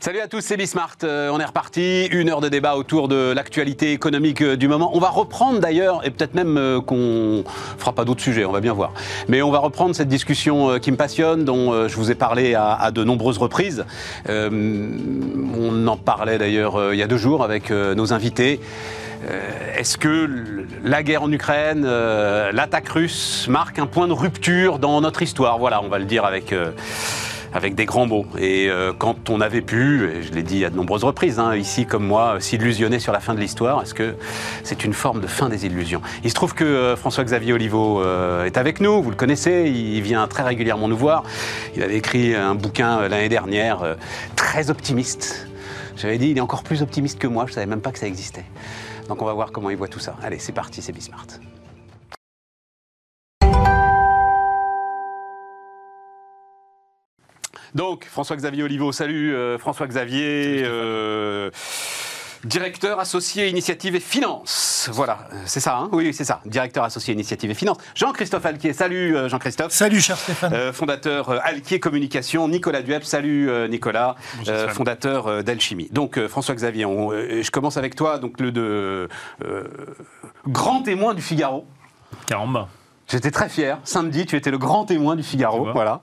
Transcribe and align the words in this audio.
Salut 0.00 0.20
à 0.20 0.28
tous, 0.28 0.42
c'est 0.42 0.56
Bismart. 0.56 0.98
Euh, 1.02 1.28
on 1.32 1.40
est 1.40 1.44
reparti. 1.44 2.06
Une 2.12 2.30
heure 2.30 2.40
de 2.40 2.48
débat 2.48 2.76
autour 2.76 3.08
de 3.08 3.32
l'actualité 3.34 3.90
économique 3.90 4.42
euh, 4.42 4.56
du 4.56 4.68
moment. 4.68 4.92
On 4.94 5.00
va 5.00 5.08
reprendre 5.08 5.58
d'ailleurs, 5.58 6.06
et 6.06 6.10
peut-être 6.10 6.34
même 6.34 6.56
euh, 6.56 6.80
qu'on 6.80 7.42
fera 7.78 7.92
pas 7.92 8.04
d'autres 8.04 8.20
sujets, 8.22 8.44
on 8.44 8.52
va 8.52 8.60
bien 8.60 8.72
voir. 8.72 8.92
Mais 9.26 9.42
on 9.42 9.50
va 9.50 9.58
reprendre 9.58 9.96
cette 9.96 10.06
discussion 10.06 10.78
qui 10.78 10.92
me 10.92 10.96
passionne, 10.96 11.44
dont 11.44 11.88
je 11.88 11.96
vous 11.96 12.12
ai 12.12 12.14
parlé 12.14 12.54
à, 12.54 12.92
de 12.92 13.02
nombreuses 13.02 13.38
reprises. 13.38 13.84
on 14.28 15.86
en 15.86 15.96
parlait 15.96 16.38
d'ailleurs 16.38 16.92
il 16.92 16.98
y 16.98 17.02
a 17.02 17.06
deux 17.08 17.16
jours 17.16 17.42
avec 17.42 17.70
nos 17.70 18.12
invités. 18.12 18.60
Est-ce 19.76 19.98
que 19.98 20.64
la 20.84 21.02
guerre 21.02 21.24
en 21.24 21.32
Ukraine, 21.32 21.84
l'attaque 21.84 22.88
russe 22.88 23.46
marque 23.48 23.78
un 23.78 23.86
point 23.86 24.06
de 24.06 24.12
rupture 24.12 24.78
dans 24.78 25.00
notre 25.00 25.22
histoire? 25.22 25.58
Voilà, 25.58 25.82
on 25.82 25.88
va 25.88 25.98
le 25.98 26.04
dire 26.04 26.24
avec 26.24 26.54
avec 27.52 27.74
des 27.74 27.84
grands 27.84 28.06
mots. 28.06 28.26
Et 28.38 28.68
euh, 28.68 28.92
quand 28.96 29.30
on 29.30 29.40
avait 29.40 29.60
pu, 29.60 30.22
je 30.22 30.32
l'ai 30.32 30.42
dit 30.42 30.64
à 30.64 30.70
de 30.70 30.76
nombreuses 30.76 31.04
reprises, 31.04 31.38
hein, 31.38 31.56
ici 31.56 31.86
comme 31.86 32.06
moi, 32.06 32.36
s'illusionner 32.40 32.98
sur 32.98 33.12
la 33.12 33.20
fin 33.20 33.34
de 33.34 33.40
l'histoire, 33.40 33.82
est-ce 33.82 33.94
que 33.94 34.16
c'est 34.64 34.84
une 34.84 34.92
forme 34.92 35.20
de 35.20 35.26
fin 35.26 35.48
des 35.48 35.66
illusions? 35.66 36.02
Il 36.24 36.30
se 36.30 36.34
trouve 36.34 36.54
que 36.54 36.64
euh, 36.64 36.96
François-Xavier 36.96 37.52
Oliveau 37.52 38.02
euh, 38.02 38.44
est 38.44 38.56
avec 38.56 38.80
nous, 38.80 39.02
vous 39.02 39.10
le 39.10 39.16
connaissez, 39.16 39.70
il 39.70 40.00
vient 40.02 40.26
très 40.28 40.42
régulièrement 40.42 40.88
nous 40.88 40.96
voir. 40.96 41.22
Il 41.76 41.82
avait 41.82 41.96
écrit 41.96 42.34
un 42.34 42.54
bouquin 42.54 43.08
l'année 43.08 43.28
dernière, 43.28 43.96
très 44.36 44.70
optimiste. 44.70 45.46
J'avais 45.96 46.18
dit, 46.18 46.30
il 46.30 46.38
est 46.38 46.42
encore 46.42 46.62
plus 46.62 46.82
optimiste 46.82 47.18
que 47.18 47.26
moi, 47.26 47.44
je 47.46 47.52
ne 47.52 47.54
savais 47.54 47.66
même 47.66 47.80
pas 47.80 47.90
que 47.90 47.98
ça 47.98 48.06
existait. 48.06 48.44
Donc 49.08 49.22
on 49.22 49.24
va 49.24 49.32
voir 49.32 49.52
comment 49.52 49.70
il 49.70 49.76
voit 49.76 49.88
tout 49.88 49.98
ça. 49.98 50.16
Allez, 50.22 50.38
c'est 50.38 50.52
parti, 50.52 50.82
c'est 50.82 50.92
Bismart. 50.92 51.26
Donc, 57.74 58.06
François-Xavier 58.06 58.62
Oliveau, 58.62 58.92
salut 58.92 59.34
euh, 59.34 59.58
François-Xavier. 59.58 60.62
Euh, 60.64 61.50
directeur 62.44 63.00
associé 63.00 63.48
Initiative 63.48 63.96
et 63.96 64.00
Finance. 64.00 64.88
Voilà, 64.92 65.28
c'est 65.44 65.60
ça, 65.60 65.76
hein? 65.76 65.88
Oui, 65.92 66.14
c'est 66.14 66.24
ça. 66.24 66.40
Directeur 66.46 66.84
associé 66.84 67.12
Initiative 67.12 67.50
et 67.50 67.54
Finance. 67.54 67.78
Jean-Christophe 67.94 68.46
Alquier, 68.46 68.72
salut 68.72 69.16
euh, 69.16 69.28
Jean-Christophe. 69.28 69.72
Salut 69.72 70.00
cher 70.00 70.16
Stéphane. 70.16 70.72
fondateur 70.72 71.30
Alquier 71.44 71.80
Communication. 71.80 72.46
Nicolas 72.48 72.82
Duep, 72.82 73.04
salut 73.04 73.50
Nicolas, 73.68 74.14
fondateur 74.68 75.42
d'Alchimie. 75.42 75.88
Donc 75.90 76.24
François-Xavier, 76.26 76.84
je 76.84 77.50
commence 77.50 77.76
avec 77.76 77.96
toi, 77.96 78.18
donc 78.18 78.40
le 78.40 78.52
de, 78.52 79.08
grand 80.46 80.82
témoin 80.82 81.14
du 81.14 81.22
Figaro. 81.22 81.66
Caramba. 82.26 82.68
J'étais 83.08 83.30
très 83.30 83.48
fier. 83.48 83.78
Samedi, 83.84 84.26
tu 84.26 84.36
étais 84.36 84.50
le 84.50 84.58
grand 84.58 84.84
témoin 84.84 85.16
du 85.16 85.22
Figaro. 85.22 85.72
Voilà. 85.72 86.02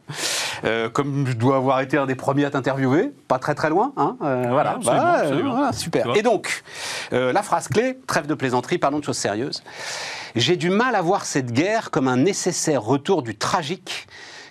Euh, 0.64 0.89
comme 0.89 1.28
je 1.28 1.34
dois 1.34 1.58
avoir 1.58 1.81
été 1.81 1.98
un 1.98 2.08
des 2.08 2.16
premiers 2.16 2.45
à 2.45 2.50
t'interviewer, 2.50 3.11
pas 3.28 3.38
très 3.38 3.53
très 3.53 3.70
loin. 3.70 3.94
Hein 3.95 4.17
euh, 4.23 4.48
voilà. 4.50 4.80
Bah, 4.84 5.22
euh, 5.26 5.72
super. 5.72 6.16
Et 6.16 6.23
donc, 6.23 6.64
la 7.11 7.44
phrase 7.44 7.67
clé, 7.67 8.00
trêve 8.08 8.26
de 8.26 8.33
plaisanterie, 8.33 8.80
parlons 8.80 9.00
de 9.00 9.03
choses 9.03 9.17
sérieuses. 9.17 9.64
J'ai 10.36 10.58
du 10.58 10.72
mal 10.72 10.95
à 10.95 11.02
voir 11.02 11.26
cette 11.26 11.52
guerre 11.52 11.92
comme 11.92 12.08
un 12.08 12.17
nécessaire 12.17 12.81
retour 12.81 13.22
du 13.22 13.38
tragique 13.38 14.08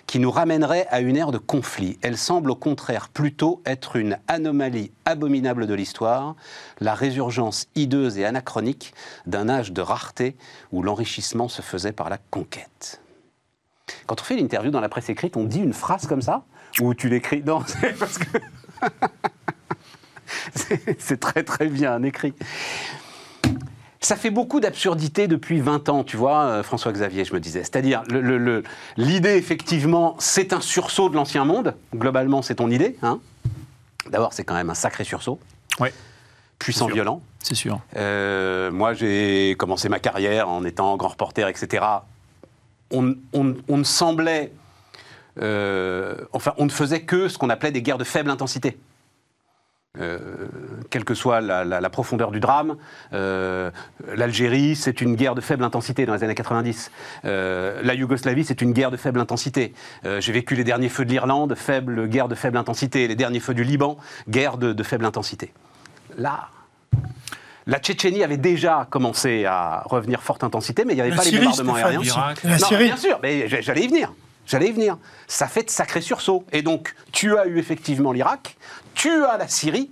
qui 0.07 0.19
nous 0.19 0.31
ramènerait 0.31 0.87
à 0.89 0.99
une 0.99 1.17
ère 1.17 1.31
de 1.31 1.37
conflit. 1.37 1.97
Elle 2.01 2.17
semble 2.17 2.51
au 2.51 2.55
contraire 2.55 3.09
plutôt 3.09 3.61
être 3.65 3.95
une 3.95 4.17
anomalie 4.27 4.91
abominable 5.05 5.67
de 5.67 5.73
l'histoire, 5.73 6.35
la 6.79 6.93
résurgence 6.93 7.67
hideuse 7.75 8.17
et 8.17 8.25
anachronique 8.25 8.93
d'un 9.25 9.49
âge 9.49 9.71
de 9.71 9.81
rareté 9.81 10.35
où 10.71 10.83
l'enrichissement 10.83 11.47
se 11.47 11.61
faisait 11.61 11.91
par 11.91 12.09
la 12.09 12.17
conquête. 12.17 13.01
Quand 14.07 14.21
on 14.21 14.23
fait 14.23 14.35
l'interview 14.35 14.71
dans 14.71 14.81
la 14.81 14.89
presse 14.89 15.09
écrite, 15.09 15.37
on 15.37 15.43
dit 15.43 15.59
une 15.59 15.73
phrase 15.73 16.07
comme 16.07 16.21
ça 16.21 16.43
Ou 16.81 16.93
tu 16.93 17.09
l'écris? 17.09 17.43
Non, 17.43 17.61
c'est 17.67 17.97
parce 17.97 18.17
que. 18.17 18.39
c'est 20.99 21.19
très 21.19 21.43
très 21.43 21.67
bien 21.67 22.01
écrit. 22.03 22.33
Ça 24.05 24.15
fait 24.15 24.29
beaucoup 24.29 24.59
d'absurdités 24.59 25.27
depuis 25.27 25.61
20 25.61 25.89
ans, 25.89 26.03
tu 26.03 26.15
vois, 26.15 26.43
euh, 26.43 26.61
François-Xavier, 26.61 27.25
je 27.25 27.33
me 27.33 27.39
disais. 27.39 27.61
C'est-à-dire, 27.61 28.03
l'idée, 28.97 29.35
effectivement, 29.35 30.15
c'est 30.19 30.53
un 30.53 30.61
sursaut 30.61 31.09
de 31.09 31.15
l'ancien 31.15 31.43
monde. 31.43 31.73
Globalement, 31.95 32.43
c'est 32.43 32.53
ton 32.53 32.69
idée. 32.69 32.97
Hein 33.01 33.19
D'abord, 34.11 34.31
c'est 34.31 34.43
quand 34.43 34.53
même 34.53 34.69
un 34.69 34.75
sacré 34.75 35.05
sursaut. 35.05 35.39
Oui. 35.79 35.89
Puissant, 36.59 36.85
violent. 36.85 37.23
C'est 37.39 37.55
sûr. 37.55 37.79
Euh, 37.95 38.69
moi, 38.69 38.93
j'ai 38.93 39.55
commencé 39.57 39.89
ma 39.89 39.97
carrière 39.97 40.49
en 40.49 40.63
étant 40.65 40.97
grand 40.97 41.09
reporter, 41.09 41.47
etc. 41.47 41.83
On, 42.91 43.15
ne 43.33 43.83
semblait. 43.83 44.51
Euh, 45.41 46.15
enfin, 46.31 46.53
on 46.59 46.65
ne 46.65 46.71
faisait 46.71 47.01
que 47.01 47.27
ce 47.27 47.39
qu'on 47.39 47.49
appelait 47.49 47.71
des 47.71 47.81
guerres 47.81 47.97
de 47.97 48.03
faible 48.03 48.29
intensité. 48.29 48.77
Euh, 49.99 50.17
quelle 50.89 51.05
que 51.05 51.13
soit 51.13 51.41
la, 51.41 51.89
profondeur 51.89 52.31
du 52.31 52.39
drame. 52.39 52.75
Euh, 53.13 53.71
L'Algérie, 54.15 54.75
c'est 54.75 55.01
une 55.01 55.15
guerre 55.15 55.35
de 55.35 55.41
faible 55.41 55.63
intensité 55.63 56.05
dans 56.05 56.13
les 56.13 56.23
années 56.23 56.35
90. 56.35 56.91
Euh, 57.25 57.81
la 57.83 57.93
Yougoslavie, 57.93 58.43
c'est 58.43 58.61
une 58.61 58.73
guerre 58.73 58.91
de 58.91 58.97
faible 58.97 59.19
intensité. 59.19 59.73
J'ai 60.03 60.31
vécu 60.31 60.55
les 60.55 60.63
derniers 60.63 60.89
feux 60.89 61.05
de 61.05 61.09
l'Irlande, 61.09 61.55
faible, 61.55 62.07
guerre 62.07 62.27
de 62.27 62.35
faible 62.35 62.57
intensité. 62.57 63.07
Les 63.07 63.15
derniers 63.15 63.39
feux 63.39 63.53
du 63.53 63.63
Liban, 63.63 63.97
guerre 64.29 64.57
de, 64.57 64.83
faible 64.83 65.05
intensité. 65.05 65.53
Là, 66.17 66.49
la 67.67 67.79
Tchétchénie 67.79 68.23
avait 68.23 68.37
déjà 68.37 68.87
commencé 68.89 69.45
à 69.45 69.83
revenir 69.85 70.21
forte 70.21 70.43
intensité, 70.43 70.85
mais 70.85 70.93
il 70.93 70.97
n'y 70.97 71.01
avait 71.01 71.15
pas 71.15 71.23
les 71.23 71.37
bombardements 71.37 71.75
aériens. 71.75 72.01
La 72.43 72.57
Syrie. 72.59 72.85
bien 72.85 72.97
sûr, 72.97 73.19
mais 73.23 73.47
j'allais 73.47 73.83
y 73.83 73.87
venir. 73.87 74.11
J'allais 74.45 74.69
y 74.69 74.71
venir. 74.71 74.97
Ça 75.27 75.47
fait 75.47 75.63
de 75.63 75.69
sacrés 75.69 76.01
sursauts. 76.01 76.45
Et 76.51 76.61
donc, 76.61 76.95
tu 77.11 77.37
as 77.37 77.47
eu 77.47 77.57
effectivement 77.57 78.11
l'Irak, 78.11 78.57
tu 78.93 79.23
as 79.23 79.37
la 79.37 79.47
Syrie. 79.47 79.91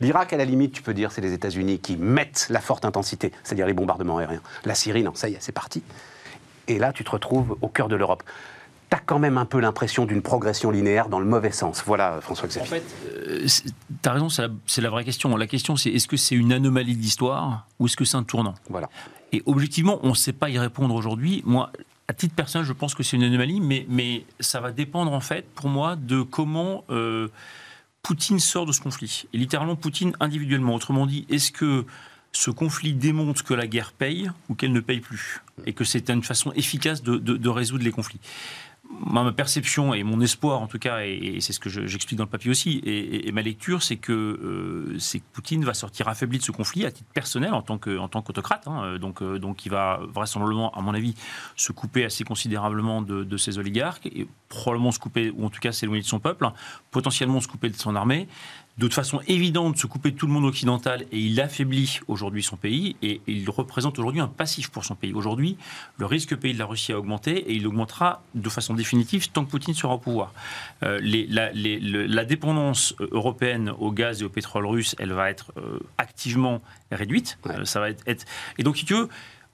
L'Irak, 0.00 0.32
à 0.32 0.36
la 0.36 0.44
limite, 0.44 0.72
tu 0.72 0.82
peux 0.82 0.94
dire, 0.94 1.10
c'est 1.10 1.20
les 1.20 1.32
États-Unis 1.32 1.80
qui 1.80 1.96
mettent 1.96 2.46
la 2.50 2.60
forte 2.60 2.84
intensité, 2.84 3.32
c'est-à-dire 3.42 3.66
les 3.66 3.72
bombardements 3.72 4.18
aériens. 4.18 4.42
La 4.64 4.74
Syrie, 4.74 5.02
non, 5.02 5.14
ça 5.14 5.28
y 5.28 5.34
est, 5.34 5.38
c'est 5.40 5.52
parti. 5.52 5.82
Et 6.68 6.78
là, 6.78 6.92
tu 6.92 7.02
te 7.02 7.10
retrouves 7.10 7.56
au 7.62 7.68
cœur 7.68 7.88
de 7.88 7.96
l'Europe. 7.96 8.22
Tu 8.90 8.96
as 8.96 9.00
quand 9.00 9.18
même 9.18 9.36
un 9.36 9.44
peu 9.44 9.58
l'impression 9.58 10.06
d'une 10.06 10.22
progression 10.22 10.70
linéaire 10.70 11.08
dans 11.08 11.18
le 11.18 11.26
mauvais 11.26 11.50
sens. 11.50 11.82
Voilà, 11.84 12.20
François-Xavier. 12.20 12.68
En 12.68 12.70
fait, 12.70 12.84
euh, 13.06 13.46
tu 14.02 14.08
as 14.08 14.12
raison, 14.12 14.28
c'est 14.28 14.42
la, 14.42 14.82
la, 14.82 14.90
vraie 14.90 15.04
question. 15.04 15.36
La 15.36 15.46
question, 15.46 15.76
c'est 15.76 15.90
est-ce 15.90 16.06
que 16.06 16.16
c'est 16.16 16.36
une 16.36 16.52
anomalie 16.52 16.96
d'histoire 16.96 17.66
ou 17.80 17.86
est-ce 17.86 17.96
que 17.96 18.04
c'est 18.04 18.16
un 18.16 18.22
tournant? 18.22 18.54
Voilà. 18.70 18.88
Et 19.32 19.42
objectivement, 19.46 19.98
on 20.02 20.10
ne 20.10 20.14
sait 20.14 20.32
pas 20.32 20.48
y 20.48 20.58
répondre 20.58 20.94
aujourd'hui. 20.94 21.42
Moi, 21.44 21.70
à 22.08 22.14
titre 22.14 22.34
personnel, 22.34 22.66
je 22.66 22.72
pense 22.72 22.94
que 22.94 23.02
c'est 23.02 23.16
une 23.16 23.22
anomalie, 23.22 23.60
mais, 23.60 24.24
ça 24.40 24.60
va 24.60 24.72
dépendre, 24.72 25.12
en 25.12 25.20
fait, 25.20 25.46
pour 25.54 25.68
moi, 25.68 25.96
de 25.96 26.22
comment. 26.22 26.84
Euh, 26.90 27.28
Poutine 28.02 28.38
sort 28.38 28.64
de 28.64 28.72
ce 28.72 28.80
conflit. 28.80 29.24
Et 29.34 29.38
littéralement, 29.38 29.76
Poutine 29.76 30.14
individuellement. 30.20 30.74
Autrement 30.74 31.04
dit, 31.04 31.26
est-ce 31.28 31.52
que 31.52 31.84
ce 32.32 32.50
conflit 32.50 32.94
démontre 32.94 33.44
que 33.44 33.52
la 33.52 33.66
guerre 33.66 33.92
paye 33.92 34.30
ou 34.48 34.54
qu'elle 34.54 34.72
ne 34.72 34.80
paye 34.80 35.00
plus 35.00 35.42
Et 35.66 35.74
que 35.74 35.84
c'est 35.84 36.08
une 36.08 36.22
façon 36.22 36.52
efficace 36.52 37.02
de 37.02 37.48
résoudre 37.48 37.84
les 37.84 37.90
conflits? 37.90 38.20
Ma 38.90 39.30
perception 39.32 39.92
et 39.94 40.02
mon 40.02 40.20
espoir, 40.20 40.60
en 40.60 40.66
tout 40.66 40.78
cas, 40.78 41.00
et, 41.00 41.38
c'est 41.40 41.52
ce 41.52 41.60
que 41.60 41.68
j'explique 41.68 42.18
dans 42.18 42.24
le 42.24 42.30
papier 42.30 42.50
aussi, 42.50 42.80
et, 42.84 43.30
ma 43.32 43.42
lecture, 43.42 43.82
c'est 43.82 43.96
que, 43.96 44.12
euh, 44.12 44.98
c'est 44.98 45.18
que 45.18 45.24
Poutine 45.32 45.64
va 45.64 45.74
sortir 45.74 46.08
affaibli 46.08 46.38
de 46.38 46.42
ce 46.42 46.52
conflit 46.52 46.86
à 46.86 46.90
titre 46.90 47.10
personnel 47.12 47.52
en 47.52 47.62
tant 47.62 47.78
qu'autocrate. 47.78 48.66
Hein, 48.66 48.82
euh, 48.84 48.98
donc, 48.98 49.22
euh, 49.22 49.38
donc, 49.38 49.66
il 49.66 49.70
va 49.70 50.00
vraisemblablement, 50.12 50.72
à 50.74 50.80
mon 50.80 50.94
avis, 50.94 51.14
se 51.56 51.72
couper 51.72 52.04
assez 52.04 52.24
considérablement 52.24 53.02
de, 53.02 53.24
de 53.24 53.36
ses 53.36 53.58
oligarques 53.58 54.06
et 54.06 54.26
probablement 54.48 54.92
se 54.92 54.98
couper, 54.98 55.30
ou 55.30 55.44
en 55.44 55.50
tout 55.50 55.60
cas 55.60 55.72
s'éloigner 55.72 56.02
de 56.02 56.06
son 56.06 56.20
peuple, 56.20 56.46
hein, 56.46 56.54
potentiellement 56.90 57.40
se 57.40 57.48
couper 57.48 57.68
de 57.68 57.76
son 57.76 57.94
armée 57.94 58.28
de 58.78 58.88
façon 58.94 59.20
évidente 59.26 59.76
se 59.76 59.86
couper 59.86 60.12
de 60.12 60.16
tout 60.16 60.26
le 60.26 60.32
monde 60.32 60.44
occidental 60.44 61.02
et 61.10 61.18
il 61.18 61.40
affaiblit 61.40 61.98
aujourd'hui 62.06 62.42
son 62.42 62.56
pays 62.56 62.96
et 63.02 63.20
il 63.26 63.48
représente 63.50 63.98
aujourd'hui 63.98 64.20
un 64.20 64.28
passif 64.28 64.70
pour 64.70 64.84
son 64.84 64.94
pays. 64.94 65.12
Aujourd'hui, 65.12 65.56
le 65.98 66.06
risque 66.06 66.36
pays 66.36 66.54
de 66.54 66.58
la 66.58 66.66
Russie 66.66 66.92
a 66.92 66.98
augmenté 66.98 67.38
et 67.38 67.54
il 67.54 67.66
augmentera 67.66 68.22
de 68.34 68.48
façon 68.48 68.74
définitive 68.74 69.30
tant 69.30 69.44
que 69.44 69.50
Poutine 69.50 69.74
sera 69.74 69.94
au 69.94 69.98
pouvoir. 69.98 70.32
Euh, 70.84 71.00
la, 71.02 72.24
dépendance 72.24 72.94
européenne 73.00 73.72
au 73.78 73.90
gaz 73.90 74.22
et 74.22 74.24
au 74.24 74.28
pétrole 74.28 74.66
russe, 74.66 74.94
elle 74.98 75.12
va 75.12 75.30
être 75.30 75.52
euh, 75.56 75.80
activement 75.96 76.62
réduite. 76.92 77.38
Euh, 77.46 77.64
ça 77.64 77.80
va 77.80 77.90
être, 77.90 78.02
être, 78.06 78.26
et 78.58 78.62
donc, 78.62 78.76
si 78.76 78.84
tu 78.84 78.94
veux, 78.94 79.08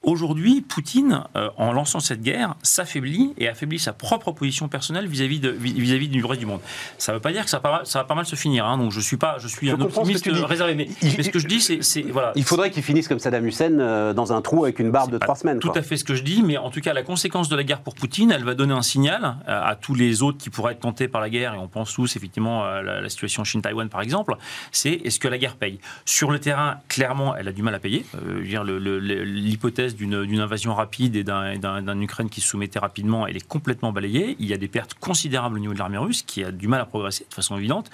Aujourd'hui, 0.05 0.61
Poutine, 0.61 1.23
euh, 1.35 1.49
en 1.57 1.73
lançant 1.73 2.01
cette 2.01 2.21
guerre, 2.21 2.57
s'affaiblit 2.63 3.33
et 3.39 3.49
affaiblit 3.49 3.79
sa 3.79 3.93
propre 3.95 4.33
position 4.33 4.69
personnelle 4.69 5.07
vis-à-vis 5.07 5.41
vis-à-vis 5.59 6.09
du 6.09 6.25
reste 6.25 6.41
du 6.41 6.47
monde. 6.47 6.61
Ça 6.99 7.13
ne 7.13 7.17
veut 7.17 7.23
pas 7.23 7.33
dire 7.33 7.45
que 7.45 7.51
ça 7.51 7.59
va, 7.59 7.83
ça 7.85 8.01
va 8.01 8.05
pas 8.05 8.15
mal 8.15 8.27
se 8.27 8.37
finir. 8.37 8.67
Hein, 8.67 8.77
donc 8.77 8.93
je 8.93 9.01
suis 9.01 9.17
pas, 9.17 9.39
je 9.39 9.49
suis 9.49 9.71
un 9.71 9.81
optimiste 9.81 10.29
réservé. 10.31 10.75
Mais, 10.75 10.89
ce 11.01 11.31
que 11.31 11.39
je 11.39 11.47
dis, 11.47 11.61
c'est 11.61 12.03
voilà. 12.03 12.33
Il 12.35 12.45
faudrait 12.45 12.71
qu'il 12.71 12.83
finisse 12.83 13.09
comme 13.09 13.19
Saddam 13.19 13.47
Hussein 13.47 13.79
euh, 13.81 14.13
dans 14.13 14.33
un 14.33 14.43
trou 14.43 14.65
avec 14.65 14.79
une 14.79 14.91
barbe 14.91 15.11
de 15.11 15.19
trois 15.19 15.37
semaines. 15.37 15.59
Tout 15.59 15.73
à 15.75 15.83
fait 15.83 15.97
ce 15.97 16.05
que 16.05 16.15
je 16.15 16.23
dis, 16.23 16.43
mais 16.43 16.59
en 16.59 16.71
tout 16.71 16.81
cas, 16.81 16.93
la 16.93 17.03
conséquence 17.03 17.49
de 17.49 17.57
la 17.57 17.65
guerre 17.65 17.81
pour 17.81 17.95
Poutine, 17.95 18.31
elle 18.31 18.45
va 18.45 18.55
donner 18.55 18.75
un 18.75 18.83
signal 18.83 19.37
euh, 19.49 19.61
à, 19.63 19.75
tous 19.75 19.95
les 19.95 20.23
autres 20.23 20.39
qui 20.39 20.51
pourraient 20.51 20.73
être 20.73 20.81
tentés 20.81 21.09
par 21.09 21.21
la 21.21 21.31
guerre, 21.31 21.55
et 21.55 21.59
on 21.59 21.69
pense 21.69 21.95
tous 21.95 22.17
effectivement 22.17 22.65
à 22.65 22.83
la, 22.83 23.09
situation 23.09 23.45
Chine-Taïwan 23.45 23.89
par 23.89 24.03
exemple. 24.03 24.37
C'est 24.71 24.93
est-ce 24.93 25.19
que 25.19 25.29
la 25.29 25.39
guerre 25.39 25.57
paye? 25.57 25.79
Sur 26.05 26.31
le 26.31 26.39
terrain, 26.39 26.79
clairement, 26.89 27.35
elle 27.37 27.49
a 27.49 27.53
du 27.53 27.63
mal 27.63 27.75
à 27.75 27.79
payer. 27.79 28.05
l'hypothèse 28.43 29.94
d'une 29.95 30.41
invasion 30.41 30.75
rapide 30.75 31.17
et 31.17 31.25
d'un 31.25 32.01
Ukraine 32.01 32.29
qui 32.29 32.41
se 32.41 32.49
soumettait 32.49 32.79
rapidement, 32.79 33.27
elle 33.27 33.37
est 33.37 33.47
complètement 33.47 33.93
balayée. 33.93 34.37
Il 34.39 34.47
y 34.47 34.53
a 34.53 34.57
des 34.57 34.69
pertes 34.69 34.95
considérables 34.95 35.57
au 35.57 35.59
niveau 35.59 35.73
de 35.73 35.79
l'armée 35.79 35.99
russe 35.99 36.23
qui 36.23 36.45
a 36.45 36.51
du 36.51 36.69
mal 36.69 36.81
à 36.81 36.85
progresser 36.85 37.27
de 37.29 37.35
façon 37.35 37.57
évidente. 37.57 37.91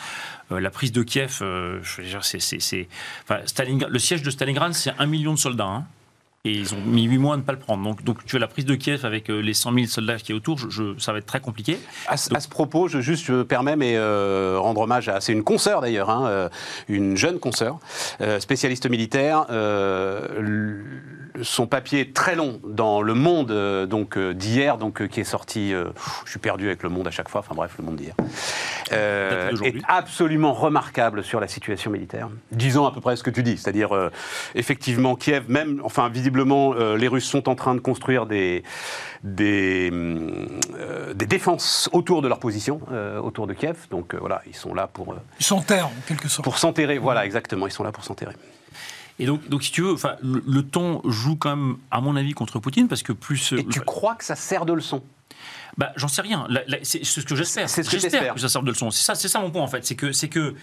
Euh, 0.53 0.61
la 0.61 0.71
prise 0.71 0.93
de 0.93 1.03
Kiev, 1.03 1.39
euh, 1.43 1.81
c'est, 2.23 2.89
enfin, 3.23 3.41
le 3.67 3.99
siège 3.99 4.23
de 4.23 4.31
Stalingrad, 4.31 4.73
c'est 4.75 4.93
un 4.99 5.07
million 5.07 5.33
de 5.33 5.39
soldats. 5.39 5.65
Hein. 5.65 5.85
Et 6.47 6.53
ils 6.53 6.73
ont 6.75 6.81
mis 6.81 7.05
8 7.05 7.19
mois 7.19 7.35
à 7.35 7.37
ne 7.37 7.43
pas 7.43 7.53
le 7.53 7.59
prendre. 7.59 7.95
Donc, 8.03 8.25
tu 8.25 8.37
as 8.37 8.39
la 8.39 8.49
prise 8.49 8.65
de 8.65 8.75
Kiev 8.75 9.05
avec 9.05 9.29
euh, 9.29 9.41
les 9.41 9.53
100 9.53 9.75
000 9.75 9.87
soldats 9.89 10.17
qui 10.17 10.33
est 10.33 10.35
autour, 10.35 10.57
je, 10.57 10.99
ça 10.99 11.13
va 11.13 11.19
être 11.19 11.27
très 11.27 11.41
compliqué. 11.41 11.79
À, 12.09 12.17
ce 12.17 12.49
propos, 12.49 12.89
je 12.89 13.01
juste 13.01 13.27
je 13.27 13.43
permets, 13.43 13.77
mais 13.77 13.99
rendre 14.57 14.81
hommage 14.81 15.11
à. 15.11 15.21
C'est 15.21 15.35
une 15.35 15.45
consoeur 15.45 15.83
d'ailleurs, 15.83 16.09
hein, 16.09 16.49
une 16.89 17.15
jeune 17.15 17.39
consoeur, 17.39 17.79
spécialiste 18.39 18.89
militaire. 18.89 19.45
Son 21.43 21.67
papier 21.67 22.13
très 22.13 22.35
long 22.35 22.61
dans 22.65 23.03
Le 23.03 23.15
Monde 23.15 23.87
donc 23.87 24.19
d'hier, 24.19 24.79
donc 24.79 25.07
qui 25.09 25.21
est 25.21 25.25
sorti. 25.25 25.71
je 25.73 26.31
suis 26.31 26.39
perdu 26.39 26.67
avec 26.67 26.83
Le 26.83 26.89
Monde 26.89 27.07
à 27.09 27.11
chaque 27.11 27.29
fois. 27.29 27.41
Enfin 27.41 27.55
bref, 27.55 27.75
Le 27.79 27.85
Monde 27.85 27.97
d'hier 27.97 28.15
est 28.91 29.77
absolument 29.87 30.53
remarquable 30.53 31.23
sur 31.23 31.41
la 31.41 31.49
situation 31.49 31.91
militaire. 31.91 32.29
Disons 32.53 32.87
à 32.87 32.93
peu 32.93 33.01
près 33.01 33.17
ce 33.17 33.23
que 33.23 33.31
tu 33.31 33.43
dis, 33.43 33.57
c'est-à-dire 33.57 34.11
effectivement 34.55 35.17
Kiev, 35.17 35.45
même 35.49 35.81
enfin 35.85 36.09
visiblement 36.09 36.75
euh, 36.75 36.97
les 36.97 37.09
Russes 37.09 37.25
sont 37.25 37.49
en 37.49 37.55
train 37.55 37.75
de 37.75 37.81
construire 37.81 38.27
des, 38.27 38.63
des, 39.23 39.91
euh, 39.93 41.15
des 41.15 41.27
défenses 41.27 41.89
autour 41.93 42.23
de 42.23 42.29
leur 42.29 42.39
position, 42.39 42.81
euh, 42.93 43.21
autour 43.21 43.47
de 43.47 43.55
Kiev. 43.55 43.77
Donc 43.91 44.15
voilà, 44.15 44.43
ils 44.47 44.57
sont 44.57 44.75
là 44.75 44.87
pour. 44.87 45.15
ils 45.39 45.47
s'enterrent, 45.47 45.87
en 45.87 46.03
quelque 46.07 46.29
sorte. 46.29 46.45
Pour 46.45 46.59
s'enterrer, 46.59 46.99
voilà, 46.99 47.25
exactement. 47.25 47.67
Ils 47.67 47.73
sont 47.73 47.85
là 47.85 47.93
pour 47.93 48.05
s'enterrer. 48.05 48.35
Et 49.21 49.27
donc, 49.27 49.49
donc, 49.49 49.63
si 49.63 49.71
tu 49.71 49.83
veux, 49.83 49.97
le, 50.23 50.43
le 50.47 50.63
temps 50.63 51.03
joue 51.05 51.37
quand 51.37 51.55
même, 51.55 51.77
à 51.91 52.01
mon 52.01 52.17
avis, 52.17 52.33
contre 52.33 52.59
Poutine, 52.59 52.89
parce 52.89 53.03
que 53.03 53.13
plus. 53.13 53.53
Et 53.53 53.65
tu 53.65 53.81
crois 53.81 54.15
que 54.15 54.25
ça 54.25 54.35
sert 54.35 54.65
de 54.67 54.73
leçon? 54.73 55.03
Bah, 55.77 55.93
j'en 55.97 56.09
sais 56.09 56.23
rien. 56.23 56.49
C'est 56.83 57.05
ce 57.05 57.21
que 57.21 57.37
j'espère. 57.37 57.69
C'est 57.69 57.83
ce 57.83 57.91
que 57.91 57.99
j'espère 57.99 58.35
que 58.35 58.41
ça 58.41 58.49
sert 58.49 58.63
de 58.63 58.71
leçon. 58.71 58.91
C'est 58.91 59.05
ça, 59.05 59.15
c'est 59.15 59.29
ça 59.29 59.41
mon 59.41 59.51
point 59.51 59.63
en 59.63 59.69
fait. 59.69 59.87
C'est 59.87 59.95
que, 59.95 60.13
c'est 60.13 60.29
que 60.29 60.55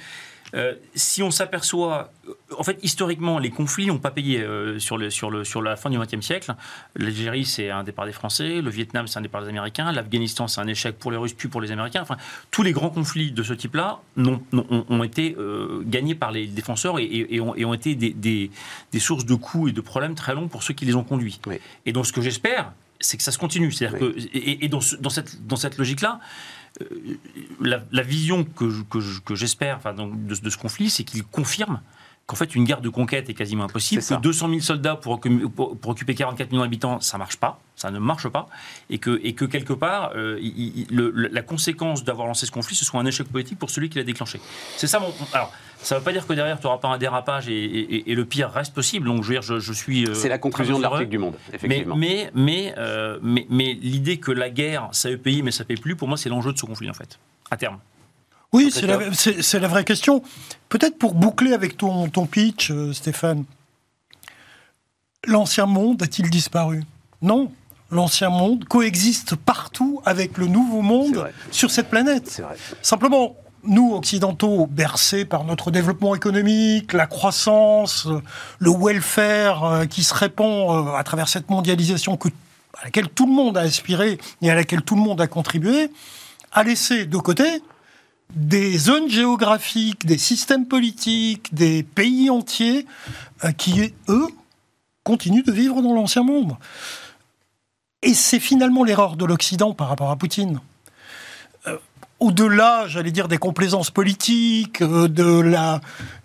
euh, 0.53 0.75
si 0.95 1.21
on 1.21 1.31
s'aperçoit, 1.31 2.11
en 2.57 2.63
fait, 2.63 2.79
historiquement, 2.81 3.37
les 3.37 3.49
conflits 3.49 3.87
n'ont 3.87 3.99
pas 3.99 4.11
payé 4.11 4.41
euh, 4.41 4.79
sur, 4.79 4.97
le, 4.97 5.09
sur, 5.09 5.29
le, 5.29 5.43
sur 5.43 5.61
la 5.61 5.75
fin 5.75 5.89
du 5.89 5.99
XXe 5.99 6.25
siècle. 6.25 6.55
L'Algérie, 6.95 7.43
c'est 7.43 7.69
un 7.69 7.83
départ 7.83 8.05
des 8.05 8.13
Français. 8.13 8.61
Le 8.61 8.69
Vietnam, 8.69 9.07
c'est 9.07 9.19
un 9.19 9.21
départ 9.21 9.43
des 9.43 9.49
Américains. 9.49 9.91
L'Afghanistan, 9.91 10.47
c'est 10.47 10.61
un 10.61 10.67
échec 10.67 10.97
pour 10.97 11.11
les 11.11 11.17
Russes, 11.17 11.33
puis 11.33 11.49
pour 11.49 11.59
les 11.59 11.71
Américains. 11.71 12.01
Enfin, 12.01 12.17
tous 12.49 12.63
les 12.63 12.71
grands 12.71 12.89
conflits 12.89 13.31
de 13.31 13.43
ce 13.43 13.53
type-là 13.53 13.99
ont, 14.17 15.03
été 15.03 15.35
euh, 15.37 15.83
gagnés 15.85 16.15
par 16.15 16.31
les 16.31 16.47
défenseurs 16.47 16.97
et, 16.99 17.39
ont, 17.41 17.73
été 17.73 17.95
des, 17.95 18.11
des, 18.11 18.99
sources 18.99 19.25
de 19.25 19.35
coûts 19.35 19.67
et 19.67 19.71
de 19.73 19.81
problèmes 19.81 20.15
très 20.15 20.33
longs 20.33 20.47
pour 20.47 20.63
ceux 20.63 20.73
qui 20.73 20.85
les 20.85 20.95
ont 20.95 21.03
conduits. 21.03 21.39
Et 21.85 21.91
donc, 21.91 22.05
ce 22.05 22.13
que 22.13 22.21
j'espère, 22.21 22.71
c'est 22.99 23.17
que 23.17 23.23
ça 23.23 23.31
se 23.31 23.37
continue. 23.37 23.71
C'est-à-dire 23.71 23.99
que, 23.99 24.15
et, 24.33 24.67
dans, 24.69 24.79
dans, 24.99 25.09
cette, 25.09 25.45
dans 25.45 25.55
cette 25.55 25.77
logique-là, 25.77 26.19
euh, 26.81 27.17
la, 27.61 28.03
vision 28.03 28.43
que, 28.43 28.69
j'espère 29.35 29.79
de, 29.93 30.49
ce 30.49 30.57
conflit, 30.57 30.89
c'est 30.89 31.03
qu'il 31.03 31.23
confirme 31.23 31.81
qu'en 32.27 32.35
fait 32.35 32.55
une 32.55 32.65
guerre 32.65 32.81
de 32.81 32.89
conquête 32.89 33.29
est 33.29 33.33
quasiment 33.33 33.63
impossible, 33.63 34.03
que 34.03 34.13
200 34.15 34.49
000 34.49 34.59
soldats 34.59 34.97
pour, 34.97 35.21
pour, 35.21 35.87
occuper 35.87 36.13
44 36.13 36.51
millions 36.51 36.61
d'habitants, 36.61 36.99
ça 36.99 37.17
marche 37.17 37.37
pas, 37.37 37.57
ça 37.77 37.89
ne 37.89 37.99
marche 37.99 38.27
pas, 38.27 38.47
et 38.89 38.97
que, 38.97 39.21
et 39.23 39.33
que 39.33 39.45
quelque 39.45 39.71
part, 39.71 40.11
euh, 40.15 40.37
la 40.91 41.41
conséquence 41.41 42.03
d'avoir 42.03 42.27
lancé 42.27 42.45
ce 42.45 42.51
conflit, 42.51 42.75
ce 42.75 42.83
soit 42.83 42.99
un 42.99 43.05
échec 43.05 43.29
politique 43.29 43.57
pour 43.57 43.69
celui 43.69 43.89
qui 43.89 43.97
l'a 43.97 44.03
déclenché. 44.03 44.41
C'est 44.75 44.87
ça 44.87 44.99
mon... 44.99 45.13
Alors, 45.31 45.53
ça 45.77 45.95
ne 45.95 45.99
veut 45.99 46.03
pas 46.03 46.11
dire 46.11 46.27
que 46.27 46.33
derrière, 46.33 46.59
tu 46.59 46.67
n'auras 46.67 46.79
pas 46.79 46.89
un 46.89 46.97
dérapage 46.97 47.47
et, 47.47 48.03
le 48.05 48.25
pire 48.25 48.49
reste 48.49 48.73
possible. 48.73 49.07
Donc, 49.07 49.23
je 49.23 49.29
veux 49.29 49.39
dire, 49.39 49.41
je, 49.41 49.73
suis. 49.73 50.05
Euh, 50.05 50.13
c'est 50.13 50.27
la 50.27 50.39
conclusion 50.39 50.79
de 50.79 50.83
l'article 50.83 51.09
du 51.09 51.19
Monde, 51.19 51.35
effectivement. 51.53 51.95
Mais, 51.95 52.29
mais, 52.33 52.73
mais, 53.21 53.45
mais, 53.49 53.73
l'idée 53.73 54.17
que 54.17 54.31
la 54.31 54.49
guerre, 54.49 54.89
ça 54.91 55.09
payer, 55.15 55.43
mais 55.43 55.51
ça 55.51 55.63
ne 55.63 55.67
paye 55.67 55.77
plus, 55.77 55.95
pour 55.95 56.09
moi, 56.09 56.17
c'est 56.17 56.29
l'enjeu 56.29 56.51
de 56.51 56.57
ce 56.57 56.65
conflit, 56.65 56.89
en 56.89 56.93
fait, 56.93 57.19
à 57.51 57.55
terme. 57.55 57.77
Oui, 58.53 58.71
c'est 58.71 59.59
la, 59.59 59.67
vraie 59.67 59.83
question. 59.83 60.23
Peut-être 60.69 60.97
pour 60.97 61.13
boucler 61.13 61.53
avec 61.53 61.77
ton, 61.77 62.07
ton 62.09 62.25
pitch, 62.25 62.71
euh, 62.71 62.93
Stéphane, 62.93 63.43
l'ancien 65.25 65.65
monde 65.65 66.01
a-t-il 66.01 66.29
disparu? 66.29 66.83
Non. 67.21 67.51
L'ancien 67.91 68.29
monde 68.29 68.65
coexiste 68.65 69.35
partout 69.35 70.01
avec 70.05 70.37
le 70.37 70.47
nouveau 70.47 70.81
monde 70.81 71.29
sur 71.51 71.71
cette 71.71 71.89
planète. 71.89 72.41
Simplement, 72.81 73.35
nous, 73.63 73.93
occidentaux, 73.93 74.67
bercés 74.67 75.25
par 75.25 75.43
notre 75.43 75.71
développement 75.71 76.15
économique, 76.15 76.93
la 76.93 77.07
croissance, 77.07 78.07
le 78.59 78.71
welfare 78.71 79.63
euh, 79.63 79.85
qui 79.85 80.03
se 80.03 80.13
répand 80.13 80.87
euh, 80.87 80.95
à 80.95 81.03
travers 81.03 81.27
cette 81.27 81.49
mondialisation 81.49 82.17
à 82.79 82.85
laquelle 82.85 83.09
tout 83.09 83.25
le 83.25 83.33
monde 83.33 83.57
a 83.57 83.61
aspiré 83.61 84.17
et 84.41 84.51
à 84.51 84.55
laquelle 84.55 84.81
tout 84.81 84.95
le 84.95 85.01
monde 85.01 85.19
a 85.21 85.27
contribué, 85.27 85.89
a 86.51 86.63
laissé 86.63 87.05
de 87.05 87.17
côté 87.17 87.61
des 88.35 88.77
zones 88.77 89.09
géographiques, 89.09 90.05
des 90.05 90.17
systèmes 90.17 90.67
politiques, 90.67 91.53
des 91.53 91.83
pays 91.83 92.29
entiers 92.29 92.85
euh, 93.43 93.51
qui, 93.51 93.93
eux, 94.09 94.27
continuent 95.03 95.43
de 95.43 95.51
vivre 95.51 95.81
dans 95.81 95.93
l'ancien 95.93 96.23
monde. 96.23 96.57
Et 98.01 98.13
c'est 98.13 98.39
finalement 98.39 98.83
l'erreur 98.83 99.15
de 99.15 99.25
l'Occident 99.25 99.73
par 99.73 99.87
rapport 99.87 100.11
à 100.11 100.15
Poutine 100.15 100.59
au-delà, 102.19 102.87
j'allais 102.87 103.11
dire, 103.11 103.27
des 103.27 103.37
complaisances 103.37 103.91
politiques, 103.91 104.81
euh, 104.81 105.07
de 105.07 105.39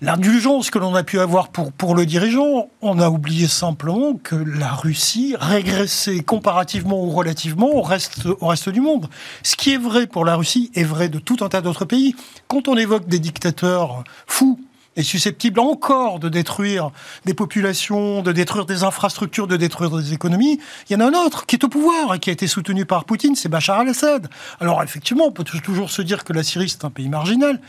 l'indulgence 0.00 0.70
que 0.70 0.78
l'on 0.78 0.94
a 0.94 1.02
pu 1.02 1.20
avoir 1.20 1.48
pour, 1.48 1.72
pour 1.72 1.94
le 1.94 2.06
dirigeant, 2.06 2.70
on 2.80 2.98
a 2.98 3.10
oublié 3.10 3.46
simplement 3.46 4.14
que 4.14 4.34
la 4.34 4.72
Russie 4.72 5.36
régressait 5.38 6.20
comparativement 6.20 7.04
ou 7.04 7.10
relativement 7.10 7.74
au 7.74 7.82
reste, 7.82 8.26
au 8.40 8.46
reste 8.46 8.70
du 8.70 8.80
monde. 8.80 9.08
Ce 9.42 9.54
qui 9.54 9.74
est 9.74 9.78
vrai 9.78 10.06
pour 10.06 10.24
la 10.24 10.36
Russie 10.36 10.70
est 10.74 10.84
vrai 10.84 11.08
de 11.08 11.18
tout 11.18 11.36
un 11.42 11.48
tas 11.48 11.60
d'autres 11.60 11.84
pays. 11.84 12.14
Quand 12.48 12.68
on 12.68 12.76
évoque 12.76 13.06
des 13.06 13.18
dictateurs 13.18 14.04
fous, 14.26 14.58
est 14.96 15.02
susceptible 15.02 15.60
encore 15.60 16.18
de 16.18 16.28
détruire 16.28 16.90
des 17.24 17.34
populations, 17.34 18.22
de 18.22 18.32
détruire 18.32 18.66
des 18.66 18.84
infrastructures, 18.84 19.46
de 19.46 19.56
détruire 19.56 19.90
des 19.90 20.12
économies. 20.12 20.60
Il 20.88 20.92
y 20.92 20.96
en 20.96 21.00
a 21.00 21.06
un 21.06 21.24
autre 21.24 21.46
qui 21.46 21.56
est 21.56 21.64
au 21.64 21.68
pouvoir 21.68 22.14
et 22.14 22.18
qui 22.18 22.30
a 22.30 22.32
été 22.32 22.46
soutenu 22.46 22.84
par 22.84 23.04
Poutine, 23.04 23.34
c'est 23.34 23.48
Bachar 23.48 23.80
al-Assad. 23.80 24.28
Alors 24.60 24.82
effectivement, 24.82 25.26
on 25.26 25.32
peut 25.32 25.44
toujours 25.44 25.90
se 25.90 26.02
dire 26.02 26.24
que 26.24 26.32
la 26.32 26.42
Syrie 26.42 26.68
c'est 26.68 26.84
un 26.84 26.90
pays 26.90 27.08
marginal, 27.08 27.60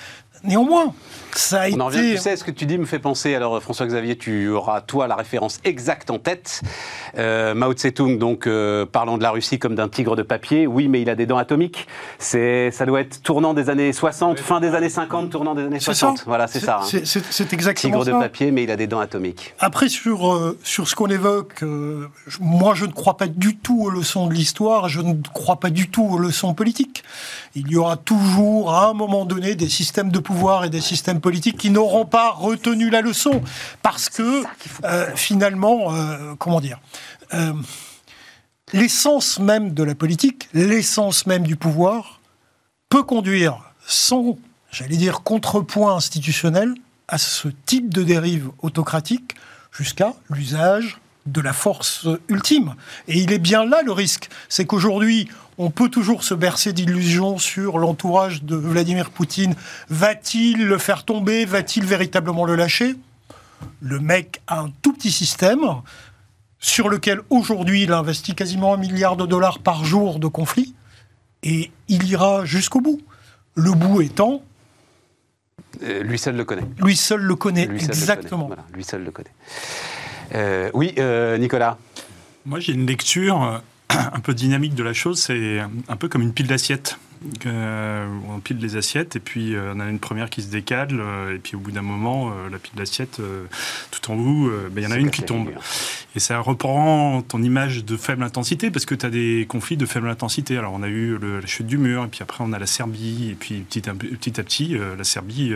Néanmoins, 0.43 0.93
ça 1.31 1.61
a 1.61 1.69
On 1.69 1.89
été... 1.89 2.15
tu 2.15 2.17
sais, 2.17 2.35
ce 2.35 2.43
que 2.43 2.51
tu 2.51 2.65
dis 2.65 2.77
me 2.77 2.85
fait 2.85 2.99
penser, 2.99 3.33
alors 3.33 3.61
François-Xavier, 3.63 4.17
tu 4.17 4.49
auras 4.49 4.81
toi 4.81 5.07
la 5.07 5.15
référence 5.15 5.61
exacte 5.63 6.11
en 6.11 6.19
tête. 6.19 6.61
Euh, 7.17 7.53
Mao 7.53 7.71
Tse-tung, 7.73 8.17
donc 8.17 8.45
euh, 8.45 8.85
parlant 8.85 9.17
de 9.17 9.23
la 9.23 9.31
Russie 9.31 9.57
comme 9.57 9.73
d'un 9.73 9.87
tigre 9.87 10.17
de 10.17 10.21
papier, 10.21 10.67
oui, 10.67 10.89
mais 10.89 11.01
il 11.01 11.09
a 11.09 11.15
des 11.15 11.25
dents 11.25 11.37
atomiques. 11.37 11.87
C'est, 12.19 12.71
ça 12.71 12.85
doit 12.85 12.99
être 12.99 13.23
tournant 13.23 13.53
des 13.53 13.69
années 13.69 13.93
60, 13.93 14.37
fin 14.39 14.59
des 14.59 14.75
années 14.75 14.89
50, 14.89 15.29
tournant 15.29 15.55
des 15.55 15.63
années 15.63 15.79
60. 15.79 16.23
Voilà, 16.25 16.47
c'est 16.47 16.59
ça. 16.59 16.81
Hein. 16.83 17.01
C'est 17.05 17.53
exactement 17.53 18.03
tigre 18.03 18.05
de 18.05 18.21
papier, 18.21 18.51
mais 18.51 18.63
il 18.63 18.71
a 18.71 18.75
des 18.75 18.87
dents 18.87 18.99
atomiques. 18.99 19.53
Après, 19.59 19.87
sur, 19.87 20.33
euh, 20.33 20.57
sur 20.63 20.89
ce 20.89 20.95
qu'on 20.95 21.07
évoque, 21.07 21.63
moi 22.41 22.73
je 22.75 22.85
ne 22.85 22.91
crois 22.91 23.15
pas 23.15 23.27
du 23.27 23.55
tout 23.55 23.81
aux 23.81 23.89
leçons 23.89 24.27
de 24.27 24.33
l'histoire, 24.33 24.89
je 24.89 24.99
ne 24.99 25.13
crois 25.33 25.59
pas 25.61 25.69
du 25.69 25.89
tout 25.89 26.03
aux 26.03 26.19
leçons 26.19 26.53
politiques. 26.53 27.05
Il 27.55 27.69
y 27.69 27.77
aura 27.77 27.95
toujours, 27.95 28.73
à 28.73 28.89
un 28.89 28.93
moment 28.93 29.25
donné, 29.25 29.55
des 29.55 29.69
systèmes 29.69 30.11
de 30.11 30.19
pouvoir 30.19 30.32
et 30.63 30.69
des 30.69 30.81
systèmes 30.81 31.21
politiques 31.21 31.57
qui 31.57 31.69
n'auront 31.69 32.05
pas 32.05 32.31
retenu 32.31 32.89
la 32.89 33.01
leçon. 33.01 33.41
Parce 33.81 34.09
que, 34.09 34.43
euh, 34.83 35.11
finalement, 35.15 35.93
euh, 35.93 36.35
comment 36.37 36.61
dire 36.61 36.79
euh, 37.33 37.53
L'essence 38.73 39.39
même 39.39 39.73
de 39.73 39.83
la 39.83 39.95
politique, 39.95 40.49
l'essence 40.53 41.27
même 41.27 41.43
du 41.43 41.55
pouvoir, 41.55 42.19
peut 42.89 43.03
conduire 43.03 43.59
sans, 43.85 44.37
j'allais 44.71 44.97
dire, 44.97 45.21
contrepoint 45.21 45.95
institutionnel 45.95 46.73
à 47.07 47.17
ce 47.17 47.49
type 47.65 47.93
de 47.93 48.03
dérive 48.03 48.49
autocratique 48.61 49.35
jusqu'à 49.71 50.13
l'usage 50.29 50.97
de 51.25 51.41
la 51.41 51.53
force 51.53 52.07
ultime. 52.29 52.75
Et 53.07 53.19
il 53.19 53.31
est 53.31 53.39
bien 53.39 53.63
là 53.65 53.81
le 53.83 53.91
risque. 53.91 54.29
C'est 54.49 54.65
qu'aujourd'hui, 54.65 55.29
on 55.57 55.69
peut 55.69 55.89
toujours 55.89 56.23
se 56.23 56.33
bercer 56.33 56.73
d'illusions 56.73 57.37
sur 57.37 57.77
l'entourage 57.77 58.43
de 58.43 58.55
Vladimir 58.55 59.09
Poutine. 59.09 59.55
Va-t-il 59.89 60.65
le 60.65 60.77
faire 60.77 61.03
tomber? 61.03 61.45
Va-t-il 61.45 61.85
véritablement 61.85 62.45
le 62.45 62.55
lâcher? 62.55 62.95
Le 63.81 63.99
mec 63.99 64.41
a 64.47 64.59
un 64.59 64.71
tout 64.81 64.93
petit 64.93 65.11
système 65.11 65.61
sur 66.59 66.89
lequel 66.89 67.19
aujourd'hui 67.29 67.83
il 67.83 67.91
investit 67.91 68.35
quasiment 68.35 68.73
un 68.73 68.77
milliard 68.77 69.15
de 69.15 69.25
dollars 69.25 69.59
par 69.59 69.83
jour 69.85 70.19
de 70.19 70.27
conflit 70.27 70.73
et 71.43 71.71
il 71.87 72.09
ira 72.09 72.45
jusqu'au 72.45 72.81
bout. 72.81 73.01
Le 73.55 73.71
bout 73.71 74.01
étant 74.01 74.41
euh, 75.81 76.03
lui 76.03 76.19
seul 76.19 76.35
le 76.35 76.45
connaît. 76.45 76.63
Lui 76.79 76.95
seul 76.95 77.21
le 77.21 77.35
connaît, 77.35 77.63
exactement. 77.63 78.49
lui 78.73 78.83
seul 78.83 79.03
le 79.03 79.11
connaît. 79.11 79.33
Euh, 80.35 80.69
oui, 80.73 80.93
euh, 80.97 81.37
Nicolas. 81.37 81.77
Moi, 82.45 82.59
j'ai 82.59 82.73
une 82.73 82.85
lecture 82.85 83.61
un 83.89 84.19
peu 84.19 84.33
dynamique 84.33 84.75
de 84.75 84.83
la 84.83 84.93
chose. 84.93 85.19
C'est 85.19 85.59
un 85.59 85.95
peu 85.95 86.07
comme 86.07 86.21
une 86.21 86.33
pile 86.33 86.47
d'assiettes. 86.47 86.97
Euh, 87.45 88.05
on 88.29 88.39
pile 88.41 88.57
les 88.57 88.75
assiettes 88.75 89.15
et 89.15 89.21
puis 89.21 89.55
euh, 89.55 89.71
on 89.73 89.79
a 89.79 89.87
une 89.87 89.99
première 89.99 90.29
qui 90.29 90.41
se 90.41 90.49
décale 90.49 90.89
euh, 90.91 91.33
et 91.33 91.39
puis 91.39 91.55
au 91.55 91.59
bout 91.59 91.71
d'un 91.71 91.81
moment, 91.81 92.33
la 92.51 92.57
pile 92.57 92.75
d'assiettes 92.75 93.21
tout 93.91 94.11
en 94.11 94.15
haut, 94.15 94.51
ben, 94.71 94.81
il 94.81 94.83
y 94.83 94.87
en 94.87 94.91
a 94.91 94.97
une 94.97 95.09
qui 95.09 95.23
tombe. 95.23 95.51
Et 96.15 96.19
ça 96.19 96.39
reprend 96.39 97.21
ton 97.21 97.41
image 97.41 97.85
de 97.85 97.95
faible 97.95 98.23
intensité 98.23 98.71
parce 98.71 98.85
que 98.85 98.93
tu 98.95 99.05
as 99.05 99.09
des 99.09 99.45
conflits 99.47 99.77
de 99.77 99.85
faible 99.85 100.09
intensité. 100.09 100.57
Alors 100.57 100.73
on 100.73 100.83
a 100.83 100.89
eu 100.89 101.17
le- 101.17 101.39
la 101.39 101.47
chute 101.47 101.67
du 101.67 101.77
mur 101.77 102.03
et 102.03 102.07
puis 102.07 102.19
après 102.23 102.43
on 102.43 102.51
a 102.51 102.59
la 102.59 102.67
Serbie 102.67 103.29
et 103.31 103.35
puis 103.35 103.61
petit 103.61 103.89
à 103.89 103.93
petit, 103.93 104.39
à 104.39 104.43
petit, 104.43 104.77
la 104.97 105.03
Serbie... 105.03 105.53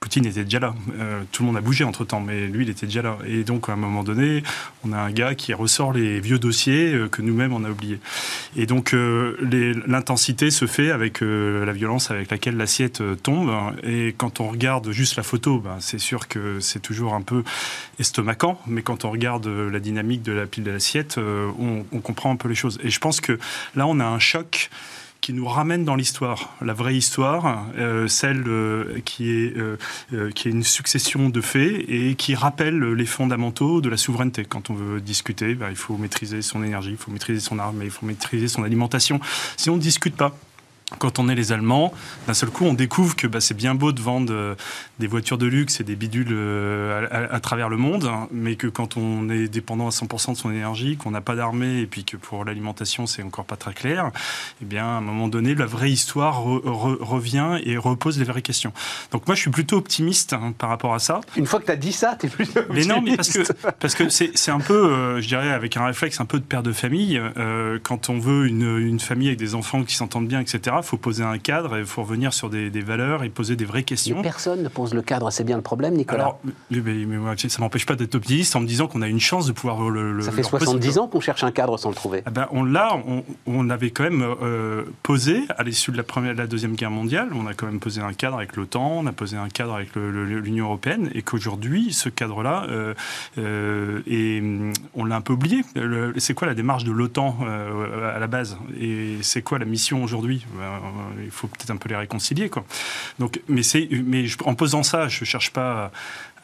Poutine 0.00 0.26
était 0.26 0.44
déjà 0.44 0.60
là. 0.60 0.74
Euh, 1.00 1.22
tout 1.32 1.42
le 1.42 1.48
monde 1.48 1.56
a 1.56 1.60
bougé 1.60 1.82
entre 1.82 2.04
temps, 2.04 2.20
mais 2.20 2.46
lui, 2.46 2.64
il 2.64 2.70
était 2.70 2.86
déjà 2.86 3.02
là. 3.02 3.18
Et 3.26 3.42
donc, 3.42 3.68
à 3.68 3.72
un 3.72 3.76
moment 3.76 4.04
donné, 4.04 4.44
on 4.84 4.92
a 4.92 4.96
un 4.96 5.10
gars 5.10 5.34
qui 5.34 5.52
ressort 5.54 5.92
les 5.92 6.20
vieux 6.20 6.38
dossiers 6.38 6.94
euh, 6.94 7.08
que 7.08 7.20
nous-mêmes 7.20 7.52
on 7.52 7.64
a 7.64 7.70
oubliés. 7.70 7.98
Et 8.56 8.66
donc, 8.66 8.94
euh, 8.94 9.36
l'intensité 9.86 10.52
se 10.52 10.66
fait 10.66 10.92
avec 10.92 11.20
euh, 11.20 11.64
la 11.64 11.72
violence 11.72 12.12
avec 12.12 12.30
laquelle 12.30 12.56
l'assiette 12.56 13.00
euh, 13.00 13.16
tombe. 13.16 13.52
Et 13.82 14.14
quand 14.16 14.40
on 14.40 14.48
regarde 14.48 14.88
juste 14.92 15.16
la 15.16 15.24
photo, 15.24 15.58
ben, 15.58 15.78
c'est 15.80 15.98
sûr 15.98 16.28
que 16.28 16.60
c'est 16.60 16.80
toujours 16.80 17.14
un 17.14 17.22
peu 17.22 17.42
estomacant. 17.98 18.60
Mais 18.68 18.82
quand 18.82 19.04
on 19.04 19.10
regarde 19.10 19.48
la 19.48 19.80
dynamique 19.80 20.22
de 20.22 20.32
la 20.32 20.46
pile 20.46 20.62
de 20.62 20.70
l'assiette, 20.70 21.18
on 21.18 22.00
comprend 22.00 22.30
un 22.30 22.36
peu 22.36 22.48
les 22.48 22.54
choses. 22.54 22.78
Et 22.84 22.90
je 22.90 23.00
pense 23.00 23.20
que 23.20 23.38
là, 23.74 23.86
on 23.86 23.98
a 23.98 24.04
un 24.04 24.18
choc 24.18 24.70
qui 25.20 25.32
nous 25.32 25.46
ramène 25.46 25.84
dans 25.84 25.96
l'histoire, 25.96 26.54
la 26.62 26.72
vraie 26.72 26.96
histoire, 26.96 27.66
euh, 27.76 28.08
celle 28.08 28.44
euh, 28.46 29.00
qui, 29.04 29.30
est, 29.30 29.56
euh, 29.56 29.76
qui 30.34 30.48
est 30.48 30.50
une 30.50 30.62
succession 30.62 31.28
de 31.28 31.40
faits 31.40 31.84
et 31.88 32.14
qui 32.14 32.34
rappelle 32.34 32.78
les 32.78 33.06
fondamentaux 33.06 33.80
de 33.80 33.88
la 33.88 33.96
souveraineté. 33.96 34.44
Quand 34.44 34.70
on 34.70 34.74
veut 34.74 35.00
discuter, 35.00 35.54
ben, 35.54 35.70
il 35.70 35.76
faut 35.76 35.96
maîtriser 35.96 36.40
son 36.42 36.62
énergie, 36.62 36.92
il 36.92 36.96
faut 36.96 37.10
maîtriser 37.10 37.40
son 37.40 37.58
arme, 37.58 37.82
il 37.82 37.90
faut 37.90 38.06
maîtriser 38.06 38.48
son 38.48 38.62
alimentation. 38.62 39.20
Si 39.56 39.70
on 39.70 39.76
ne 39.76 39.80
discute 39.80 40.16
pas, 40.16 40.34
quand 40.98 41.18
on 41.18 41.28
est 41.28 41.34
les 41.34 41.52
Allemands, 41.52 41.92
d'un 42.26 42.32
seul 42.34 42.48
coup, 42.48 42.64
on 42.64 42.72
découvre 42.72 43.14
que 43.14 43.26
bah, 43.26 43.40
c'est 43.40 43.52
bien 43.54 43.74
beau 43.74 43.92
de 43.92 44.00
vendre 44.00 44.32
euh, 44.32 44.54
des 44.98 45.06
voitures 45.06 45.36
de 45.36 45.44
luxe 45.46 45.80
et 45.80 45.84
des 45.84 45.96
bidules 45.96 46.28
euh, 46.30 47.06
à, 47.10 47.14
à- 47.14 47.34
à 47.34 47.40
travers 47.40 47.68
le 47.68 47.76
monde, 47.76 48.06
hein, 48.06 48.26
mais 48.32 48.56
que 48.56 48.66
quand 48.68 48.96
on 48.96 49.28
est 49.28 49.48
dépendant 49.48 49.86
à 49.86 49.90
100% 49.90 50.32
de 50.32 50.36
son 50.38 50.50
énergie, 50.50 50.96
qu'on 50.96 51.10
n'a 51.10 51.20
pas 51.20 51.34
d'armée 51.36 51.80
et 51.80 51.86
puis 51.86 52.04
que 52.04 52.16
pour 52.16 52.42
l'alimentation, 52.44 53.06
c'est 53.06 53.22
encore 53.22 53.44
pas 53.44 53.56
très 53.56 53.74
clair, 53.74 54.10
eh 54.62 54.64
bien, 54.64 54.84
à 54.86 54.88
un 54.88 55.00
moment 55.02 55.28
donné, 55.28 55.54
la 55.54 55.66
vraie 55.66 55.90
histoire 55.90 56.42
re- 56.42 56.62
re- 56.64 57.02
revient 57.02 57.58
et 57.64 57.76
repose 57.76 58.18
les 58.18 58.24
vraies 58.24 58.40
questions. 58.42 58.72
Donc 59.12 59.26
moi, 59.26 59.34
je 59.34 59.42
suis 59.42 59.50
plutôt 59.50 59.76
optimiste 59.76 60.32
hein, 60.32 60.54
par 60.56 60.70
rapport 60.70 60.94
à 60.94 61.00
ça. 61.00 61.20
Une 61.36 61.44
fois 61.46 61.60
que 61.60 61.66
tu 61.66 61.72
as 61.72 61.76
dit 61.76 61.92
ça, 61.92 62.16
tu 62.18 62.26
es 62.26 62.28
plus 62.30 62.48
Mais 62.72 62.86
non, 62.86 63.02
mais 63.02 63.14
parce 63.14 63.28
que 63.30 63.40
parce 63.80 63.94
que 63.94 64.08
c'est 64.08 64.50
un 64.50 64.60
peu, 64.60 64.72
euh, 64.90 65.20
je 65.20 65.28
dirais, 65.28 65.50
avec 65.52 65.76
un 65.76 65.84
réflexe 65.84 66.18
un 66.20 66.24
peu 66.24 66.38
de 66.38 66.44
père 66.44 66.62
de 66.62 66.72
famille. 66.72 67.20
quand 67.82 68.08
on 68.08 68.18
veut 68.18 68.46
une, 68.46 68.78
une 68.78 69.00
famille 69.00 69.26
avec 69.28 69.38
des 69.38 69.54
enfants 69.54 69.82
qui 69.84 69.94
s'entendent 69.94 70.28
bien, 70.28 70.40
etc. 70.40 70.76
Il 70.82 70.86
faut 70.88 70.96
poser 70.96 71.22
un 71.24 71.38
cadre 71.38 71.76
et 71.76 71.80
il 71.80 71.86
faut 71.86 72.02
revenir 72.02 72.32
sur 72.32 72.50
des, 72.50 72.70
des 72.70 72.80
valeurs 72.80 73.24
et 73.24 73.28
poser 73.28 73.56
des 73.56 73.64
vraies 73.64 73.82
questions. 73.82 74.22
personne 74.22 74.62
ne 74.62 74.68
pose 74.68 74.94
le 74.94 75.02
cadre, 75.02 75.30
c'est 75.30 75.44
bien 75.44 75.56
le 75.56 75.62
problème, 75.62 75.94
Nicolas. 75.94 76.22
Alors, 76.24 76.40
mais, 76.44 76.80
mais- 76.80 77.04
mais 77.06 77.16
moi, 77.18 77.34
ça 77.36 77.60
m'empêche 77.60 77.86
pas 77.86 77.94
d'être 77.96 78.14
optimiste 78.14 78.54
en 78.56 78.60
me 78.60 78.66
disant 78.66 78.86
qu'on 78.86 79.02
a 79.02 79.08
une 79.08 79.20
chance 79.20 79.46
de 79.46 79.52
pouvoir 79.52 79.88
le. 79.90 80.12
le- 80.12 80.22
ça 80.22 80.30
fait 80.32 80.42
leur 80.42 80.50
poser- 80.50 80.64
70 80.66 80.98
ans 80.98 81.08
qu'on 81.08 81.20
cherche 81.20 81.44
un 81.44 81.50
cadre 81.50 81.76
sans 81.78 81.88
le 81.90 81.94
trouver. 81.94 82.22
ah 82.26 82.30
ben, 82.30 82.46
on 82.50 82.64
l'a, 82.64 82.96
on, 83.06 83.24
on 83.46 83.70
avait 83.70 83.90
quand 83.90 84.04
même 84.04 84.22
euh, 84.42 84.84
posé 85.02 85.42
à 85.56 85.62
l'issue 85.62 85.90
de 85.92 85.96
la 85.96 86.02
première, 86.02 86.32
de 86.34 86.38
la 86.38 86.46
deuxième 86.46 86.74
guerre 86.74 86.90
mondiale. 86.90 87.28
On 87.34 87.46
a 87.46 87.54
quand 87.54 87.66
même 87.66 87.80
posé 87.80 88.00
un 88.00 88.12
cadre 88.12 88.36
avec 88.36 88.56
l'OTAN, 88.56 88.98
on 88.98 89.06
a 89.06 89.12
posé 89.12 89.36
un 89.36 89.48
cadre 89.48 89.74
avec 89.74 89.94
l'Union 89.96 90.66
européenne, 90.66 91.10
et 91.14 91.22
qu'aujourd'hui, 91.22 91.92
ce 91.92 92.08
cadre-là, 92.08 92.66
euh, 92.68 92.94
euh, 93.38 94.00
et 94.06 94.42
on 94.94 95.04
l'a 95.04 95.16
un 95.16 95.20
peu 95.20 95.32
oublié. 95.32 95.62
C'est 96.18 96.34
quoi 96.34 96.46
la 96.48 96.54
démarche 96.54 96.84
de 96.84 96.92
l'OTAN 96.92 97.38
à 98.14 98.18
la 98.18 98.26
base? 98.26 98.56
Et 98.80 99.16
c'est 99.22 99.42
quoi 99.42 99.58
la 99.58 99.64
mission 99.64 100.02
aujourd'hui? 100.02 100.46
Il 101.24 101.30
faut 101.30 101.46
peut-être 101.46 101.70
un 101.70 101.76
peu 101.76 101.88
les 101.88 101.96
réconcilier, 101.96 102.48
quoi. 102.48 102.64
Donc, 103.18 103.40
mais 103.48 103.62
mais 104.04 104.26
je- 104.26 104.38
en 104.44 104.54
posant 104.54 104.82
ça, 104.82 105.08
je 105.08 105.24
cherche 105.24 105.52
pas 105.52 105.90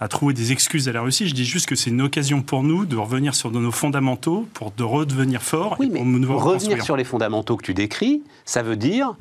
à 0.00 0.08
trouver 0.08 0.34
des 0.34 0.50
excuses 0.52 0.88
à 0.88 0.92
la 0.92 1.00
Russie. 1.02 1.28
Je 1.28 1.34
dis 1.34 1.44
juste 1.44 1.66
que 1.66 1.76
c'est 1.76 1.90
une 1.90 2.02
occasion 2.02 2.42
pour 2.42 2.62
nous 2.62 2.84
de 2.84 2.96
revenir 2.96 3.34
sur 3.34 3.50
nos 3.50 3.70
fondamentaux 3.72 4.48
pour 4.54 4.72
de 4.72 4.82
redevenir 4.82 5.40
forts 5.42 5.76
Oui, 5.78 5.86
et 5.86 5.90
mais 5.90 5.98
pour 6.00 6.06
nous 6.06 6.38
revenir 6.38 6.82
sur 6.84 6.96
les 6.96 7.04
fondamentaux 7.04 7.56
que 7.56 7.64
tu 7.64 7.74
décris, 7.74 8.22
ça 8.44 8.62
veut 8.62 8.76
dire 8.76 9.14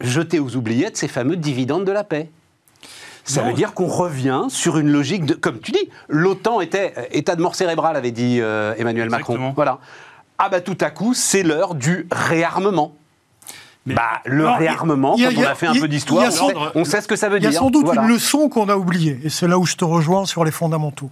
jeter 0.00 0.38
aux 0.38 0.54
oubliettes 0.56 0.96
ces 0.96 1.08
fameux 1.08 1.36
dividendes 1.36 1.84
de 1.84 1.92
la 1.92 2.04
paix. 2.04 2.30
Ça 3.26 3.40
Non. 3.42 3.48
veut 3.48 3.54
dire 3.54 3.72
qu'on 3.72 3.86
revient 3.86 4.44
sur 4.48 4.76
une 4.78 4.90
logique 4.90 5.24
de, 5.24 5.34
comme 5.34 5.58
tu 5.58 5.72
dis, 5.72 5.88
l'OTAN 6.08 6.60
était 6.60 6.92
euh, 6.98 7.04
état 7.10 7.36
de 7.36 7.40
mort 7.42 7.54
cérébrale, 7.54 7.96
avait 7.96 8.10
dit 8.10 8.38
euh, 8.40 8.74
Emmanuel 8.76 9.06
Exactement. 9.06 9.38
Macron. 9.38 9.52
Voilà. 9.56 9.78
Ah 10.36 10.48
bah 10.50 10.60
tout 10.60 10.76
à 10.80 10.90
coup, 10.90 11.14
c'est 11.14 11.42
l'heure 11.42 11.74
du 11.74 12.06
réarmement. 12.12 12.94
Mais- 13.86 13.94
bah, 13.94 14.20
le 14.24 14.46
Alors, 14.46 14.58
réarmement, 14.58 15.14
a- 15.14 15.18
quand 15.18 15.40
on 15.40 15.42
a- 15.44 15.50
a 15.50 15.54
fait 15.54 15.66
un 15.66 15.72
a- 15.76 15.80
peu 15.80 15.88
d'histoire, 15.88 16.26
on, 16.26 16.30
sait- 16.30 16.54
on 16.74 16.84
sait 16.84 17.00
ce 17.02 17.08
que 17.08 17.16
ça 17.16 17.28
veut 17.28 17.38
Il 17.38 17.44
y 17.44 17.46
a 17.46 17.50
dire. 17.50 17.60
sans 17.60 17.70
doute 17.70 17.84
Voilà. 17.84 18.02
une 18.02 18.08
leçon 18.08 18.48
qu'on 18.48 18.68
a 18.68 18.76
oubliée, 18.76 19.20
et 19.22 19.28
c'est 19.28 19.46
là 19.46 19.58
où 19.58 19.66
je 19.66 19.76
te 19.76 19.84
rejoins 19.84 20.24
sur 20.24 20.44
les 20.44 20.50
fondamentaux. 20.50 21.10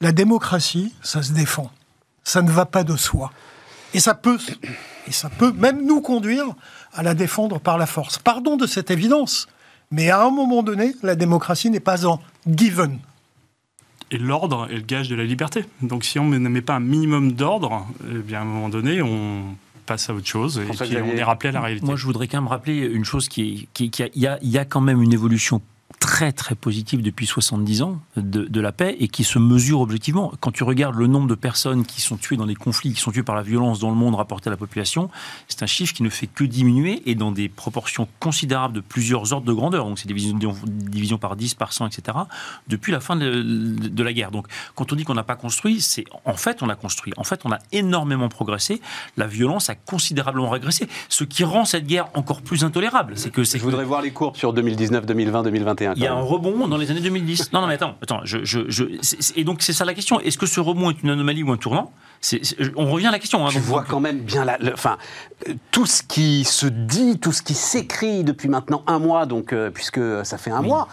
La 0.00 0.12
démocratie, 0.12 0.94
ça 1.02 1.22
se 1.22 1.32
défend. 1.32 1.70
Ça 2.24 2.42
ne 2.42 2.50
va 2.50 2.66
pas 2.66 2.84
de 2.84 2.94
soi. 2.96 3.32
Et 3.94 4.00
ça 4.00 4.14
peut, 4.14 4.38
et 5.06 5.12
ça 5.12 5.30
peut 5.30 5.52
même 5.52 5.86
nous 5.86 6.02
conduire 6.02 6.44
à 6.92 7.02
la 7.02 7.14
défendre 7.14 7.58
par 7.58 7.78
la 7.78 7.86
force. 7.86 8.18
Pardon 8.18 8.56
de 8.56 8.66
cette 8.66 8.90
évidence, 8.90 9.46
mais 9.90 10.10
à 10.10 10.22
un 10.22 10.30
moment 10.30 10.62
donné, 10.62 10.94
la 11.02 11.14
démocratie 11.14 11.70
n'est 11.70 11.80
pas 11.80 12.04
en 12.04 12.20
given. 12.46 12.98
Et 14.10 14.18
l'ordre 14.18 14.68
est 14.70 14.74
le 14.76 14.80
gage 14.82 15.08
de 15.08 15.16
la 15.16 15.24
liberté. 15.24 15.64
Donc 15.82 16.04
si 16.04 16.18
on 16.18 16.26
ne 16.26 16.38
met 16.38 16.62
pas 16.62 16.74
un 16.74 16.80
minimum 16.80 17.32
d'ordre, 17.32 17.86
eh 18.10 18.18
bien 18.18 18.40
à 18.40 18.42
un 18.42 18.44
moment 18.46 18.68
donné, 18.68 19.00
on 19.02 19.42
passe 19.88 20.08
à 20.10 20.14
autre 20.14 20.26
chose 20.26 20.58
et 20.58 20.64
puis 20.64 20.96
on 20.98 21.16
est 21.16 21.22
rappelé 21.22 21.48
à 21.48 21.52
la 21.52 21.60
réalité. 21.60 21.86
Moi, 21.86 21.96
je 21.96 22.04
voudrais 22.04 22.28
quand 22.28 22.40
même 22.40 22.48
rappeler 22.48 22.78
une 22.78 23.04
chose 23.04 23.28
qui 23.28 23.42
est, 23.42 23.68
qui, 23.74 23.90
qui 23.90 24.02
a, 24.02 24.08
il 24.14 24.22
y 24.22 24.26
a, 24.26 24.38
il 24.42 24.50
y 24.50 24.58
a 24.58 24.64
quand 24.64 24.80
même 24.80 25.02
une 25.02 25.12
évolution 25.12 25.60
très 26.00 26.32
très 26.32 26.54
positive 26.54 27.02
depuis 27.02 27.26
70 27.26 27.82
ans 27.82 28.00
de, 28.16 28.44
de 28.44 28.60
la 28.60 28.72
paix 28.72 28.96
et 29.00 29.08
qui 29.08 29.24
se 29.24 29.38
mesure 29.38 29.80
objectivement. 29.80 30.32
Quand 30.40 30.50
tu 30.52 30.62
regardes 30.64 30.94
le 30.96 31.06
nombre 31.06 31.26
de 31.26 31.34
personnes 31.34 31.84
qui 31.84 32.00
sont 32.00 32.16
tuées 32.16 32.36
dans 32.36 32.46
des 32.46 32.54
conflits, 32.54 32.92
qui 32.94 33.00
sont 33.00 33.10
tuées 33.10 33.22
par 33.22 33.34
la 33.36 33.42
violence 33.42 33.78
dans 33.80 33.90
le 33.90 33.96
monde 33.96 34.14
rapporté 34.14 34.48
à 34.48 34.50
la 34.50 34.56
population, 34.56 35.10
c'est 35.48 35.62
un 35.62 35.66
chiffre 35.66 35.92
qui 35.92 36.02
ne 36.02 36.08
fait 36.08 36.26
que 36.26 36.44
diminuer 36.44 37.02
et 37.06 37.14
dans 37.14 37.32
des 37.32 37.48
proportions 37.48 38.08
considérables 38.20 38.74
de 38.74 38.80
plusieurs 38.80 39.32
ordres 39.32 39.46
de 39.46 39.52
grandeur. 39.52 39.84
Donc 39.86 39.98
c'est 39.98 40.08
des 40.08 40.14
divisions, 40.14 40.54
divisions 40.66 41.18
par 41.18 41.36
10, 41.36 41.54
par 41.54 41.72
100, 41.72 41.86
etc. 41.88 42.18
depuis 42.68 42.92
la 42.92 43.00
fin 43.00 43.16
de, 43.16 43.42
de 43.42 44.02
la 44.02 44.12
guerre. 44.12 44.30
Donc 44.30 44.46
quand 44.74 44.92
on 44.92 44.96
dit 44.96 45.04
qu'on 45.04 45.14
n'a 45.14 45.24
pas 45.24 45.36
construit, 45.36 45.80
c'est 45.80 46.04
en 46.24 46.34
fait 46.36 46.62
on 46.62 46.68
a 46.68 46.74
construit. 46.76 47.12
En 47.16 47.24
fait 47.24 47.40
on 47.44 47.52
a 47.52 47.58
énormément 47.72 48.28
progressé. 48.28 48.80
La 49.16 49.26
violence 49.26 49.68
a 49.70 49.74
considérablement 49.74 50.50
régressé. 50.50 50.88
Ce 51.08 51.24
qui 51.24 51.44
rend 51.44 51.64
cette 51.64 51.86
guerre 51.86 52.08
encore 52.14 52.42
plus 52.42 52.64
intolérable, 52.64 53.14
c'est 53.16 53.30
que 53.30 53.42
Je 53.44 53.52
que- 53.52 53.58
voudrais 53.58 53.84
voir 53.84 54.02
les 54.02 54.10
courbes 54.12 54.36
sur 54.36 54.52
2019, 54.52 55.04
2020, 55.06 55.42
2021. 55.42 55.87
Il 55.96 56.02
y 56.02 56.06
a 56.06 56.12
un 56.12 56.16
même. 56.16 56.24
rebond 56.24 56.68
dans 56.68 56.76
les 56.76 56.90
années 56.90 57.00
2010. 57.00 57.52
Non, 57.52 57.60
non, 57.60 57.66
mais 57.66 57.74
attends, 57.74 57.96
attends. 58.02 58.20
Je, 58.24 58.38
et 59.36 59.44
donc 59.44 59.62
c'est 59.62 59.72
ça 59.72 59.84
la 59.84 59.94
question. 59.94 60.20
Est-ce 60.20 60.38
que 60.38 60.46
ce 60.46 60.60
rebond 60.60 60.90
est 60.90 61.02
une 61.02 61.10
anomalie 61.10 61.42
ou 61.42 61.52
un 61.52 61.56
tournant? 61.56 61.92
On 62.76 62.90
revient 62.90 63.06
à 63.06 63.10
la 63.12 63.18
question. 63.18 63.46
hein. 63.46 63.50
Tu 63.50 63.56
Donc, 63.58 63.64
vois 63.66 63.84
quand 63.88 64.00
même 64.00 64.18
bien 64.20 64.44
la, 64.44 64.58
enfin, 64.72 64.98
tout 65.70 65.86
ce 65.86 66.02
qui 66.02 66.44
se 66.44 66.66
dit, 66.66 67.18
tout 67.20 67.32
ce 67.32 67.42
qui 67.42 67.54
s'écrit 67.54 68.24
depuis 68.24 68.48
maintenant 68.48 68.82
un 68.86 68.98
mois, 68.98 69.26
donc 69.26 69.52
euh, 69.52 69.70
puisque 69.70 70.00
ça 70.24 70.36
fait 70.38 70.50
un 70.50 70.62
mois, 70.62 70.88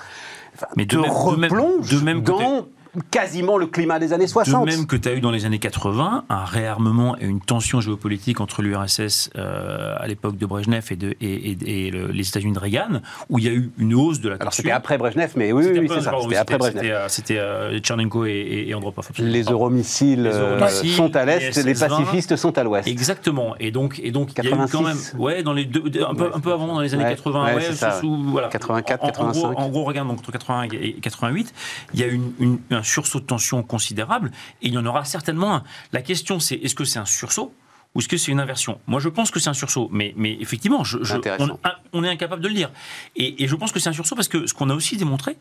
Mais 0.76 0.86
de 0.86 0.98
même- 0.98 1.06
de 1.06 1.36
même- 1.38 1.52
replonge 1.52 1.90
de 1.90 2.00
même 2.00 2.24
que 2.24 2.30
dans 2.32 2.68
quasiment 3.12 3.58
le 3.58 3.68
climat 3.68 4.00
des 4.00 4.14
années 4.14 4.26
De 4.26 4.30
60. 4.30 4.66
même 4.66 4.86
que 4.88 4.96
tu 4.96 5.10
as 5.10 5.14
eu 5.14 5.22
dans 5.22 5.32
les 5.32 5.46
années 5.46 5.60
80 5.60 6.26
un 6.30 6.46
réarmement 6.46 7.18
et 7.18 7.26
une 7.26 7.42
tension 7.42 7.82
géopolitique 7.82 8.40
entre 8.42 8.62
l'URSS 8.62 9.30
euh, 9.36 9.96
à 10.00 10.08
l'époque 10.08 10.38
de 10.38 10.46
Brejnev 10.46 10.86
et, 10.92 10.96
de, 10.96 11.16
et, 11.22 11.52
et- 11.52 11.88
et 11.88 11.92
le- 11.92 12.08
les 12.08 12.28
États-Unis 12.28 12.54
de 12.54 12.60
Reagan, 12.60 13.02
où 13.30 13.40
il 13.40 13.46
y 13.46 13.48
a 13.48 13.52
eu 13.52 13.72
une 13.78 13.94
hausse 13.94 14.20
de 14.22 14.30
la 14.30 14.36
Alors 14.36 14.46
tension. 14.48 14.62
c'était 14.64 14.72
après 14.72 14.98
Brejnev, 14.98 15.32
mais 15.36 15.52
oui, 15.52 15.64
c'est 15.88 16.02
ça. 16.02 16.12
C'était 16.22 16.36
après 16.38 16.58
Brejnev. 16.58 17.06
C'était 17.08 17.38
euh, 17.38 17.80
Tchernenko 17.80 18.26
et, 18.26 18.72
Andropov. 18.76 19.10
Les 19.20 19.44
euromissiles 19.44 20.24
Les 20.24 20.30
euh, 20.34 20.68
sont 20.96 21.16
à 21.16 21.26
l'est, 21.26 21.56
les 21.56 21.64
les 21.64 21.74
SS-20. 21.74 21.88
pacifistes 21.90 22.36
sont 22.36 22.58
à 22.58 22.64
l'ouest. 22.64 22.88
Exactement. 22.88 23.56
Et 23.60 23.72
donc, 23.72 24.00
et 24.04 24.12
donc, 24.12 24.32
il 24.38 24.44
y 24.44 24.48
a 24.48 24.50
eu 24.50 24.54
86. 24.54 24.72
quand 24.78 24.84
même, 24.84 24.98
ouais, 25.22 25.44
dans 25.44 25.54
les 25.54 25.66
deux, 25.66 25.84
un 26.08 26.14
peu, 26.16 26.24
Ouais, 26.26 26.30
un 26.34 26.40
peu 26.40 26.52
avant, 26.54 26.68
dans 26.68 26.80
les 26.82 26.94
années 26.94 27.04
ouais, 27.04 27.10
80, 27.16 27.46
ouais, 27.46 27.54
ouais, 27.56 27.62
c'est 27.62 27.76
ça, 27.76 28.00
sous- 28.00 28.24
voilà. 28.32 28.48
84, 28.50 29.04
En- 29.04 29.08
en, 29.08 29.12
gros, 29.12 29.32
85. 29.34 29.60
en 29.60 29.70
gros, 29.70 29.84
regarde, 29.84 30.08
donc 30.08 30.20
entre 30.20 30.32
80 30.32 30.64
et 30.74 30.94
88, 31.02 31.54
il 31.94 32.00
y 32.00 32.04
a 32.04 32.08
eu 32.08 32.14
une, 32.16 32.32
une- 32.40 32.58
un 32.72 32.84
sursaut 32.86 33.20
de 33.20 33.26
tension 33.26 33.62
considérable, 33.64 34.32
et 34.62 34.68
il 34.70 34.74
y 34.74 34.78
en 34.78 34.86
aura 34.86 35.04
certainement 35.04 35.56
un. 35.56 35.64
La 35.92 36.02
question, 36.02 36.40
c'est 36.40 36.56
est-ce 36.56 36.76
que 36.76 36.86
c'est 36.86 37.00
un 37.00 37.06
sursaut 37.06 37.54
ou 37.94 38.00
est-ce 38.00 38.08
que 38.10 38.18
c'est 38.18 38.32
une 38.32 38.40
inversion? 38.42 38.80
Moi, 38.88 39.00
je 39.00 39.08
pense 39.10 39.32
que 39.32 39.40
c'est 39.40 39.50
un 39.50 39.54
sursaut, 39.54 39.88
mais, 39.92 40.14
mais 40.18 40.38
effectivement, 40.42 40.84
je, 40.84 41.02
je- 41.02 41.16
Intéressant. 41.16 41.58
on, 41.94 42.00
on 42.00 42.04
est 42.04 42.10
incapable 42.10 42.42
de 42.42 42.50
le 42.50 42.54
dire. 42.54 42.70
Et, 43.16 43.44
et 43.44 43.48
je 43.48 43.56
pense 43.56 43.72
que 43.72 43.80
c'est 43.80 43.88
un 43.90 43.94
sursaut 43.94 44.16
parce 44.16 44.28
que 44.28 44.48
ce 44.48 44.54
qu'on 44.54 44.70
a 44.70 44.74
aussi 44.76 44.98
démontré, 44.98 45.38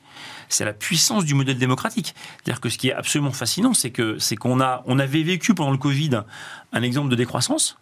c'est 0.48 0.64
la 0.64 0.72
puissance 0.72 1.24
du 1.24 1.34
modèle 1.34 1.58
démocratique. 1.58 2.14
C'est-à-dire 2.44 2.60
que 2.60 2.68
ce 2.68 2.78
qui 2.78 2.88
est 2.90 2.92
absolument 2.94 3.32
fascinant, 3.32 3.74
c'est 3.74 3.90
que 3.90 4.18
c'est 4.20 4.36
qu'on 4.36 4.60
a, 4.60 4.82
on 4.86 4.98
avait 5.00 5.22
vécu 5.24 5.52
pendant 5.54 5.72
le 5.72 5.78
Covid 5.78 6.10
un 6.72 6.82
exemple 6.82 7.08
de 7.10 7.16
décroissance. 7.16 7.76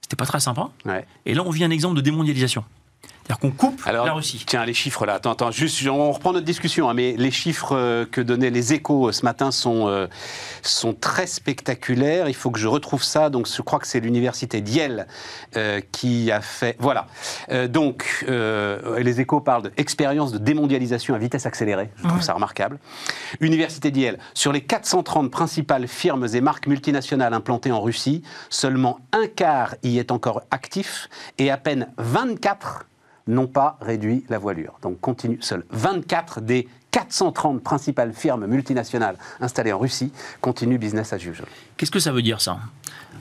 C'était 0.00 0.16
pas 0.16 0.26
très 0.26 0.40
sympa. 0.40 0.70
Ouais. 0.84 1.06
Et 1.24 1.34
là, 1.34 1.42
on 1.44 1.50
vit 1.50 1.62
un 1.64 1.70
exemple 1.70 1.94
de 1.96 2.00
démondialisation. 2.00 2.64
C'est-à-dire 3.26 3.40
qu'on 3.40 3.50
coupe 3.50 3.80
Alors, 3.86 4.06
la 4.06 4.12
Russie. 4.12 4.44
Tiens, 4.46 4.64
les 4.64 4.74
chiffres 4.74 5.04
là. 5.04 5.14
Attends, 5.14 5.32
attends, 5.32 5.50
juste, 5.50 5.84
on 5.88 6.12
reprend 6.12 6.32
notre 6.32 6.44
discussion, 6.44 6.88
hein, 6.88 6.94
mais 6.94 7.16
les 7.16 7.32
chiffres 7.32 7.74
euh, 7.76 8.04
que 8.04 8.20
donnaient 8.20 8.50
les 8.50 8.72
échos 8.72 9.08
euh, 9.08 9.12
ce 9.12 9.24
matin 9.24 9.50
sont, 9.50 9.88
euh, 9.88 10.06
sont 10.62 10.94
très 10.94 11.26
spectaculaires. 11.26 12.28
Il 12.28 12.34
faut 12.34 12.52
que 12.52 12.60
je 12.60 12.68
retrouve 12.68 13.02
ça. 13.02 13.28
Donc, 13.28 13.48
je 13.48 13.62
crois 13.62 13.80
que 13.80 13.88
c'est 13.88 13.98
l'université 13.98 14.60
d'Yale 14.60 15.08
euh, 15.56 15.80
qui 15.90 16.30
a 16.30 16.40
fait. 16.40 16.76
Voilà. 16.78 17.08
Euh, 17.50 17.66
donc, 17.66 18.24
euh, 18.28 19.00
les 19.00 19.20
échos 19.20 19.40
parlent 19.40 19.72
d'expérience 19.76 20.30
de 20.30 20.38
démondialisation 20.38 21.16
à 21.16 21.18
vitesse 21.18 21.46
accélérée. 21.46 21.90
Je 21.96 22.06
trouve 22.06 22.22
ça 22.22 22.32
remarquable. 22.32 22.78
Université 23.40 23.90
d'Yale. 23.90 24.18
Sur 24.34 24.52
les 24.52 24.60
430 24.60 25.32
principales 25.32 25.88
firmes 25.88 26.28
et 26.32 26.40
marques 26.40 26.68
multinationales 26.68 27.34
implantées 27.34 27.72
en 27.72 27.80
Russie, 27.80 28.22
seulement 28.50 29.00
un 29.12 29.26
quart 29.26 29.74
y 29.82 29.98
est 29.98 30.12
encore 30.12 30.42
actif 30.52 31.08
et 31.38 31.50
à 31.50 31.56
peine 31.56 31.88
24 31.98 32.86
n'ont 33.26 33.46
pas 33.46 33.78
réduit 33.80 34.24
la 34.28 34.38
voilure. 34.38 34.78
Donc 34.82 35.00
continue, 35.00 35.38
seuls 35.40 35.64
24 35.70 36.40
des 36.40 36.68
430 36.90 37.62
principales 37.62 38.12
firmes 38.14 38.46
multinationales 38.46 39.18
installées 39.40 39.72
en 39.72 39.78
Russie 39.78 40.12
continuent 40.40 40.78
business 40.78 41.12
as 41.12 41.18
usual. 41.18 41.46
Qu'est-ce 41.76 41.90
que 41.90 42.00
ça 42.00 42.12
veut 42.12 42.22
dire 42.22 42.40
ça? 42.40 42.58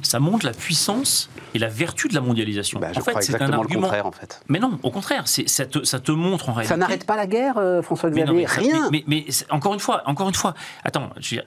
Ça 0.01 0.19
montre 0.19 0.45
la 0.45 0.53
puissance 0.53 1.29
et 1.53 1.59
la 1.59 1.67
vertu 1.67 2.07
de 2.07 2.13
la 2.13 2.21
mondialisation. 2.21 2.79
Bah, 2.79 2.89
je 2.93 2.99
en 2.99 3.03
fait, 3.03 3.11
crois 3.11 3.21
c'est 3.21 3.31
un 3.31 3.35
exactement 3.35 3.61
le 3.63 3.65
argument. 3.67 3.81
contraire 3.83 4.05
en 4.05 4.11
fait. 4.11 4.41
Mais 4.49 4.59
non, 4.59 4.79
au 4.83 4.91
contraire, 4.91 5.23
ça 5.27 5.65
te, 5.65 5.83
ça 5.83 5.99
te 5.99 6.11
montre 6.11 6.49
en 6.49 6.53
réalité. 6.53 6.73
Ça 6.73 6.77
n'arrête 6.77 7.05
pas 7.05 7.15
la 7.15 7.27
guerre, 7.27 7.57
euh, 7.57 7.81
François-Xavier 7.81 8.45
Rien 8.45 8.89
Mais, 8.91 9.03
mais- 9.07 9.25
mais 9.25 9.31
c'est- 9.31 9.51
encore 9.51 9.73
une 9.73 9.79
fois, 9.79 10.03
encore 10.05 10.27
une 10.27 10.35
fois, 10.35 10.53
attends, 10.83 11.09
dire, 11.19 11.43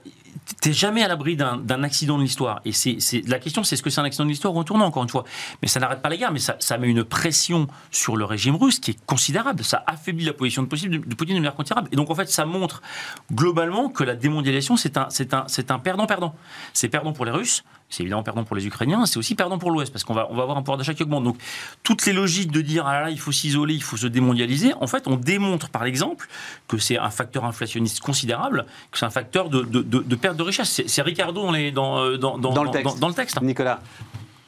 t'es 0.61 0.73
jamais 0.73 1.03
à 1.03 1.09
l'abri 1.09 1.37
d'un 1.37 1.83
accident 1.83 2.17
de 2.17 2.23
l'histoire. 2.23 2.61
Et 2.65 2.73
c'est 2.73 2.99
la 3.27 3.39
question, 3.39 3.63
c'est 3.65 3.75
est-ce 3.75 3.83
que 3.83 3.91
c'est 3.91 4.01
un 4.01 4.05
accident 4.05 4.25
de 4.25 4.31
l'histoire 4.31 4.55
ou 4.55 4.61
un 4.61 4.65
tournant, 4.65 4.87
encore 4.87 5.03
une 5.03 5.09
fois. 5.09 5.25
Mais 5.63 5.69
ça 5.69 5.79
n'arrête 5.81 6.01
pas 6.01 6.09
la 6.09 6.17
guerre, 6.17 6.33
mais 6.33 6.39
ça, 6.39 6.57
ça 6.59 6.79
met 6.79 6.89
une 6.89 7.05
pression 7.05 7.67
sur 7.91 8.17
le 8.17 8.25
régime 8.25 8.57
russe 8.57 8.79
qui 8.79 8.93
est 8.93 8.99
considérable. 9.07 9.63
Ça 9.63 9.85
affaiblit 9.87 10.25
la 10.25 10.33
position 10.33 10.63
de, 10.63 10.69
possible, 10.69 11.07
de 11.07 11.15
Poutine 11.15 11.35
de 11.35 11.41
manière 11.41 11.55
considérable. 11.55 11.89
Et 11.93 11.97
donc, 11.97 12.11
en 12.11 12.15
fait, 12.15 12.29
ça 12.31 12.45
montre 12.47 12.83
globalement 13.33 13.89
que 13.89 14.05
la 14.05 14.15
démondialisation, 14.15 14.77
un, 14.97 15.01
un, 15.33 15.45
c'est 15.49 15.71
un 15.71 15.79
perdant-perdant. 15.79 16.35
C'est 16.73 16.89
perdant 16.89 17.13
pour 17.13 17.25
les 17.25 17.31
Russes, 17.31 17.63
c'est 17.91 18.03
évidemment 18.03 18.23
perdant 18.23 18.45
pour 18.45 18.55
les 18.57 18.67
Ukrainiens, 18.67 19.07
c'est 19.07 19.19
aussi 19.19 19.35
perdant 19.35 19.59
pour 19.59 19.71
l'Ouest, 19.71 19.93
parce 19.93 20.05
qu'on 20.05 20.15
va, 20.15 20.27
on 20.31 20.35
va 20.37 20.43
avoir 20.43 20.59
un 20.59 20.63
pouvoir 20.63 20.77
d'achat 20.79 20.93
qui 20.95 21.03
augmente. 21.03 21.25
Donc, 21.25 21.39
toutes 21.83 22.05
les 22.07 22.13
logiques 22.13 22.53
de 22.53 22.61
dire, 22.61 22.87
ah 22.87 22.93
là 22.95 23.01
là, 23.03 23.11
il 23.11 23.19
faut 23.19 23.33
s'isoler, 23.33 23.75
il 23.75 23.83
faut 23.83 23.97
se 23.97 24.07
démondialiser, 24.07 24.75
en 24.81 24.87
fait, 24.87 25.07
on 25.07 25.17
démontre 25.17 25.69
par 25.71 25.85
l'exemple 25.85 26.29
que 26.69 26.77
c'est 26.79 26.99
un 26.99 27.11
facteur 27.11 27.45
inflationniste 27.45 28.01
considérable, 28.01 28.67
que 28.93 28.99
c'est 28.99 29.07
un 29.07 29.11
facteur 29.11 29.49
de, 29.49 29.63
de- 29.63 29.83
de- 29.83 30.01
de 30.01 30.17
perte 30.17 30.37
de 30.37 30.43
richesse. 30.43 30.83
C'est 30.87 31.03
Ricardo 31.03 31.43
dans, 31.45 31.53
les- 31.53 31.73
dans, 31.73 31.99
euh, 31.99 32.17
dans, 32.19 32.37
dans- 32.39 32.53
Dans 32.53 32.65
le 32.65 32.71
texte. 32.71 32.85
dans- 32.95 32.99
dans 33.01 33.09
le 33.09 33.15
texte. 33.15 33.41
Nicolas, 33.43 33.81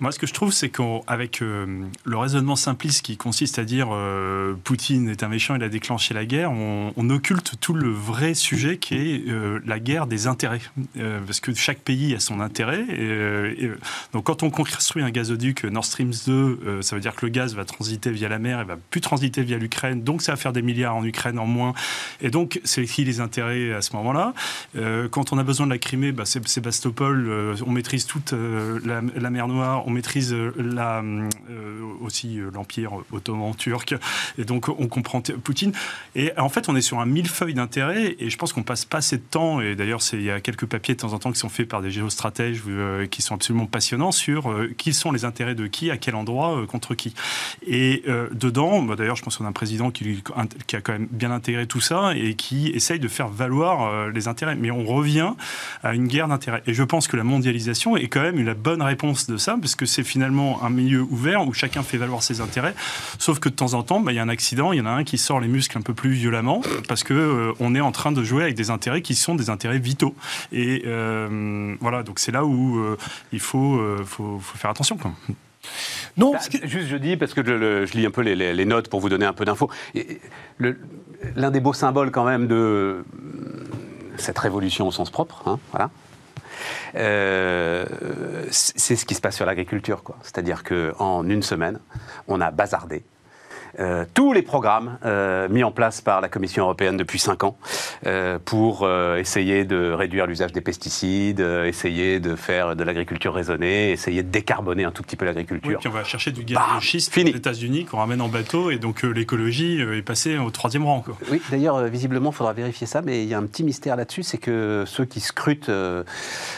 Moi, 0.00 0.12
ce 0.12 0.18
que 0.18 0.26
je 0.26 0.32
trouve, 0.32 0.52
c'est 0.52 0.70
qu'avec 0.70 1.40
le 1.40 2.16
raisonnement 2.16 2.56
simpliste 2.56 3.02
qui 3.02 3.16
consiste 3.16 3.58
à 3.58 3.64
dire 3.64 3.88
euh, 3.92 4.54
Poutine 4.64 5.08
est 5.08 5.22
un 5.22 5.28
méchant, 5.28 5.54
il 5.56 5.62
a 5.62 5.68
déclenché 5.68 6.14
la 6.14 6.24
guerre, 6.24 6.50
on, 6.52 7.10
occulte 7.10 7.54
tout 7.60 7.74
le 7.74 7.90
vrai 7.90 8.34
sujet 8.34 8.78
qui 8.78 8.94
est 8.94 9.28
euh, 9.28 9.58
la 9.66 9.80
guerre 9.80 10.06
des 10.06 10.28
intérêts. 10.28 10.60
Euh, 10.96 11.20
parce 11.26 11.40
que 11.40 11.52
chaque 11.54 11.80
pays 11.80 12.14
a 12.14 12.20
son 12.20 12.40
intérêt. 12.40 12.84
Euh, 12.88 13.54
euh, 13.60 13.78
donc, 14.12 14.24
quand 14.24 14.42
on 14.42 14.50
construit 14.50 15.02
un 15.02 15.10
gazoduc 15.10 15.64
Nord 15.64 15.84
Stream 15.84 16.12
2, 16.26 16.32
euh, 16.32 16.82
ça 16.82 16.94
veut 16.94 17.02
dire 17.02 17.14
que 17.14 17.26
le 17.26 17.30
gaz 17.30 17.54
va 17.54 17.64
transiter 17.64 18.10
via 18.10 18.28
la 18.28 18.38
mer, 18.38 18.60
il 18.60 18.66
va 18.66 18.76
plus 18.76 19.00
transiter 19.00 19.42
via 19.42 19.58
l'Ukraine. 19.58 20.02
Donc, 20.02 20.22
ça 20.22 20.32
va 20.32 20.36
faire 20.36 20.52
des 20.52 20.62
milliards 20.62 20.96
en 20.96 21.04
Ukraine 21.04 21.38
en 21.38 21.46
moins. 21.46 21.74
Et 22.20 22.30
donc, 22.30 22.60
c'est 22.64 22.84
qui 22.84 23.04
les 23.04 23.20
intérêts 23.20 23.72
à 23.72 23.82
ce 23.82 23.94
moment-là? 23.96 24.34
Euh, 24.76 25.08
Quand 25.08 25.32
on 25.32 25.38
a 25.38 25.42
besoin 25.42 25.66
de 25.66 25.72
la 25.72 25.78
Crimée, 25.78 26.12
bah, 26.12 26.24
c'est 26.26 26.46
Sébastopol, 26.46 27.28
euh, 27.28 27.56
on 27.66 27.72
maîtrise 27.72 28.06
toute 28.06 28.32
euh, 28.32 28.78
la 28.84 29.30
mer 29.30 29.48
Noire, 29.48 29.86
on 29.90 29.92
maîtrise 29.92 30.32
euh, 30.32 30.52
euh, 31.50 31.82
aussi 32.00 32.38
euh, 32.38 32.50
l'Empire 32.54 32.92
ottoman 33.12 33.54
turc, 33.54 33.94
et 34.38 34.44
donc 34.44 34.68
on 34.68 34.86
comprend 34.86 35.20
Poutine. 35.20 35.72
Et 36.14 36.32
en 36.38 36.48
fait, 36.48 36.68
on 36.68 36.76
est 36.76 36.80
sur 36.80 37.00
un 37.00 37.06
millefeuille 37.06 37.54
d'intérêts, 37.54 38.16
et 38.18 38.30
je 38.30 38.36
pense 38.38 38.52
qu'on 38.52 38.62
passe 38.62 38.84
pas 38.84 38.98
assez 38.98 39.16
de 39.16 39.22
temps, 39.22 39.60
et 39.60 39.74
d'ailleurs, 39.74 40.00
il 40.12 40.22
y 40.22 40.30
a 40.30 40.40
quelques 40.40 40.66
papiers 40.66 40.94
de 40.94 41.00
temps 41.00 41.12
en 41.12 41.18
temps 41.18 41.32
qui 41.32 41.38
sont 41.38 41.48
faits 41.48 41.68
par 41.68 41.82
des 41.82 41.90
géostratèges 41.90 42.62
qui 43.10 43.22
sont 43.22 43.34
absolument 43.34 43.66
passionnants 43.66 44.12
sur 44.12 44.54
qui 44.76 44.92
sont 44.92 45.12
les 45.12 45.24
intérêts 45.24 45.54
de 45.54 45.66
qui, 45.66 45.90
à 45.90 45.96
quel 45.96 46.14
endroit, 46.14 46.66
contre 46.66 46.94
qui. 46.94 47.14
Et 47.66 48.04
dedans, 48.32 48.82
bah, 48.82 48.96
d'ailleurs, 48.96 49.16
je 49.16 49.22
pense 49.22 49.36
qu'on 49.36 49.44
a 49.44 49.48
un 49.48 49.52
président 49.52 49.90
qui, 49.90 50.22
a 50.72 50.80
quand 50.80 50.92
même 50.92 51.08
bien 51.10 51.30
intégré 51.30 51.66
tout 51.66 51.80
ça 51.80 52.12
et 52.14 52.34
qui 52.34 52.68
essaye 52.68 53.00
de 53.00 53.08
faire 53.08 53.28
valoir 53.28 54.10
les 54.10 54.28
intérêts. 54.28 54.54
Mais 54.54 54.70
on 54.70 54.84
revient 54.84 55.32
à 55.82 55.94
une 55.94 56.06
guerre 56.06 56.28
d'intérêts. 56.28 56.62
Et 56.66 56.74
je 56.74 56.82
pense 56.82 57.08
que 57.08 57.16
la 57.16 57.24
mondialisation 57.24 57.96
est 57.96 58.08
quand 58.08 58.22
même 58.22 58.44
la 58.44 58.54
bonne 58.54 58.82
réponse 58.82 59.26
de 59.26 59.36
ça, 59.36 59.56
parce 59.60 59.74
que 59.80 59.86
c'est 59.86 60.04
finalement 60.04 60.62
un 60.62 60.68
milieu 60.68 61.00
ouvert 61.00 61.46
où 61.48 61.54
chacun 61.54 61.82
fait 61.82 61.96
valoir 61.96 62.22
ses 62.22 62.42
intérêts. 62.42 62.74
Sauf 63.18 63.38
que 63.38 63.48
de 63.48 63.54
temps 63.54 63.72
en 63.72 63.82
temps, 63.82 64.00
bah, 64.00 64.12
il 64.12 64.16
y 64.16 64.18
a 64.18 64.22
un 64.22 64.28
accident, 64.28 64.72
il 64.72 64.78
y 64.78 64.80
en 64.82 64.86
a 64.86 64.90
un 64.90 65.04
qui 65.04 65.16
sort 65.16 65.40
les 65.40 65.48
muscles 65.48 65.78
un 65.78 65.80
peu 65.80 65.94
plus 65.94 66.10
violemment, 66.10 66.60
parce 66.86 67.02
que 67.02 67.14
euh, 67.14 67.52
on 67.60 67.74
est 67.74 67.80
en 67.80 67.90
train 67.92 68.12
de 68.12 68.22
jouer 68.22 68.42
avec 68.42 68.56
des 68.56 68.68
intérêts 68.68 69.00
qui 69.00 69.14
sont 69.14 69.34
des 69.34 69.48
intérêts 69.48 69.78
vitaux. 69.78 70.14
Et 70.52 70.82
euh, 70.86 71.74
voilà, 71.80 72.02
donc 72.02 72.18
c'est 72.18 72.30
là 72.32 72.44
où 72.44 72.78
euh, 72.78 72.98
il 73.32 73.40
faut, 73.40 73.76
euh, 73.78 74.02
faut, 74.04 74.38
faut 74.38 74.58
faire 74.58 74.70
attention. 74.70 74.98
Quoi. 74.98 75.12
Non, 76.18 76.32
Bah, 76.32 76.38
juste 76.64 76.88
je 76.88 76.96
dis, 76.96 77.16
parce 77.16 77.32
que 77.32 77.42
je, 77.44 77.52
le- 77.52 77.86
je 77.86 77.94
lis 77.94 78.04
un 78.04 78.10
peu 78.10 78.20
les, 78.20 78.34
les- 78.36 78.52
les 78.52 78.64
notes 78.66 78.88
pour 78.90 79.00
vous 79.00 79.08
donner 79.08 79.24
un 79.26 79.32
peu 79.32 79.46
d'infos. 79.46 79.70
L'un 80.58 81.50
des 81.50 81.60
beaux 81.60 81.72
symboles 81.72 82.10
quand 82.10 82.24
même 82.24 82.46
de 82.46 83.02
cette 84.18 84.38
révolution 84.38 84.86
au 84.86 84.92
sens 84.92 85.10
propre, 85.10 85.42
hein, 85.46 85.58
voilà. 85.70 85.90
Euh, 86.94 87.84
c'est 88.50 88.96
ce 88.96 89.04
qui 89.04 89.14
se 89.14 89.20
passe 89.20 89.36
sur 89.36 89.46
l'agriculture. 89.46 90.02
C'est-à-dire 90.22 90.62
qu'en 90.64 91.28
une 91.28 91.42
semaine, 91.42 91.78
on 92.28 92.40
a 92.40 92.50
bazardé 92.50 93.04
euh, 93.78 94.04
tous 94.14 94.32
les 94.32 94.42
programmes 94.42 94.98
euh, 95.04 95.48
mis 95.48 95.62
en 95.64 95.70
place 95.70 96.00
par 96.00 96.20
la 96.20 96.28
Commission 96.28 96.64
européenne 96.64 96.96
depuis 96.96 97.18
5 97.18 97.44
ans 97.44 97.56
euh, 98.06 98.38
pour 98.44 98.82
euh, 98.82 99.16
essayer 99.18 99.64
de 99.64 99.92
réduire 99.92 100.26
l'usage 100.26 100.52
des 100.52 100.60
pesticides, 100.60 101.40
euh, 101.40 101.66
essayer 101.66 102.20
de 102.20 102.34
faire 102.36 102.74
de 102.76 102.82
l'agriculture 102.84 103.32
raisonnée, 103.34 103.90
essayer 103.92 104.22
de 104.22 104.28
décarboner 104.30 104.84
un 104.84 104.90
tout 104.90 105.02
petit 105.02 105.16
peu 105.16 105.24
Oui, 105.24 105.28
l'agriculture. 105.28 105.78
puis 105.78 105.88
on 105.88 105.92
va 105.92 106.04
chercher 106.04 106.32
du 106.32 106.44
gaz 106.44 106.58
Bam, 106.58 106.78
de 106.78 106.82
schiste 106.82 107.12
fini. 107.12 107.30
aux 107.32 107.36
États-Unis 107.36 107.84
qu'on 107.84 107.98
ramène 107.98 108.20
en 108.20 108.28
bateau, 108.28 108.70
et 108.70 108.78
donc 108.78 109.04
euh, 109.04 109.10
l'écologie 109.10 109.80
euh, 109.80 109.96
est 109.98 110.02
passée 110.02 110.38
au 110.38 110.50
troisième 110.50 110.84
rang. 110.84 111.00
Quoi. 111.00 111.16
Oui, 111.30 111.40
d'ailleurs, 111.50 111.76
euh, 111.76 111.88
visiblement, 111.88 112.30
il 112.30 112.34
faudra 112.36 112.52
vérifier 112.52 112.86
ça, 112.86 113.02
mais 113.02 113.22
il 113.22 113.28
y 113.28 113.34
a 113.34 113.38
un 113.38 113.46
petit 113.46 113.62
mystère 113.64 113.96
là-dessus, 113.96 114.22
c'est 114.22 114.38
que 114.38 114.84
ceux 114.86 115.04
qui 115.04 115.20
scrutent 115.20 115.68
euh, 115.68 116.02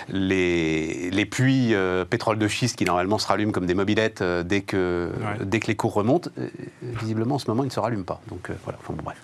les, 0.08 1.10
les 1.10 1.26
puits 1.26 1.74
euh, 1.74 2.04
pétrole 2.04 2.38
de 2.38 2.48
schiste 2.48 2.76
qui 2.76 2.84
normalement 2.84 3.18
se 3.18 3.26
rallument 3.26 3.52
comme 3.52 3.66
des 3.66 3.74
mobilettes 3.74 4.22
euh, 4.22 4.42
dès, 4.42 4.60
que, 4.60 5.10
Ouais. 5.12 5.44
dès 5.44 5.60
que 5.60 5.66
les 5.66 5.74
cours 5.76 5.94
remontent, 5.94 6.30
euh, 6.38 6.48
visiblement 7.12 7.34
en 7.36 7.38
ce 7.38 7.48
moment 7.48 7.62
ils 7.64 7.68
ne 7.68 7.72
se 7.72 7.80
rallument 7.80 8.04
pas. 8.04 8.20
Donc 8.28 8.48
euh, 8.50 8.54
voilà, 8.64 8.78
enfin 8.82 8.94
bon 8.94 9.02
bref. 9.04 9.16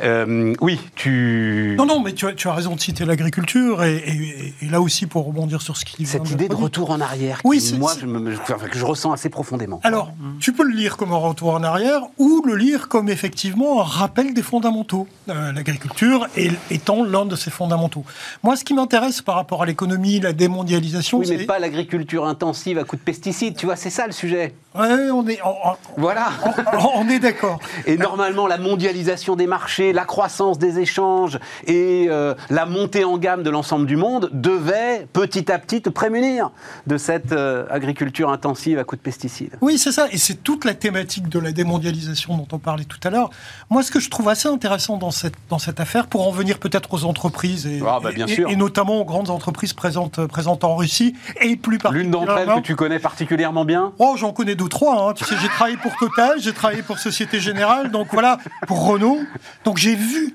Euh, 0.00 0.54
oui, 0.60 0.78
tu... 0.94 1.74
non, 1.76 1.84
non, 1.86 2.00
mais 2.00 2.12
tu 2.12 2.26
as, 2.26 2.32
tu 2.32 2.46
as 2.48 2.52
raison 2.54 2.74
de 2.76 2.80
citer 2.80 3.04
l'agriculture, 3.04 3.82
et, 3.82 3.96
et- 3.96 4.54
et 4.62 4.68
là 4.68 4.80
aussi, 4.80 5.06
pour 5.06 5.26
rebondir 5.26 5.60
sur 5.60 5.76
ce 5.76 5.84
qu'il 5.84 6.04
vient 6.06 6.12
Cette 6.12 6.30
idée 6.30 6.48
de 6.48 6.54
retour 6.54 6.90
en 6.90 7.00
arrière, 7.00 7.40
Oui, 7.44 7.58
qui, 7.58 7.66
c'est- 7.66 7.76
moi, 7.78 7.92
je, 8.00 8.06
me- 8.06 8.30
je- 8.32 8.38
enfin, 8.40 8.68
que 8.68 8.78
je 8.78 8.84
ressens 8.84 9.10
assez 9.12 9.28
profondément. 9.28 9.80
Alors, 9.82 10.12
tu 10.40 10.52
peux 10.52 10.62
le 10.62 10.74
lire 10.74 10.96
comme 10.96 11.12
un 11.12 11.16
retour 11.16 11.52
en 11.52 11.62
arrière 11.64 12.02
ou 12.16 12.42
le 12.46 12.54
lire 12.54 12.88
comme 12.88 13.08
effectivement 13.08 13.80
un 13.80 13.84
rappel 13.84 14.34
des 14.34 14.42
fondamentaux. 14.42 15.08
Euh, 15.28 15.52
L'agriculture 15.52 16.28
étant 16.70 17.02
l'un 17.04 17.26
de 17.26 17.34
ces 17.34 17.50
fondamentaux. 17.50 18.04
Moi, 18.44 18.54
ce 18.56 18.62
qui 18.64 18.74
m'intéresse 18.74 19.20
par 19.20 19.34
rapport 19.34 19.62
à 19.64 19.66
l'économie, 19.66 20.20
la 20.20 20.32
démondialisation, 20.32 21.18
Oui, 21.18 21.26
mais 21.28 21.44
pas 21.44 21.58
l'agriculture 21.58 22.24
intensive 22.26 22.78
à 22.78 22.84
coup 22.84 22.94
de 22.96 23.00
pesticides, 23.00 23.56
tu 23.56 23.66
vois, 23.66 23.74
c'est 23.76 23.90
ça 23.90 24.06
le 24.06 24.12
sujet. 24.12 24.54
Ouais, 24.78 25.10
on 25.10 25.26
est, 25.26 25.40
on, 25.44 25.54
Voilà. 26.00 26.28
on- 26.96 27.08
est 27.08 27.18
d'accord. 27.18 27.58
Et 27.86 27.96
normalement, 27.96 28.46
la 28.46 28.58
mondialisation 28.58 29.34
des 29.34 29.46
marchés, 29.46 29.92
la 29.92 30.04
croissance 30.04 30.58
des 30.58 30.78
échanges 30.78 31.38
et 31.66 32.06
euh, 32.08 32.34
la 32.50 32.64
montée 32.66 33.04
en 33.04 33.18
gamme 33.18 33.42
de 33.42 33.50
l'ensemble 33.50 33.86
du 33.86 33.96
monde 33.96 34.30
devaient 34.32 35.06
petit 35.12 35.50
à 35.50 35.58
petit 35.58 35.82
te 35.82 35.88
prémunir 35.88 36.50
de 36.86 36.96
cette 36.96 37.32
euh, 37.32 37.64
agriculture 37.70 38.30
intensive 38.30 38.78
à 38.78 38.84
coups 38.84 39.00
de 39.00 39.04
pesticides. 39.04 39.56
Oui, 39.60 39.78
c'est 39.78 39.92
ça. 39.92 40.06
Et 40.12 40.18
c'est 40.18 40.42
toute 40.44 40.64
la 40.64 40.74
thématique 40.74 41.28
de 41.28 41.38
la 41.38 41.52
démondialisation 41.52 42.36
dont 42.36 42.46
on 42.52 42.58
parlait 42.58 42.84
tout 42.84 43.00
à 43.04 43.10
l'heure. 43.10 43.30
Moi, 43.70 43.82
ce 43.82 43.90
que 43.90 44.00
je 44.00 44.10
trouve 44.10 44.28
assez 44.28 44.48
intéressant 44.48 44.96
dans 44.96 45.10
cette, 45.10 45.34
dans 45.48 45.58
cette 45.58 45.80
affaire, 45.80 46.06
pour 46.06 46.26
en 46.26 46.30
venir 46.30 46.58
peut-être 46.58 46.92
aux 46.94 47.04
entreprises, 47.04 47.66
et, 47.66 47.80
Ah, 47.86 47.98
bah, 48.02 48.10
bien 48.14 48.26
et- 48.26 48.34
sûr. 48.34 48.48
et 48.50 48.56
notamment 48.56 49.00
aux 49.00 49.04
grandes 49.04 49.30
entreprises 49.30 49.72
présentes, 49.72 50.24
présentes 50.26 50.62
en 50.64 50.76
Russie, 50.76 51.14
et 51.40 51.56
plus 51.56 51.78
L'une 51.90 52.10
d'entre 52.10 52.22
elles 52.22 52.26
particulièrement... 52.46 52.60
que 52.62 52.66
tu 52.66 52.76
connais 52.76 52.98
particulièrement 52.98 53.64
bien? 53.64 53.92
Oh, 53.98 54.14
j'en 54.16 54.32
connais 54.32 54.54
trois. 54.68 55.08
hein. 55.10 55.14
Tu 55.14 55.24
sais, 55.24 55.34
j'ai 55.40 55.48
travaillé 55.48 55.76
pour 55.76 55.96
Total, 55.96 56.40
j'ai 56.40 56.52
travaillé 56.52 56.82
pour 56.82 56.98
Société 56.98 57.40
Générale, 57.40 57.90
donc 57.90 58.08
voilà, 58.12 58.38
pour 58.66 58.86
Renault. 58.86 59.20
Donc 59.64 59.78
j'ai 59.78 59.94
vu, 59.94 60.34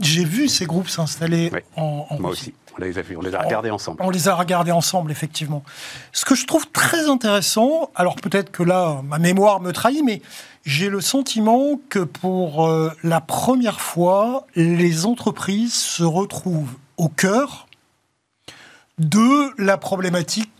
j'ai 0.00 0.24
vu 0.24 0.48
ces 0.48 0.66
groupes 0.66 0.88
s'installer 0.88 1.50
Oui, 1.52 1.60
en, 1.76 2.06
en 2.08 2.18
Moi 2.20 2.30
aussi. 2.30 2.54
On 2.78 2.82
les 2.82 2.98
a 2.98 3.02
vus, 3.02 3.16
on 3.16 3.20
les 3.20 3.34
a 3.34 3.40
regardés 3.42 3.70
ensemble. 3.70 4.00
On 4.00 4.10
les 4.10 4.28
a 4.28 4.34
regardés 4.34 4.70
ensemble, 4.70 5.10
effectivement. 5.10 5.64
Ce 6.12 6.24
que 6.24 6.36
je 6.36 6.46
trouve 6.46 6.68
très 6.70 7.08
intéressant, 7.08 7.90
alors 7.96 8.14
peut-être 8.14 8.50
que 8.52 8.62
là, 8.62 9.00
ma 9.04 9.18
mémoire 9.18 9.60
me 9.60 9.72
trahit, 9.72 10.02
mais 10.04 10.22
j'ai 10.64 10.88
le 10.88 11.00
sentiment 11.00 11.80
que 11.88 11.98
pour 11.98 12.68
euh, 12.68 12.92
la 13.02 13.20
première 13.20 13.80
fois, 13.80 14.46
les 14.54 15.04
entreprises 15.04 15.74
se 15.74 16.04
retrouvent 16.04 16.72
au 16.96 17.08
cœur 17.08 17.66
de 18.98 19.52
la 19.62 19.76
problématique 19.76 20.52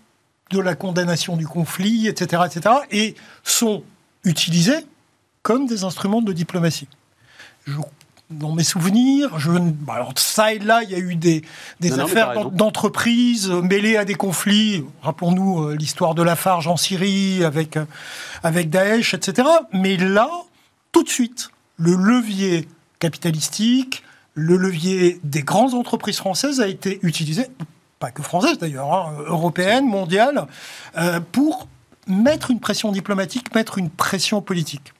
de 0.50 0.60
la 0.60 0.74
condamnation 0.74 1.36
du 1.36 1.46
conflit, 1.46 2.08
etc., 2.08 2.42
etc., 2.46 2.74
et 2.90 3.14
sont 3.44 3.82
utilisées 4.24 4.86
comme 5.42 5.66
des 5.66 5.84
instruments 5.84 6.22
de 6.22 6.32
diplomatie. 6.32 6.88
Je 7.66 7.76
dans 8.30 8.52
mes 8.52 8.64
souvenirs, 8.64 9.38
je, 9.38 9.50
bah, 9.50 9.94
alors, 9.94 10.12
ça 10.16 10.54
et 10.54 10.60
là, 10.60 10.82
il 10.84 10.90
y 10.90 10.94
a 10.94 10.98
eu 10.98 11.16
des, 11.16 11.42
des 11.80 11.98
affaires 11.98 12.50
d'entreprises 12.50 13.48
mêlées 13.48 13.96
à 13.96 14.04
des 14.04 14.14
conflits. 14.14 14.84
Rappelons-nous 15.02 15.64
euh, 15.64 15.76
l'histoire 15.76 16.14
de 16.14 16.22
Lafarge 16.22 16.68
en 16.68 16.76
Syrie 16.76 17.44
avec, 17.44 17.76
euh, 17.76 17.84
avec 18.44 18.70
Daesh, 18.70 19.14
etc. 19.14 19.48
Mais 19.72 19.96
là, 19.96 20.30
tout 20.92 21.02
de 21.02 21.08
suite, 21.08 21.50
le 21.76 21.94
levier 21.94 22.68
capitalistique, 23.00 24.04
le 24.34 24.56
levier 24.56 25.20
des 25.24 25.42
grandes 25.42 25.74
entreprises 25.74 26.18
françaises 26.18 26.60
a 26.60 26.68
été 26.68 27.00
utilisé, 27.02 27.48
pas 28.00 28.10
que 28.10 28.22
françaises 28.22 28.58
d'ailleurs, 28.58 28.92
hein, 28.92 29.14
européennes, 29.26 29.86
mondiales, 29.86 30.46
euh, 30.98 31.20
pour 31.20 31.68
mettre 32.08 32.50
une 32.50 32.58
pression 32.58 32.90
diplomatique, 32.90 33.54
mettre 33.54 33.78
une 33.78 33.90
pression 33.90 34.40
politique. 34.40 34.92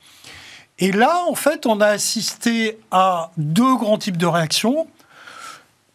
Et 0.79 0.93
là, 0.93 1.25
en 1.29 1.35
fait, 1.35 1.67
on 1.67 1.81
a 1.81 1.87
assisté 1.87 2.79
à 2.91 3.33
deux 3.37 3.75
grands 3.77 3.99
types 3.99 4.19
de 4.19 4.27
réactions, 4.27 4.87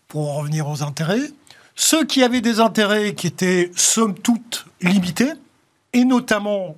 pour 0.08 0.32
en 0.32 0.39
revenir 0.39 0.68
aux 0.68 0.84
intérêts. 0.84 1.32
Ceux 1.76 2.06
qui 2.06 2.24
avaient 2.24 2.41
des 2.41 2.60
intérêts 2.60 3.13
qui 3.13 3.28
étaient, 3.28 3.72
somme 3.76 4.15
toute, 4.15 4.65
limités, 4.82 5.32
et 5.94 6.06
notamment 6.06 6.76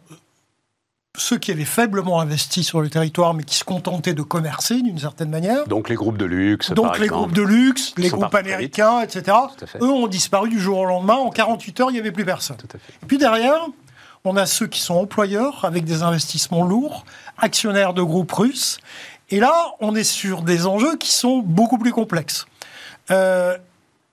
ceux 1.17 1.38
qui 1.38 1.51
avaient 1.51 1.65
faiblement 1.65 2.21
investi 2.21 2.63
sur 2.63 2.80
le 2.80 2.89
territoire, 2.89 3.34
mais 3.34 3.43
qui 3.43 3.56
se 3.56 3.63
contentaient 3.63 4.13
de 4.13 4.21
commercer 4.21 4.82
d'une 4.82 4.99
certaine 4.99 5.30
manière. 5.30 5.67
Donc 5.67 5.89
les 5.89 5.95
groupes 5.95 6.17
de 6.17 6.25
luxe. 6.25 6.71
Donc 6.71 6.99
les 6.99 7.08
groupes 7.08 7.34
de 7.34 7.41
luxe, 7.41 7.93
les 7.97 8.10
groupes 8.10 8.34
américains, 8.34 9.01
etc. 9.01 9.36
Eux 9.82 9.89
ont 9.89 10.08
disparu 10.08 10.49
du 10.49 10.60
jour 10.60 10.80
au 10.80 10.86
lendemain. 10.86 11.15
En 11.15 11.32
48 11.32 11.80
heures, 11.82 11.89
il 11.89 11.93
n'y 11.93 11.99
avait 11.99 12.12
plus 12.12 12.25
personne. 12.25 12.58
Et 13.01 13.06
puis 13.06 13.17
derrière, 13.17 13.67
on 14.23 14.38
a 14.38 14.45
ceux 14.45 14.67
qui 14.67 14.80
sont 14.80 14.95
employeurs 14.95 15.65
avec 15.65 15.86
des 15.86 16.03
investissements 16.03 16.63
lourds, 16.63 17.03
actionnaires 17.38 17.93
de 17.93 18.03
groupes 18.03 18.32
russes. 18.32 18.77
Et 19.30 19.39
là, 19.39 19.53
on 19.80 19.95
est 19.95 20.03
sur 20.03 20.43
des 20.43 20.67
enjeux 20.67 20.97
qui 20.97 21.12
sont 21.12 21.39
beaucoup 21.39 21.77
plus 21.77 21.91
complexes. 21.91 22.45
Euh, 23.12 23.58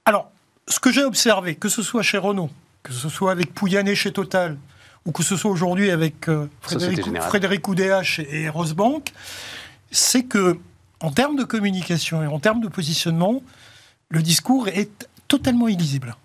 alors, 0.04 0.30
ce 0.68 0.80
que 0.80 0.90
j'ai 0.90 1.04
observé, 1.04 1.54
que 1.54 1.68
ce 1.68 1.82
soit 1.82 2.02
chez 2.02 2.18
Renault, 2.18 2.50
que 2.82 2.92
ce 2.92 3.08
soit 3.08 3.30
avec 3.30 3.52
Pouyanné 3.54 3.94
chez 3.94 4.12
Total, 4.12 4.56
ou 5.06 5.12
que 5.12 5.22
ce 5.22 5.36
soit 5.36 5.50
aujourd'hui 5.50 5.90
avec 5.90 6.28
euh, 6.28 6.46
Frédéric, 6.60 7.20
Frédéric 7.20 7.62
et 8.30 8.48
Rosebank, 8.48 9.12
c'est 9.90 10.24
que, 10.24 10.58
en 11.00 11.10
termes 11.10 11.36
de 11.36 11.44
communication 11.44 12.22
et 12.22 12.26
en 12.26 12.38
termes 12.38 12.60
de 12.60 12.68
positionnement, 12.68 13.42
le 14.08 14.22
discours 14.22 14.68
est 14.68 15.08
totalement 15.28 15.68
illisible 15.68 16.16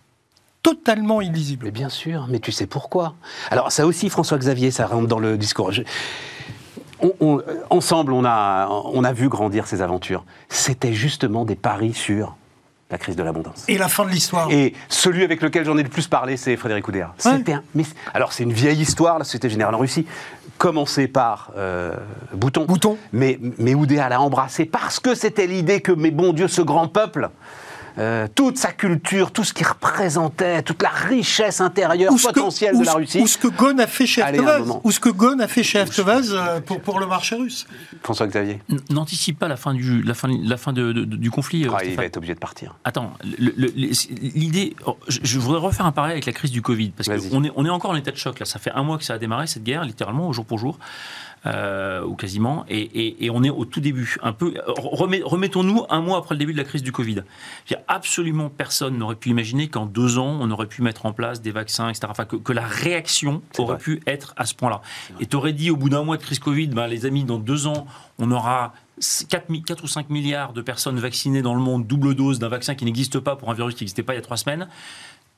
totalement 0.62 1.22
illisible. 1.22 1.66
Mais 1.66 1.72
bien 1.72 1.88
sûr, 1.90 2.28
mais 2.30 2.40
tu 2.40 2.52
sais 2.52 2.68
pourquoi. 2.68 3.16
Alors 3.50 3.72
ça 3.72 3.86
aussi, 3.86 4.10
François-Xavier, 4.10 4.72
ça 4.72 4.88
rentre 4.88 5.08
dans 5.08 5.18
le 5.18 5.38
discours. 5.38 5.72
ensemble, 7.70 8.12
on 8.12 8.26
a, 8.26 8.68
on 8.68 9.04
a 9.06 9.14
vu 9.14 9.30
grandir 9.30 9.68
ces 9.68 9.82
aventures. 9.82 10.26
C'était 10.50 10.94
justement 10.94 11.46
des 11.46 11.56
paris 11.56 11.94
sur 11.94 12.36
la 12.90 12.98
crise 12.98 13.16
de 13.16 13.24
l'abondance. 13.24 13.66
Et 13.68 13.78
la 13.78 13.88
fin 13.88 14.06
de 14.06 14.10
l'histoire. 14.10 14.50
Et 14.52 14.74
celui 14.88 15.24
avec 15.24 15.42
lequel 15.42 15.66
j'en 15.66 15.78
ai 15.78 15.84
le 15.84 15.90
plus 15.90 16.08
parlé, 16.08 16.38
c'est 16.38 16.56
Frédéric 16.56 16.88
Oudéa. 16.88 17.14
alors 18.14 18.34
c'est 18.34 18.44
une 18.44 18.54
vieille 18.54 18.82
histoire, 18.82 19.20
la 19.20 19.26
Société 19.26 19.50
Générale 19.50 19.76
en 19.76 19.80
Russie, 19.80 20.08
commencé 20.58 21.08
par 21.08 21.52
euh, 21.58 21.96
Bouton. 22.34 22.66
Bouton. 22.66 22.98
Mais, 23.14 23.40
mais 23.60 23.76
Oudéa 23.76 24.10
l'a 24.10 24.22
embrassé 24.22 24.66
parce 24.66 25.00
que 25.00 25.14
c'était 25.14 25.48
l'idée 25.48 25.82
que, 25.82 25.92
mais 25.92 26.12
bon 26.12 26.34
Dieu, 26.34 26.48
ce 26.48 26.62
grand 26.62 26.88
peuple 26.88 27.30
euh, 28.00 28.28
toute 28.34 28.58
sa 28.58 28.72
culture, 28.72 29.32
tout 29.32 29.44
ce 29.44 29.54
qu'il 29.54 29.68
représentait, 29.68 30.64
toute 30.64 30.82
la 30.82 30.90
richesse 30.90 31.60
intérieure 31.60 32.14
potentielle 32.22 32.80
de 32.80 32.86
la 32.86 32.94
Russie. 32.94 33.20
Ou 33.20 33.28
ce 33.28 33.38
que 33.38 33.48
Ghosn 33.50 33.80
a 33.80 33.88
fait 33.88 34.06
chez 34.06 34.24
ou 34.84 34.92
ce 34.92 35.00
que 35.00 35.10
Ghosn 35.10 35.42
a 35.42 35.48
fait 35.48 35.64
chez 35.64 35.80
euh, 35.80 36.62
pour, 36.62 36.80
pour 36.80 37.00
le 37.00 37.08
marché 37.08 37.36
russe. 37.36 37.68
François-Xavier 38.04 38.62
N'anticipe 38.90 39.38
pas 39.38 39.48
la 39.50 39.58
fin 39.58 39.74
du, 39.74 40.02
la 40.02 40.14
fin, 40.14 40.30
la 40.30 40.58
fin 40.58 40.72
de, 40.72 40.94
du 40.94 41.30
conflit. 41.30 41.66
Euh, 41.66 41.72
ah, 41.76 41.84
il 41.84 41.96
va 41.96 42.06
être 42.06 42.18
obligé 42.18 42.36
de 42.36 42.40
partir. 42.40 42.76
Attends, 42.86 43.14
l'idée. 43.24 44.76
Oh, 44.86 44.98
je, 45.08 45.40
voudrais 45.40 45.60
refaire 45.60 45.86
un 45.86 45.92
parallèle 45.92 46.14
avec 46.14 46.26
la 46.26 46.34
crise 46.34 46.52
du 46.52 46.62
Covid, 46.62 46.92
parce 46.92 47.10
qu'on 47.10 47.44
est, 47.44 47.52
on 47.56 47.66
est 47.66 47.70
encore 47.70 47.92
en 47.92 47.96
état 47.96 48.12
de 48.12 48.18
choc 48.18 48.40
là. 48.40 48.46
Ça 48.46 48.60
fait 48.60 48.72
un 48.72 48.84
mois 48.84 48.98
que 48.98 49.04
ça 49.04 49.16
a 49.16 49.18
démarré 49.18 49.48
cette 49.48 49.64
guerre, 49.64 49.84
littéralement, 49.84 50.32
jour 50.32 50.46
pour 50.46 50.58
jour. 50.58 50.80
Euh, 51.46 52.04
ou 52.04 52.16
quasiment, 52.16 52.66
et, 52.68 53.30
on 53.32 53.44
est 53.44 53.50
au 53.50 53.64
tout 53.64 53.80
début. 53.80 54.18
Un 54.22 54.34
peu, 54.34 54.56
remettons-nous 54.68 55.86
un 55.90 56.02
mois 56.02 56.18
après 56.18 56.36
le 56.36 56.40
début 56.40 56.52
de 56.52 56.58
la 56.58 56.66
crise 56.66 56.84
du 56.84 56.92
Covid. 56.92 57.24
Absolument 57.88 58.50
personne 58.50 58.98
n'aurait 58.98 59.16
pu 59.16 59.30
imaginer 59.30 59.70
qu'en 59.70 59.86
deux 59.86 60.18
ans, 60.18 60.38
on 60.42 60.52
aurait 60.52 60.68
pu 60.68 60.82
mettre 60.82 61.06
en 61.06 61.14
place 61.14 61.42
des 61.42 61.52
vaccins, 61.52 61.88
etc. 61.88 62.08
Enfin, 62.10 62.26
que, 62.26 62.52
la 62.52 62.66
réaction 62.66 63.42
aurait 63.58 63.78
pu 63.78 64.02
être 64.06 64.34
à 64.36 64.46
ce 64.46 64.54
point-là. 64.54 64.82
Et 65.22 65.28
tu 65.28 65.38
aurais 65.38 65.54
dit 65.54 65.72
au 65.72 65.78
bout 65.78 65.88
d'un 65.88 66.04
mois 66.04 66.18
de 66.18 66.24
crise 66.24 66.40
Covid, 66.40 66.68
ben, 66.68 66.88
les 66.88 67.06
amis, 67.06 67.24
dans 67.24 67.40
deux 67.40 67.68
ans, 67.68 67.88
on 68.18 68.32
aura 68.32 68.74
4, 69.30 69.48
4, 69.66 69.84
ou 69.84 69.88
5 69.88 70.10
milliards 70.10 70.52
de 70.52 70.62
personnes 70.62 71.00
vaccinées 71.00 71.42
dans 71.42 71.56
le 71.56 71.62
monde, 71.62 71.88
double 71.88 72.16
dose 72.16 72.40
d'un 72.40 72.50
vaccin 72.50 72.76
qui 72.76 72.84
n'existe 72.84 73.20
pas 73.20 73.38
pour 73.38 73.50
un 73.50 73.54
virus 73.54 73.76
qui 73.76 73.84
n'existait 73.84 74.04
pas 74.04 74.14
il 74.14 74.18
y 74.18 74.20
a 74.20 74.24
trois 74.24 74.38
semaines, 74.38 74.68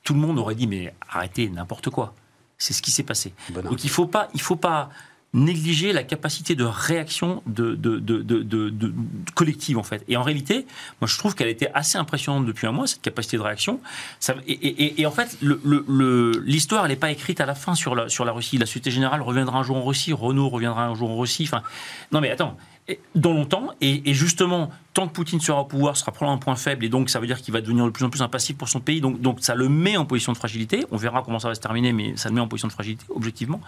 tout 0.02 0.14
le 0.14 0.20
monde 0.20 0.38
aurait 0.40 0.56
dit 0.56 0.66
mais 0.66 0.92
arrêtez 1.08 1.48
n'importe 1.48 1.90
quoi. 1.90 2.14
C'est 2.58 2.72
ce 2.72 2.82
qui 2.82 2.90
s'est 2.90 3.02
passé. 3.02 3.34
Donc 3.64 3.84
il 3.84 3.90
faut 3.90 4.06
pas, 4.06 4.28
il 4.34 4.40
faut 4.40 4.56
pas 4.56 4.90
négliger 5.34 5.92
la 5.92 6.02
capacité 6.02 6.54
de 6.54 6.64
réaction 6.64 7.42
de, 7.46 7.74
de, 7.74 7.98
de, 7.98 8.94
collective 9.34 9.78
en 9.78 9.82
fait. 9.82 10.04
Et 10.08 10.16
en 10.16 10.22
réalité, 10.22 10.66
moi 11.00 11.08
je 11.08 11.16
trouve 11.16 11.34
qu'elle 11.34 11.48
était 11.48 11.70
assez 11.72 11.96
impressionnante 11.96 12.44
depuis 12.44 12.66
un 12.66 12.72
mois 12.72 12.86
cette 12.86 13.00
capacité 13.00 13.38
de 13.38 13.42
réaction. 13.42 13.80
Et, 14.46 15.06
en 15.06 15.10
fait, 15.10 15.38
l'histoire 15.40 16.82
le, 16.82 16.86
elle 16.86 16.92
n'est 16.92 17.00
pas 17.00 17.10
écrite 17.10 17.40
à 17.40 17.46
la 17.46 17.54
fin 17.54 17.74
sur 17.74 17.94
la, 17.94 18.08
sur 18.08 18.24
la 18.24 18.32
Russie. 18.32 18.58
La 18.58 18.66
Société 18.66 18.90
Générale 18.90 19.22
reviendra 19.22 19.58
un 19.58 19.62
jour 19.62 19.76
en 19.76 19.84
Russie, 19.84 20.12
Renault 20.12 20.50
reviendra 20.50 20.84
un 20.84 20.94
jour 20.94 21.10
en 21.10 21.16
Russie. 21.16 21.48
Non 22.12 22.20
mais 22.20 22.30
attends, 22.30 22.58
dans 23.14 23.32
longtemps. 23.32 23.70
Et, 23.80 24.12
justement, 24.12 24.70
tant 24.94 25.06
que 25.06 25.12
Poutine 25.12 25.40
sera 25.40 25.60
au 25.60 25.64
pouvoir, 25.64 25.96
sera 25.96 26.12
probablement 26.12 26.36
un 26.36 26.44
point 26.44 26.56
faible. 26.56 26.84
Et 26.84 26.88
donc, 26.88 27.10
ça 27.10 27.20
veut 27.20 27.26
dire 27.26 27.40
qu'il 27.40 27.52
va 27.52 27.60
devenir 27.60 27.84
de 27.84 27.90
plus 27.90 28.04
en 28.04 28.10
plus 28.10 28.22
impassible 28.22 28.58
pour 28.58 28.68
son 28.68 28.80
pays. 28.80 29.00
Donc, 29.00 29.20
donc, 29.20 29.38
ça 29.40 29.54
le 29.54 29.68
met 29.68 29.96
en 29.96 30.04
position 30.04 30.32
de 30.32 30.36
fragilité. 30.36 30.84
On 30.90 30.96
verra 30.96 31.22
comment 31.22 31.38
ça 31.38 31.48
va 31.48 31.54
se 31.54 31.60
terminer, 31.60 31.92
mais 31.92 32.16
ça 32.16 32.28
le 32.28 32.34
met 32.34 32.40
en 32.40 32.48
position 32.48 32.68
de 32.68 32.72
fragilité, 32.72 33.04
objectivement. 33.14 33.60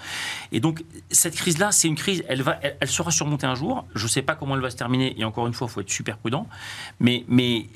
Et 0.52 0.60
donc, 0.60 0.84
cette 1.10 1.36
crise-là, 1.36 1.70
c'est 1.72 1.88
une 1.88 1.96
crise, 1.96 2.24
elle, 2.28 2.42
va, 2.42 2.58
elle, 2.80 2.88
sera 2.88 3.10
surmontée 3.10 3.46
un 3.46 3.54
jour. 3.54 3.86
Je 3.94 4.04
ne 4.04 4.08
sais 4.08 4.22
pas 4.22 4.34
comment 4.34 4.56
elle 4.56 4.62
va 4.62 4.70
se 4.70 4.76
terminer. 4.76 5.14
Et 5.18 5.24
encore 5.24 5.46
une 5.46 5.54
fois, 5.54 5.68
il 5.70 5.72
faut 5.72 5.80
être 5.80 5.90
super 5.90 6.18
prudent. 6.18 6.46
Mais, 6.98 7.24
mais 7.28 7.66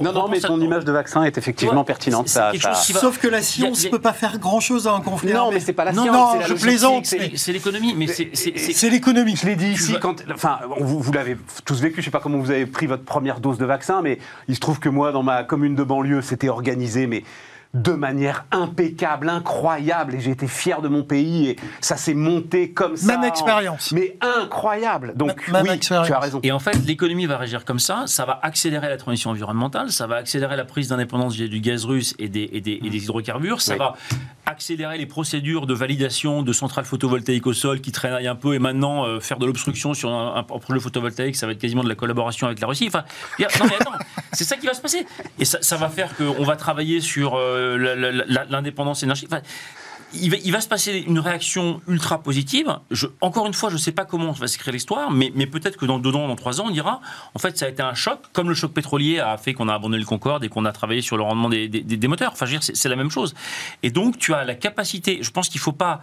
non, 0.00 0.12
non, 0.12 0.28
mais 0.28 0.40
ton 0.40 0.60
image 0.60 0.84
de 0.84 0.92
vaccin 0.92 1.24
est 1.24 1.36
effectivement 1.38 1.84
pertinente. 1.84 2.28
Sauf 2.28 3.18
que 3.18 3.28
la 3.28 3.42
science 3.42 3.84
ne 3.84 3.90
peut 3.90 4.00
pas 4.00 4.12
faire 4.12 4.38
grand-chose 4.38 4.86
à 4.86 4.92
un 4.92 5.00
conflit. 5.00 5.32
Non, 5.32 5.50
mais 5.52 5.60
c'est 5.60 5.72
pas 5.72 5.84
la 5.84 5.92
science. 5.92 6.06
Non, 6.06 6.40
je 6.46 6.54
plaisante. 6.54 7.06
C'est 7.06 7.52
l'économie. 7.52 7.94
Mais 7.94 8.06
c'est 8.06 8.90
l'économie. 8.90 9.36
Je 9.36 9.46
l'ai 9.46 9.56
dit 9.56 9.72
ici. 9.72 9.96
Quand, 10.00 10.22
enfin, 10.32 10.58
vous, 10.78 11.00
vous 11.00 11.12
l'avez 11.12 11.36
tous 11.64 11.80
vécu. 11.80 11.96
Je 11.96 12.00
ne 12.00 12.04
sais 12.04 12.10
pas 12.10 12.20
comment 12.20 12.38
vous 12.38 12.50
avez 12.50 12.66
pris 12.66 12.86
votre 12.86 13.04
première 13.04 13.40
dose 13.40 13.58
de 13.58 13.64
vaccin, 13.64 14.02
mais 14.02 14.18
il 14.48 14.54
se 14.54 14.60
trouve 14.60 14.78
que 14.78 14.88
moi, 14.88 15.12
dans 15.12 15.22
ma 15.22 15.44
commune 15.44 15.74
de 15.74 15.82
banlieue, 15.82 16.22
c'était 16.22 16.48
organisé, 16.48 17.06
mais 17.06 17.24
de 17.74 17.90
manière 17.90 18.44
impeccable, 18.52 19.28
incroyable, 19.28 20.14
et 20.14 20.20
j'ai 20.20 20.30
été 20.30 20.46
fier 20.46 20.80
de 20.80 20.86
mon 20.86 21.02
pays, 21.02 21.48
et 21.48 21.56
ça 21.80 21.96
s'est 21.96 22.14
monté 22.14 22.70
comme 22.70 22.96
ça. 22.96 23.18
Même 23.18 23.24
expérience. 23.24 23.90
Mais 23.90 24.16
incroyable. 24.20 25.12
Donc, 25.16 25.48
Même 25.48 25.64
oui, 25.64 25.70
expérience. 25.70 26.06
tu 26.06 26.12
as 26.12 26.20
raison. 26.20 26.40
Et 26.44 26.52
en 26.52 26.60
fait, 26.60 26.76
l'économie 26.86 27.26
va 27.26 27.36
réagir 27.36 27.64
comme 27.64 27.80
ça, 27.80 28.04
ça 28.06 28.24
va 28.24 28.38
accélérer 28.42 28.88
la 28.88 28.96
transition 28.96 29.30
environnementale, 29.30 29.90
ça 29.90 30.06
va 30.06 30.16
accélérer 30.16 30.56
la 30.56 30.64
prise 30.64 30.88
d'indépendance 30.88 31.34
du 31.34 31.60
gaz 31.60 31.84
russe 31.84 32.14
et 32.20 32.28
des, 32.28 32.48
et 32.52 32.60
des, 32.60 32.78
hydrocarbures, 32.80 33.60
ça 33.60 33.74
va 33.74 33.94
accélérer 34.46 34.96
les 34.96 35.06
procédures 35.06 35.66
de 35.66 35.74
validation 35.74 36.42
de 36.42 36.52
centrales 36.52 36.84
photovoltaïques 36.84 37.46
au 37.46 37.54
sol 37.54 37.80
qui 37.80 37.90
traînaient 37.90 38.28
un 38.28 38.36
peu, 38.36 38.54
et 38.54 38.60
maintenant 38.60 39.04
euh, 39.04 39.18
faire 39.18 39.38
de 39.38 39.46
l'obstruction 39.46 39.94
sur 39.94 40.12
un, 40.12 40.44
projet 40.44 40.78
photovoltaïque, 40.78 41.34
ça 41.34 41.46
va 41.46 41.52
être 41.52 41.58
quasiment 41.58 41.82
de 41.82 41.88
la 41.88 41.96
collaboration 41.96 42.46
avec 42.46 42.60
la 42.60 42.68
Russie. 42.68 42.86
Enfin, 42.86 43.04
non 43.40 43.66
mais 43.66 43.74
attends, 43.80 43.98
c'est 44.32 44.44
ça 44.44 44.56
qui 44.56 44.66
va 44.66 44.74
se 44.74 44.80
passer. 44.80 45.06
Et 45.40 45.44
ça, 45.44 45.58
ça 45.60 45.76
va 45.76 45.88
faire 45.88 46.14
qu'on 46.16 46.44
va 46.44 46.54
travailler 46.54 47.00
sur... 47.00 47.34
Euh, 47.34 47.63
l'indépendance 48.50 49.02
énergétique. 49.02 49.30
il, 50.12 50.52
va, 50.52 50.60
se 50.60 50.68
passer 50.68 51.04
une 51.06 51.18
réaction 51.18 51.80
ultra 51.88 52.22
positive. 52.22 52.78
Je, 52.90 53.06
encore 53.20 53.46
une 53.46 53.54
fois, 53.54 53.68
je 53.68 53.74
ne 53.74 53.80
sais 53.80 53.92
pas 53.92 54.04
comment 54.04 54.32
va 54.32 54.46
s'écrire 54.46 54.72
l'histoire, 54.72 55.10
mais, 55.10 55.30
peut-être 55.46 55.76
que 55.76 55.86
dans 55.86 55.98
deux 55.98 56.14
ans, 56.14 56.28
dans 56.28 56.36
trois 56.36 56.60
ans, 56.60 56.66
on 56.68 56.70
dira 56.70 57.00
en 57.34 57.38
fait, 57.38 57.58
ça 57.58 57.66
a 57.66 57.68
été 57.68 57.82
un 57.82 57.94
choc, 57.94 58.20
comme 58.32 58.48
le 58.48 58.54
choc 58.54 58.72
pétrolier 58.72 59.20
a 59.20 59.36
fait 59.36 59.54
qu'on 59.54 59.68
a 59.68 59.74
abandonné 59.74 59.98
le 59.98 60.06
Concorde 60.06 60.44
et 60.44 60.48
qu'on 60.48 60.64
a 60.64 60.72
travaillé 60.72 61.00
sur 61.00 61.16
le 61.16 61.22
rendement 61.22 61.48
des, 61.48 61.68
des, 61.68 62.08
moteurs. 62.08 62.32
Enfin, 62.32 62.46
c'est 62.60 62.88
la 62.88 62.96
même 62.96 63.10
chose. 63.10 63.34
Et 63.82 63.90
donc, 63.90 64.18
tu 64.18 64.34
as 64.34 64.44
la 64.44 64.54
capacité, 64.54 65.18
je 65.22 65.30
pense 65.30 65.48
qu'il 65.48 65.58
ne 65.58 65.64
faut 65.64 65.72
pas. 65.72 66.00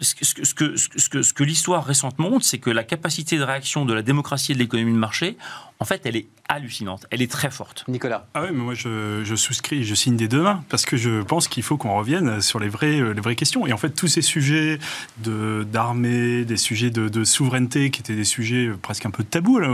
Ce, 0.00 0.14
que, 0.14 0.24
ce 0.24 0.54
que, 0.54 0.76
ce 0.76 1.08
que, 1.08 1.22
ce 1.22 1.32
que 1.32 1.44
l'histoire 1.44 1.84
récente 1.84 2.18
montre, 2.18 2.44
c'est 2.44 2.58
que 2.58 2.70
la 2.70 2.84
capacité 2.84 3.38
de 3.38 3.42
réaction 3.42 3.84
de 3.84 3.94
la 3.94 4.02
démocratie 4.02 4.52
et 4.52 4.54
de 4.54 4.60
l'économie 4.60 4.92
de 4.92 4.98
marché 4.98 5.36
en 5.80 5.84
fait, 5.84 6.02
elle 6.04 6.16
est 6.16 6.26
hallucinante. 6.48 7.06
Elle 7.10 7.22
est 7.22 7.30
très 7.30 7.50
forte. 7.50 7.84
Nicolas. 7.88 8.26
Ah 8.34 8.42
oui, 8.42 8.48
mais 8.52 8.62
moi 8.62 8.74
je, 8.74 9.22
je 9.24 9.34
souscris, 9.34 9.84
je 9.84 9.94
signe 9.94 10.16
des 10.16 10.28
deux 10.28 10.42
mains 10.42 10.64
parce 10.68 10.84
que 10.84 10.96
je 10.96 11.22
pense 11.22 11.48
qu'il 11.48 11.62
faut 11.62 11.76
qu'on 11.76 11.96
revienne 11.96 12.40
sur 12.40 12.58
les 12.58 12.68
vraies, 12.68 13.00
les 13.14 13.20
vraies 13.20 13.36
questions. 13.36 13.66
Et 13.66 13.72
en 13.72 13.76
fait, 13.76 13.90
tous 13.90 14.08
ces 14.08 14.22
sujets 14.22 14.78
de 15.18 15.66
d'armée, 15.70 16.44
des 16.44 16.56
sujets 16.56 16.90
de, 16.90 17.08
de, 17.08 17.24
souveraineté 17.24 17.90
qui 17.90 18.00
étaient 18.00 18.14
des 18.14 18.24
sujets 18.24 18.70
presque 18.80 19.06
un 19.06 19.10
peu 19.10 19.24
tabous 19.24 19.58
là, 19.58 19.68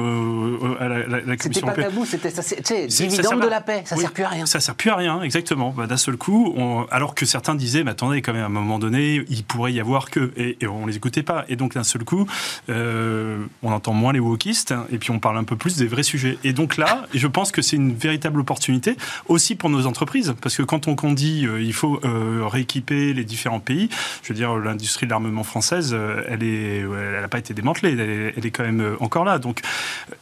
à 0.80 0.88
la, 0.88 1.06
la, 1.06 1.20
la 1.20 1.36
Commission 1.36 1.66
européenne. 1.66 1.74
C'était 1.74 1.74
pas 1.74 1.82
tabou, 1.82 2.04
c'était 2.04 2.30
ça, 2.30 2.42
c'est 2.42 2.86
dividende 2.86 3.42
de 3.42 3.48
la 3.48 3.60
paix, 3.60 3.82
ça 3.84 3.96
oui, 3.96 4.02
sert 4.02 4.12
plus 4.12 4.24
à 4.24 4.28
rien. 4.28 4.46
Ça 4.46 4.60
sert 4.60 4.74
plus 4.74 4.90
à 4.90 4.96
rien, 4.96 5.22
exactement. 5.22 5.70
Bah, 5.70 5.86
D'un 5.86 5.96
seul 5.96 6.16
coup, 6.16 6.52
on, 6.56 6.86
alors 6.90 7.14
que 7.14 7.26
certains 7.26 7.54
disaient, 7.54 7.84
mais 7.84 7.92
attendez, 7.92 8.22
quand 8.22 8.32
même, 8.32 8.42
à 8.42 8.46
un 8.46 8.48
moment 8.48 8.78
donné, 8.78 9.24
il 9.28 9.44
pourrait 9.44 9.72
y 9.72 9.80
avoir 9.80 10.10
que, 10.10 10.32
et, 10.36 10.56
et 10.60 10.66
on 10.66 10.86
les 10.86 10.96
écoutait 10.96 11.22
pas. 11.22 11.44
Et 11.48 11.56
donc 11.56 11.74
d'un 11.74 11.84
seul 11.84 12.04
coup, 12.04 12.26
euh, 12.68 13.44
on 13.62 13.72
entend 13.72 13.92
moins 13.92 14.12
les 14.12 14.20
wokistes, 14.20 14.74
et 14.90 14.98
puis 14.98 15.10
on 15.10 15.18
parle 15.18 15.38
un 15.38 15.44
peu 15.44 15.56
plus 15.56 15.76
des 15.76 15.86
vrais 15.86 16.02
sujets. 16.02 16.38
Et 16.44 16.52
donc 16.52 16.63
là, 16.76 17.06
je 17.14 17.26
pense 17.26 17.52
que 17.52 17.62
c'est 17.62 17.76
une 17.76 17.94
véritable 17.94 18.40
opportunité 18.40 18.96
aussi 19.28 19.54
pour 19.54 19.70
nos 19.70 19.86
entreprises, 19.86 20.34
parce 20.40 20.56
que 20.56 20.62
quand 20.62 20.88
on, 20.88 20.96
on 21.02 21.12
dit 21.12 21.46
euh, 21.46 21.60
il 21.60 21.72
faut 21.72 22.00
euh, 22.04 22.46
rééquiper 22.46 23.12
les 23.12 23.24
différents 23.24 23.60
pays, 23.60 23.88
je 24.22 24.28
veux 24.28 24.34
dire 24.34 24.56
l'industrie 24.56 25.06
de 25.06 25.10
l'armement 25.10 25.44
française, 25.44 25.90
euh, 25.92 26.22
elle 26.28 26.42
est, 26.42 26.78
elle 26.80 27.20
n'a 27.20 27.28
pas 27.28 27.38
été 27.38 27.54
démantelée, 27.54 27.92
elle 27.92 28.00
est, 28.00 28.34
elle 28.36 28.46
est, 28.46 28.50
quand 28.50 28.64
même 28.64 28.96
encore 29.00 29.24
là. 29.24 29.38
Donc 29.38 29.60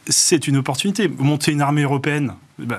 c'est 0.07 0.47
une 0.47 0.57
opportunité. 0.57 1.07
Monter 1.07 1.51
une 1.51 1.61
armée 1.61 1.83
européenne, 1.83 2.33
ben, 2.59 2.77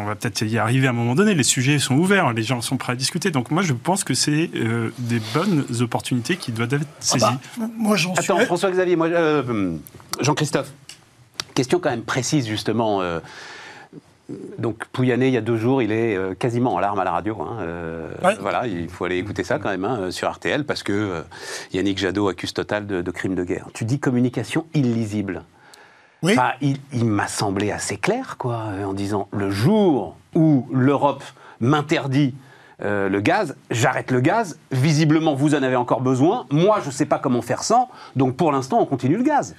on 0.00 0.06
va 0.06 0.16
peut-être 0.16 0.42
y 0.42 0.58
arriver 0.58 0.88
à 0.88 0.90
un 0.90 0.94
moment 0.94 1.14
donné. 1.14 1.34
Les 1.34 1.44
sujets 1.44 1.78
sont 1.78 1.94
ouverts, 1.94 2.32
les 2.32 2.42
gens 2.42 2.60
sont 2.60 2.76
prêts 2.76 2.92
à 2.92 2.96
discuter. 2.96 3.30
Donc 3.30 3.50
moi, 3.50 3.62
je 3.62 3.72
pense 3.72 4.02
que 4.02 4.12
c'est 4.12 4.50
euh, 4.56 4.90
des 4.98 5.20
bonnes 5.32 5.64
opportunités 5.80 6.36
qui 6.36 6.50
doivent 6.50 6.74
être 6.74 6.86
saisies. 6.98 7.24
Ah 7.24 7.38
bah, 7.58 7.66
moi, 7.78 7.96
j'en 7.96 8.12
Attends, 8.14 8.36
suis... 8.38 8.46
François-Xavier, 8.46 8.96
moi, 8.96 9.06
euh, 9.06 9.76
Jean-Christophe, 10.20 10.72
question 11.54 11.78
quand 11.78 11.90
même 11.90 12.02
précise 12.02 12.46
justement. 12.46 13.00
Euh, 13.02 13.20
donc 14.58 14.86
Pouyanné, 14.86 15.28
il 15.28 15.34
y 15.34 15.36
a 15.36 15.42
deux 15.42 15.58
jours, 15.58 15.82
il 15.82 15.92
est 15.92 16.16
euh, 16.16 16.34
quasiment 16.34 16.74
en 16.74 16.78
larmes 16.78 16.98
à 16.98 17.04
la 17.04 17.10
radio. 17.10 17.40
Hein, 17.42 17.58
euh, 17.60 18.10
Ouais. 18.22 18.36
Voilà, 18.40 18.66
il 18.66 18.88
faut 18.88 19.04
aller 19.04 19.18
écouter 19.18 19.44
ça 19.44 19.58
quand 19.58 19.68
même 19.68 19.84
hein, 19.84 20.10
sur 20.10 20.30
RTL 20.32 20.64
parce 20.64 20.82
que 20.82 20.92
euh, 20.92 21.20
Yannick 21.72 21.98
Jadot 21.98 22.28
accuse 22.28 22.54
Total 22.54 22.86
de, 22.86 23.02
de 23.02 23.10
crimes 23.10 23.34
de 23.34 23.44
guerre. 23.44 23.66
Tu 23.74 23.84
dis 23.84 23.98
communication 23.98 24.66
illisible. 24.72 25.42
Oui. 26.22 26.32
Enfin, 26.32 26.52
il, 26.62 26.78
il 26.94 27.04
m'a 27.04 27.28
semblé 27.28 27.70
assez 27.70 27.98
clair, 27.98 28.36
quoi, 28.38 28.62
en 28.86 28.94
disant 28.94 29.28
le 29.30 29.50
jour 29.50 30.16
où 30.34 30.66
l'Europe 30.72 31.22
m'interdit 31.60 32.34
euh, 32.82 33.08
le 33.08 33.20
gaz, 33.20 33.56
j'arrête 33.70 34.10
le 34.10 34.20
gaz. 34.20 34.58
Visiblement, 34.72 35.34
vous 35.34 35.54
en 35.54 35.62
avez 35.62 35.76
encore 35.76 36.00
besoin. 36.00 36.46
Moi, 36.50 36.78
je 36.80 36.86
ne 36.86 36.92
sais 36.92 37.06
pas 37.06 37.18
comment 37.18 37.42
faire 37.42 37.62
sans. 37.62 37.88
Donc, 38.16 38.36
pour 38.36 38.52
l'instant, 38.52 38.80
on 38.80 38.86
continue 38.86 39.16
le 39.16 39.22
gaz. 39.22 39.54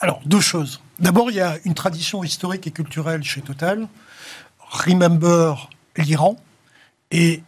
Alors, 0.00 0.20
deux 0.26 0.40
choses. 0.40 0.80
D'abord, 1.00 1.30
il 1.30 1.36
y 1.36 1.40
a 1.40 1.56
une 1.64 1.74
tradition 1.74 2.22
historique 2.22 2.66
et 2.66 2.70
culturelle 2.70 3.22
chez 3.22 3.40
Total. 3.40 3.86
Remember 4.70 5.68
l'Iran 5.96 6.36
et 7.10 7.42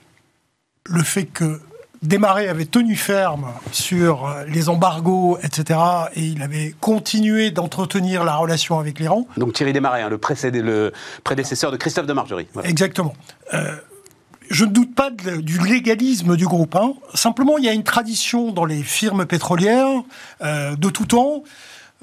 le 0.86 1.02
fait 1.02 1.26
que 1.26 1.60
Desmarais 2.02 2.48
avait 2.48 2.64
tenu 2.64 2.96
ferme 2.96 3.46
sur 3.70 4.28
les 4.48 4.68
embargos, 4.68 5.38
etc. 5.42 5.78
Et 6.16 6.22
il 6.24 6.42
avait 6.42 6.74
continué 6.80 7.52
d'entretenir 7.52 8.24
la 8.24 8.34
relation 8.34 8.80
avec 8.80 8.98
l'Iran. 8.98 9.28
Donc, 9.36 9.52
Thierry 9.52 9.72
Desmarais, 9.72 10.02
hein, 10.02 10.08
le, 10.08 10.18
précédé- 10.18 10.62
le 10.62 10.92
prédécesseur 11.22 11.70
de 11.70 11.76
Christophe 11.76 12.06
de 12.06 12.12
Margerie. 12.12 12.48
Voilà. 12.54 12.68
Exactement. 12.68 13.14
Euh, 13.54 13.76
je 14.50 14.64
ne 14.64 14.70
doute 14.72 14.96
pas 14.96 15.10
de- 15.10 15.36
du 15.40 15.60
légalisme 15.60 16.36
du 16.36 16.46
groupe. 16.46 16.74
hein. 16.74 16.94
Simplement, 17.14 17.56
il 17.58 17.64
y 17.64 17.68
a 17.68 17.72
une 17.72 17.84
tradition 17.84 18.50
dans 18.50 18.64
les 18.64 18.82
firmes 18.82 19.24
pétrolières 19.24 20.02
euh, 20.42 20.74
de 20.74 20.90
tout 20.90 21.06
temps. 21.06 21.44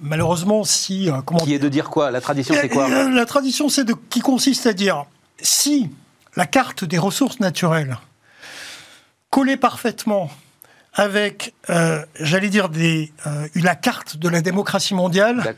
Malheureusement, 0.02 0.64
si... 0.64 1.10
euh, 1.10 1.22
comment 1.26 1.40
Qui 1.40 1.54
est 1.54 1.60
de 1.60 1.70
dire 1.70 1.90
quoi? 1.90 2.12
La 2.12 2.22
tradition, 2.22 2.56
c'est 2.60 2.70
quoi? 2.70 2.90
Euh, 2.90 3.10
La 3.10 3.26
tradition, 3.26 3.70
c'est 3.70 3.84
de, 3.84 3.96
qui 4.10 4.22
consiste 4.22 4.66
à 4.68 4.74
dire 4.74 5.06
si 5.42 5.90
la 6.36 6.46
carte 6.46 6.84
des 6.86 6.98
ressources 6.98 7.40
naturelles 7.40 7.98
collait 9.30 9.58
parfaitement 9.58 10.30
avec, 10.94 11.54
euh, 11.70 12.04
j'allais 12.20 12.50
dire, 12.50 12.68
des, 12.70 13.12
euh, 13.28 13.48
la 13.56 13.76
carte 13.76 14.18
de 14.18 14.28
la 14.28 14.42
démocratie 14.42 14.96
mondiale, 14.96 15.56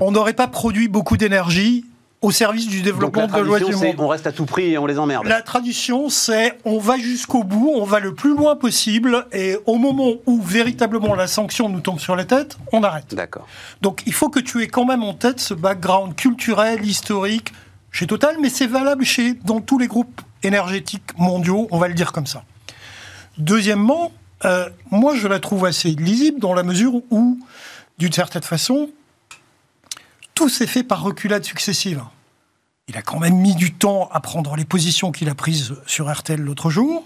on 0.00 0.10
n'aurait 0.12 0.34
pas 0.34 0.46
produit 0.46 0.88
beaucoup 0.88 1.16
d'énergie 1.16 1.84
au 2.20 2.30
service 2.32 2.66
du 2.66 2.78
Donc, 2.78 2.84
développement 2.84 3.20
la 3.22 3.26
de 3.28 3.32
tradition, 3.32 3.68
du 3.68 3.86
monde. 3.86 3.96
on 3.98 4.08
reste 4.08 4.26
à 4.26 4.32
tout 4.32 4.44
prix 4.44 4.72
et 4.72 4.78
on 4.78 4.86
les 4.86 4.98
emmerde. 4.98 5.26
La 5.26 5.42
tradition, 5.42 6.08
c'est 6.08 6.58
on 6.64 6.78
va 6.78 6.98
jusqu'au 6.98 7.44
bout, 7.44 7.72
on 7.74 7.84
va 7.84 8.00
le 8.00 8.14
plus 8.14 8.34
loin 8.34 8.56
possible, 8.56 9.26
et 9.32 9.56
au 9.66 9.76
moment 9.76 10.14
où 10.26 10.40
véritablement 10.40 11.14
la 11.14 11.28
sanction 11.28 11.68
nous 11.68 11.80
tombe 11.80 12.00
sur 12.00 12.16
la 12.16 12.24
tête, 12.24 12.58
on 12.72 12.82
arrête. 12.82 13.14
D'accord. 13.14 13.46
Donc 13.82 14.02
il 14.06 14.12
faut 14.12 14.30
que 14.30 14.40
tu 14.40 14.62
aies 14.62 14.68
quand 14.68 14.84
même 14.84 15.02
en 15.02 15.14
tête 15.14 15.38
ce 15.38 15.54
background 15.54 16.16
culturel, 16.16 16.84
historique, 16.84 17.52
chez 17.90 18.06
Total, 18.06 18.36
mais 18.40 18.48
c'est 18.48 18.66
valable 18.66 19.04
chez, 19.04 19.34
dans 19.44 19.60
tous 19.60 19.78
les 19.78 19.86
groupes 19.86 20.20
énergétiques 20.42 21.16
mondiaux, 21.18 21.68
on 21.70 21.78
va 21.78 21.88
le 21.88 21.94
dire 21.94 22.12
comme 22.12 22.26
ça. 22.26 22.42
Deuxièmement, 23.38 24.12
euh, 24.44 24.68
moi 24.90 25.14
je 25.14 25.28
la 25.28 25.38
trouve 25.38 25.64
assez 25.64 25.90
lisible 25.90 26.40
dans 26.40 26.54
la 26.54 26.64
mesure 26.64 26.94
où, 27.10 27.38
d'une 27.98 28.12
certaine 28.12 28.42
façon, 28.42 28.90
tout 30.38 30.48
s'est 30.48 30.68
fait 30.68 30.84
par 30.84 31.02
reculades 31.02 31.42
successives. 31.42 32.00
Il 32.86 32.96
a 32.96 33.02
quand 33.02 33.18
même 33.18 33.34
mis 33.34 33.56
du 33.56 33.72
temps 33.74 34.08
à 34.12 34.20
prendre 34.20 34.54
les 34.54 34.64
positions 34.64 35.10
qu'il 35.10 35.28
a 35.28 35.34
prises 35.34 35.74
sur 35.84 36.08
RTL 36.08 36.40
l'autre 36.40 36.70
jour. 36.70 37.04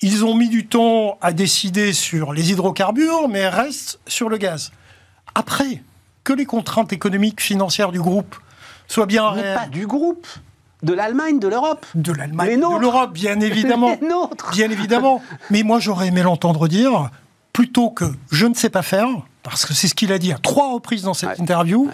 Ils 0.00 0.24
ont 0.24 0.34
mis 0.34 0.48
du 0.48 0.66
temps 0.66 1.18
à 1.20 1.34
décider 1.34 1.92
sur 1.92 2.32
les 2.32 2.52
hydrocarbures, 2.52 3.28
mais 3.28 3.50
restent 3.50 4.00
sur 4.06 4.30
le 4.30 4.38
gaz. 4.38 4.72
Après, 5.34 5.82
que 6.24 6.32
les 6.32 6.46
contraintes 6.46 6.94
économiques, 6.94 7.42
financières 7.42 7.92
du 7.92 8.00
groupe 8.00 8.34
soient 8.88 9.04
bien 9.04 9.30
Mais 9.34 9.42
réelles, 9.42 9.58
pas 9.58 9.66
du 9.66 9.86
groupe, 9.86 10.26
de 10.82 10.94
l'Allemagne, 10.94 11.40
de 11.40 11.48
l'Europe. 11.48 11.84
de 11.94 12.12
l'Allemagne, 12.12 12.58
de 12.58 12.80
l'Europe, 12.80 13.12
bien 13.12 13.40
évidemment. 13.40 13.98
Bien 14.52 14.70
évidemment. 14.70 15.22
Mais 15.50 15.64
moi, 15.64 15.80
j'aurais 15.80 16.06
aimé 16.06 16.22
l'entendre 16.22 16.66
dire, 16.66 17.10
plutôt 17.52 17.90
que 17.90 18.06
je 18.32 18.46
ne 18.46 18.54
sais 18.54 18.70
pas 18.70 18.80
faire, 18.80 19.08
parce 19.44 19.64
que 19.64 19.72
c'est 19.74 19.86
ce 19.86 19.94
qu'il 19.94 20.10
a 20.12 20.18
dit 20.18 20.32
à 20.32 20.38
trois 20.38 20.72
reprises 20.72 21.02
dans 21.02 21.14
cette 21.14 21.28
Ouais. 21.28 21.40
interview, 21.40 21.86
Ouais. 21.86 21.92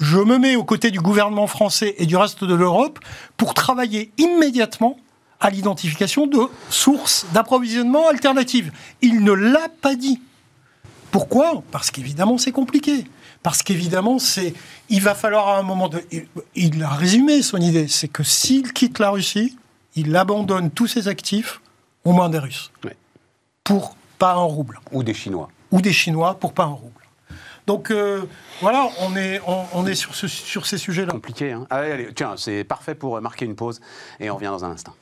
je 0.00 0.16
me 0.18 0.38
mets 0.38 0.56
aux 0.56 0.64
côtés 0.64 0.90
du 0.90 1.00
gouvernement 1.00 1.46
français 1.46 1.94
et 1.98 2.06
du 2.06 2.16
reste 2.16 2.42
de 2.44 2.54
l'Europe 2.54 2.98
pour 3.36 3.52
travailler 3.52 4.10
immédiatement 4.16 4.96
à 5.40 5.50
l'identification 5.50 6.26
de 6.26 6.38
sources 6.70 7.26
d'approvisionnement 7.34 8.08
alternatives. 8.08 8.72
Il 9.02 9.22
ne 9.24 9.32
l'a 9.32 9.68
pas 9.82 9.94
dit. 9.96 10.22
Pourquoi? 11.10 11.62
Parce 11.70 11.90
qu'évidemment, 11.90 12.38
c'est 12.38 12.52
compliqué. 12.52 13.04
Parce 13.42 13.62
qu'évidemment, 13.62 14.18
c'est, 14.18 14.54
il 14.88 15.02
va 15.02 15.14
falloir 15.14 15.48
à 15.48 15.58
un 15.58 15.62
moment 15.62 15.88
de, 15.88 16.02
il- 16.54 16.82
a 16.82 16.88
résumé 16.88 17.42
son 17.42 17.58
idée, 17.58 17.88
c'est 17.88 18.08
que 18.08 18.22
s'il 18.22 18.72
quitte 18.72 18.98
la 18.98 19.10
Russie, 19.10 19.56
il 19.96 20.16
abandonne 20.16 20.70
tous 20.70 20.86
ses 20.86 21.08
actifs 21.08 21.60
aux 22.04 22.12
mains 22.14 22.30
des 22.30 22.38
Russes. 22.38 22.70
Ouais. 22.84 22.96
Pour 23.64 23.96
pas 24.18 24.32
un 24.32 24.42
rouble. 24.44 24.80
Ou 24.92 25.02
des 25.02 25.12
Chinois. 25.14 25.50
Ou 25.74 25.82
des 25.82 25.92
Chinois 25.92 26.38
pour 26.38 26.52
pas 26.54 26.62
un 26.64 26.68
rouble. 26.68 27.02
Donc 27.66 27.90
euh, 27.90 28.22
voilà, 28.60 28.88
on 29.00 29.16
est, 29.16 29.40
on, 29.46 29.86
est 29.86 29.94
sur, 29.94 30.14
sur 30.14 30.66
ces 30.66 30.78
sujets-là. 30.78 31.12
Compliqué, 31.12 31.50
hein 31.52 31.66
Allez, 31.68 31.90
allez, 31.90 32.08
tiens, 32.14 32.34
c'est 32.36 32.62
parfait 32.62 32.94
pour 32.94 33.20
marquer 33.20 33.44
une 33.44 33.56
pause 33.56 33.80
et 34.20 34.30
on 34.30 34.36
revient 34.36 34.46
dans 34.46 34.64
un 34.64 34.70
instant. 34.70 34.94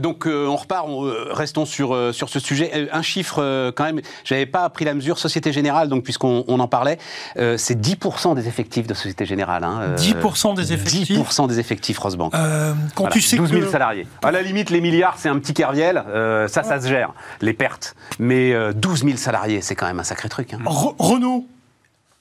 Donc 0.00 0.26
euh, 0.26 0.46
on 0.46 0.56
repart, 0.56 0.86
on, 0.88 1.04
euh, 1.04 1.28
restons 1.32 1.64
sur, 1.64 1.94
euh, 1.94 2.12
sur 2.12 2.28
ce 2.28 2.38
sujet. 2.38 2.70
Euh, 2.74 2.86
un 2.92 3.02
chiffre 3.02 3.36
euh, 3.42 3.72
quand 3.74 3.84
même, 3.84 4.00
j'avais 4.24 4.46
pas 4.46 4.64
appris 4.64 4.84
la 4.84 4.94
mesure, 4.94 5.18
Société 5.18 5.52
Générale, 5.52 5.88
donc 5.88 6.04
puisqu'on 6.04 6.44
on 6.48 6.60
en 6.60 6.68
parlait, 6.68 6.98
euh, 7.38 7.56
c'est 7.56 7.80
10% 7.80 8.34
des 8.34 8.48
effectifs 8.48 8.86
de 8.86 8.94
Société 8.94 9.26
Générale. 9.26 9.64
hein, 9.64 9.80
euh, 9.82 9.96
10% 9.96 10.54
des 10.54 10.72
effectifs. 10.72 11.10
10% 11.18 11.48
des 11.48 11.58
effectifs 11.58 11.98
Rosbank. 11.98 12.34
Euh, 12.34 12.72
quand 12.94 13.04
Voilà, 13.04 13.12
tu 13.14 13.20
sais 13.20 13.36
12 13.36 13.50
000 13.50 13.60
que 13.62 13.70
salariés. 13.70 14.06
À 14.22 14.30
la 14.30 14.42
limite, 14.42 14.70
les 14.70 14.80
milliards, 14.80 15.16
c'est 15.18 15.28
un 15.28 15.38
petit 15.38 15.54
Kerviel, 15.54 16.02
euh, 16.08 16.48
ça, 16.48 16.62
ça 16.62 16.80
se 16.80 16.88
gère, 16.88 17.12
les 17.40 17.52
pertes. 17.52 17.94
Mais 18.18 18.52
euh, 18.52 18.72
12 18.72 19.04
000 19.04 19.16
salariés, 19.16 19.60
c'est 19.60 19.74
quand 19.74 19.86
même 19.86 20.00
un 20.00 20.04
sacré 20.04 20.28
truc. 20.28 20.52
hein. 20.54 20.58
Re- 20.64 20.94
Renault, 20.98 21.46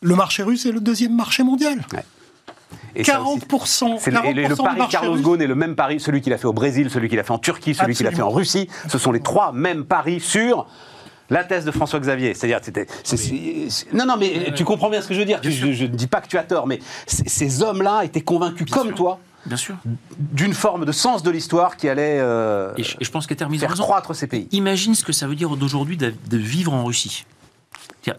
le 0.02 0.15
marché 0.15 0.43
russe 0.43 0.65
est 0.65 0.71
le 0.71 0.80
deuxième 0.80 1.15
marché 1.15 1.43
mondial. 1.43 1.78
Et 2.95 3.03
ça 3.03 3.21
aussi, 3.21 3.39
40%, 3.39 3.97
C'est 3.99 4.12
le, 4.12 4.17
40% 4.17 4.63
pari 4.63 4.81
Carlos. 4.89 5.17
Ghosn 5.17 5.41
est 5.41 5.47
le 5.47 5.55
même 5.55 5.75
pari, 5.75 5.99
celui 5.99 6.21
qu'il 6.21 6.34
a 6.34 6.38
fait 6.38 6.47
au 6.47 6.53
Brésil, 6.53 6.89
celui 6.89 7.10
qu'il 7.10 7.19
a 7.19 7.23
fait 7.23 7.31
en 7.31 7.39
Turquie, 7.39 7.73
celui 7.73 7.95
qu'il 7.95 8.07
a 8.07 8.12
fait 8.12 8.21
en. 8.21 8.29
Russie. 8.29 8.67
Ce 8.89 8.97
sont 8.97 9.12
les 9.12 9.19
trois 9.21 9.51
mêmes 9.51 9.86
paris 9.86 10.19
sur 10.19 10.67
la 11.29 11.43
thèse 11.45 11.63
de 11.65 11.71
François 11.71 11.99
Xavier. 11.99 12.34
C'est-à-dire, 12.34 12.60
c'était, 12.62 12.88
non, 13.93 14.05
non, 14.05 14.15
mais 14.17 14.51
tu 14.55 14.63
comprends 14.65 14.89
bien 14.89 15.01
ce 15.01 15.07
que 15.07 15.13
je 15.13 15.19
veux 15.19 15.25
dire. 15.25 15.39
Je, 15.43 15.49
je 15.71 15.84
ne 15.84 15.88
dis 15.88 16.07
pas 16.07 16.21
que 16.21 16.27
tu 16.27 16.38
as 16.38 16.43
tort, 16.43 16.67
mais 16.67 16.79
ces 17.07 17.63
hommes-là 17.63 18.03
étaient 18.03 18.21
convaincus, 18.21 18.69
comme 18.69 18.88
sûr. 18.88 18.95
toi, 18.95 19.19
Bien 19.45 19.57
sûr. 19.57 19.75
d'une 20.17 20.53
forme 20.53 20.86
de 20.86 20.91
sens 20.91 21.23
de 21.23 21.31
l'histoire 21.31 21.77
qui 21.77 21.89
allait 21.89 22.19
euh, 22.19 22.73
Et 22.77 22.84
je, 22.84 22.97
et 22.99 23.05
je 23.05 23.12
pense 23.12 23.25
ont 23.25 23.36
faire 23.36 23.69
raison. 23.69 23.84
croître 23.84 24.13
ces 24.15 24.27
pays. 24.27 24.47
Imagine 24.51 24.93
ce 24.93 25.03
que 25.03 25.13
ça 25.13 25.25
veut 25.27 25.36
dire 25.36 25.49
d'aujourd'hui 25.55 25.97
de, 25.97 26.13
de 26.29 26.38
vivre 26.38 26.73
en 26.73 26.84
Russie. 26.84 27.25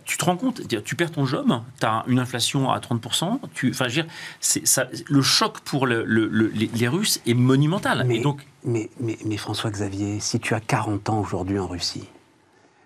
Tu 0.04 0.16
te 0.16 0.24
rends 0.24 0.36
compte, 0.36 0.60
tu 0.84 0.94
perds 0.96 1.10
ton 1.10 1.26
job, 1.26 1.48
tu 1.80 1.86
as 1.86 2.04
une 2.06 2.20
inflation 2.20 2.70
à 2.70 2.78
30%, 2.78 3.40
tu, 3.52 3.70
enfin, 3.70 3.88
je 3.88 3.96
veux 3.96 4.02
dire, 4.04 4.12
c'est- 4.40 4.64
ça, 4.66 4.86
le 5.08 5.22
choc 5.22 5.58
pour 5.60 5.86
le- 5.88 6.04
le- 6.04 6.28
le- 6.28 6.48
les, 6.54 6.68
les 6.72 6.88
Russes 6.88 7.20
est 7.26 7.34
monumental. 7.34 8.04
Mais, 8.06 8.18
Et 8.18 8.20
donc, 8.22 8.46
mais, 8.64 8.90
mais, 9.00 9.18
mais 9.26 9.36
François 9.36 9.70
Xavier, 9.70 10.20
si 10.20 10.38
tu 10.38 10.54
as 10.54 10.60
40 10.60 11.08
ans 11.10 11.18
aujourd'hui 11.18 11.58
en 11.58 11.66
Russie, 11.66 12.04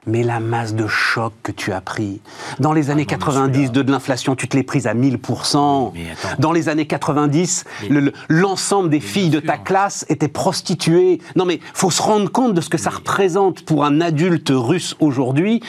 Mais 0.07 0.23
la 0.23 0.39
masse 0.39 0.75
de 0.75 0.87
choc 0.87 1.33
que 1.43 1.51
tu 1.51 1.73
as 1.73 1.81
pris. 1.81 2.21
Dans 2.61 2.73
les 2.73 2.91
années 2.91 3.03
non, 3.03 3.07
mais 3.11 3.17
90, 3.19 3.53
celui-là- 3.55 3.73
de, 3.73 3.83
de 3.83 3.91
l'inflation, 3.93 4.37
tu 4.37 4.47
te 4.49 4.57
l'es 4.57 4.63
prise 4.63 4.87
à 4.87 4.95
1000%. 4.95 5.93
Mais 5.95 6.11
attends. 6.13 6.37
Dans 6.39 6.53
les 6.53 6.69
années 6.69 6.87
90, 6.87 7.65
Mais- 7.83 7.89
le- 7.89 8.01
le- 8.01 8.13
l'ensemble 8.29 8.89
des 8.91 9.01
filles 9.01 9.31
de 9.31 9.41
ta 9.41 9.59
classe 9.59 10.07
étaient 10.09 10.29
prostituées. 10.29 11.21
Non 11.35 11.45
mais 11.45 11.61
faut 11.75 11.91
se 11.91 12.01
rendre 12.03 12.31
compte 12.31 12.55
de 12.55 12.61
ce 12.61 12.69
que 12.69 12.79
ça 12.79 12.91
représente 12.91 13.65
pour 13.65 13.85
un 13.85 14.01
adulte 14.01 14.51
russe 14.55 14.95
aujourd'hui. 15.01 15.61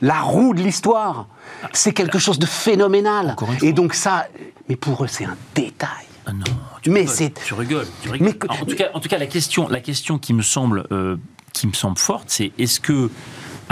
La 0.00 0.20
roue 0.20 0.54
de 0.54 0.62
l'histoire, 0.62 1.26
c'est 1.72 1.92
quelque 1.92 2.18
chose 2.18 2.38
de 2.38 2.46
phénoménal. 2.46 3.36
Et 3.62 3.72
donc 3.72 3.94
ça, 3.94 4.26
mais 4.68 4.76
pour 4.76 5.04
eux 5.04 5.08
c'est 5.08 5.24
un 5.26 5.36
détail. 5.54 5.88
Ah 6.26 6.32
non, 6.32 6.44
Mais 6.86 7.00
rigoles, 7.00 7.32
Tu 7.44 7.52
rigoles, 7.54 7.86
tu 8.02 8.08
rigoles. 8.08 8.28
Mais 8.28 8.32
que- 8.32 8.46
Alors, 8.48 8.62
en, 8.62 8.64
tout 8.64 8.76
cas, 8.76 8.86
en 8.94 9.00
tout 9.00 9.08
cas, 9.10 9.18
la 9.18 9.26
question, 9.26 9.68
la 9.68 9.80
question 9.80 10.18
qui 10.18 10.32
me 10.32 10.40
semble, 10.40 10.86
euh, 10.90 11.16
qui 11.52 11.66
me 11.66 11.74
semble 11.74 11.98
forte, 11.98 12.24
c'est 12.28 12.52
est-ce 12.58 12.80
que 12.80 13.10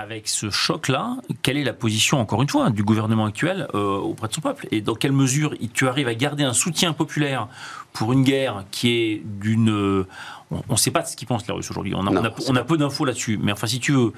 avec 0.02 0.28
ce 0.28 0.50
choc-là, 0.50 1.16
quelle 1.42 1.56
est 1.56 1.64
la 1.64 1.72
position, 1.72 2.18
encore 2.20 2.42
une 2.42 2.48
fois, 2.48 2.70
du 2.70 2.82
gouvernement 2.82 3.24
actuel 3.26 3.68
euh, 3.74 3.96
auprès 3.96 4.28
de 4.28 4.34
son 4.34 4.40
peuple? 4.40 4.66
Et 4.70 4.80
dans 4.80 4.94
quelle 4.94 5.12
mesure 5.12 5.54
tu 5.72 5.86
arrives 5.88 6.08
à 6.08 6.14
garder 6.14 6.44
un 6.44 6.52
soutien 6.52 6.92
populaire 6.92 7.48
pour 7.92 8.12
une 8.12 8.24
guerre 8.24 8.64
qui 8.70 8.90
est 8.90 9.22
d'une... 9.24 9.70
euh, 9.70 10.06
on 10.50 10.72
ne 10.72 10.76
sait 10.76 10.90
pas 10.90 11.02
de 11.02 11.06
ce 11.06 11.16
qu'ils 11.16 11.28
pensent 11.28 11.46
les 11.46 11.54
Russes 11.54 11.70
aujourd'hui. 11.70 11.94
On 11.94 12.06
a, 12.06 12.10
Non, 12.10 12.20
on 12.20 12.24
a- 12.24 12.32
c'est 12.38 12.50
on 12.50 12.56
a 12.56 12.64
peu 12.64 12.76
d'infos 12.76 13.04
là-dessus. 13.04 13.38
Mais 13.42 13.52
enfin, 13.52 13.66
si 13.66 13.80
tu 13.80 13.92
veux, 13.92 14.12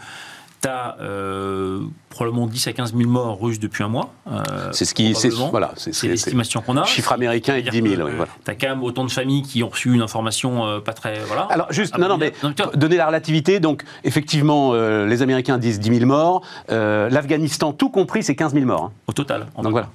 tu 0.65 0.69
as 0.69 0.97
probablement 2.09 2.47
10 2.47 2.67
à 2.69 2.73
15 2.73 2.95
000 2.97 3.09
morts 3.11 3.41
russes 3.41 3.59
depuis 3.59 3.83
un 3.83 3.89
mois. 3.89 4.13
euh, 4.31 4.43
C'est 4.73 4.85
ce 4.85 4.95
qui, 4.95 5.15
c'est 5.15 5.29
voilà, 5.31 5.73
c'est 5.77 5.93
C'est 5.93 6.01
c'est- 6.03 6.09
l'estimation 6.09 6.61
qu'on 6.63 6.77
a. 6.77 6.85
Chiffre 6.85 7.13
américain 7.13 7.57
est 7.57 7.63
de 7.63 7.71
10 7.71 7.83
000. 7.83 8.03
oui, 8.07 8.13
voilà. 8.17 8.31
T'as 8.45 8.55
quand 8.55 8.69
même 8.69 8.83
autant 8.83 9.05
de 9.05 9.11
familles 9.11 9.43
qui 9.43 9.63
ont 9.63 9.69
reçu 9.69 9.93
une 9.93 10.01
information 10.03 10.65
euh, 10.67 10.81
pas 10.81 10.93
très. 10.93 11.21
Voilà. 11.27 11.43
Alors 11.51 11.73
juste, 11.73 11.93
Ah, 11.97 11.99
non, 12.01 12.09
non, 12.09 12.17
mais- 12.17 12.33
mais 12.43 12.49
non, 12.51 12.55
donner 12.75 12.97
la 12.97 13.07
relativité, 13.07 13.59
donc 13.61 13.83
effectivement, 14.05 14.71
euh, 14.75 15.07
les 15.07 15.23
Américains 15.23 15.59
disent 15.59 15.81
10 15.81 15.95
000 15.99 16.07
morts, 16.07 16.43
euh, 16.71 17.09
l'Afghanistan, 17.11 17.73
tout 17.73 17.91
compris, 17.91 18.23
c'est 18.23 18.37
15 18.37 18.55
000 18.55 18.65
morts. 18.67 18.85
hein. 18.85 18.93
Au 19.07 19.13
total. 19.13 19.47
en 19.57 19.63
Donc 19.63 19.73
voilà, 19.73 19.89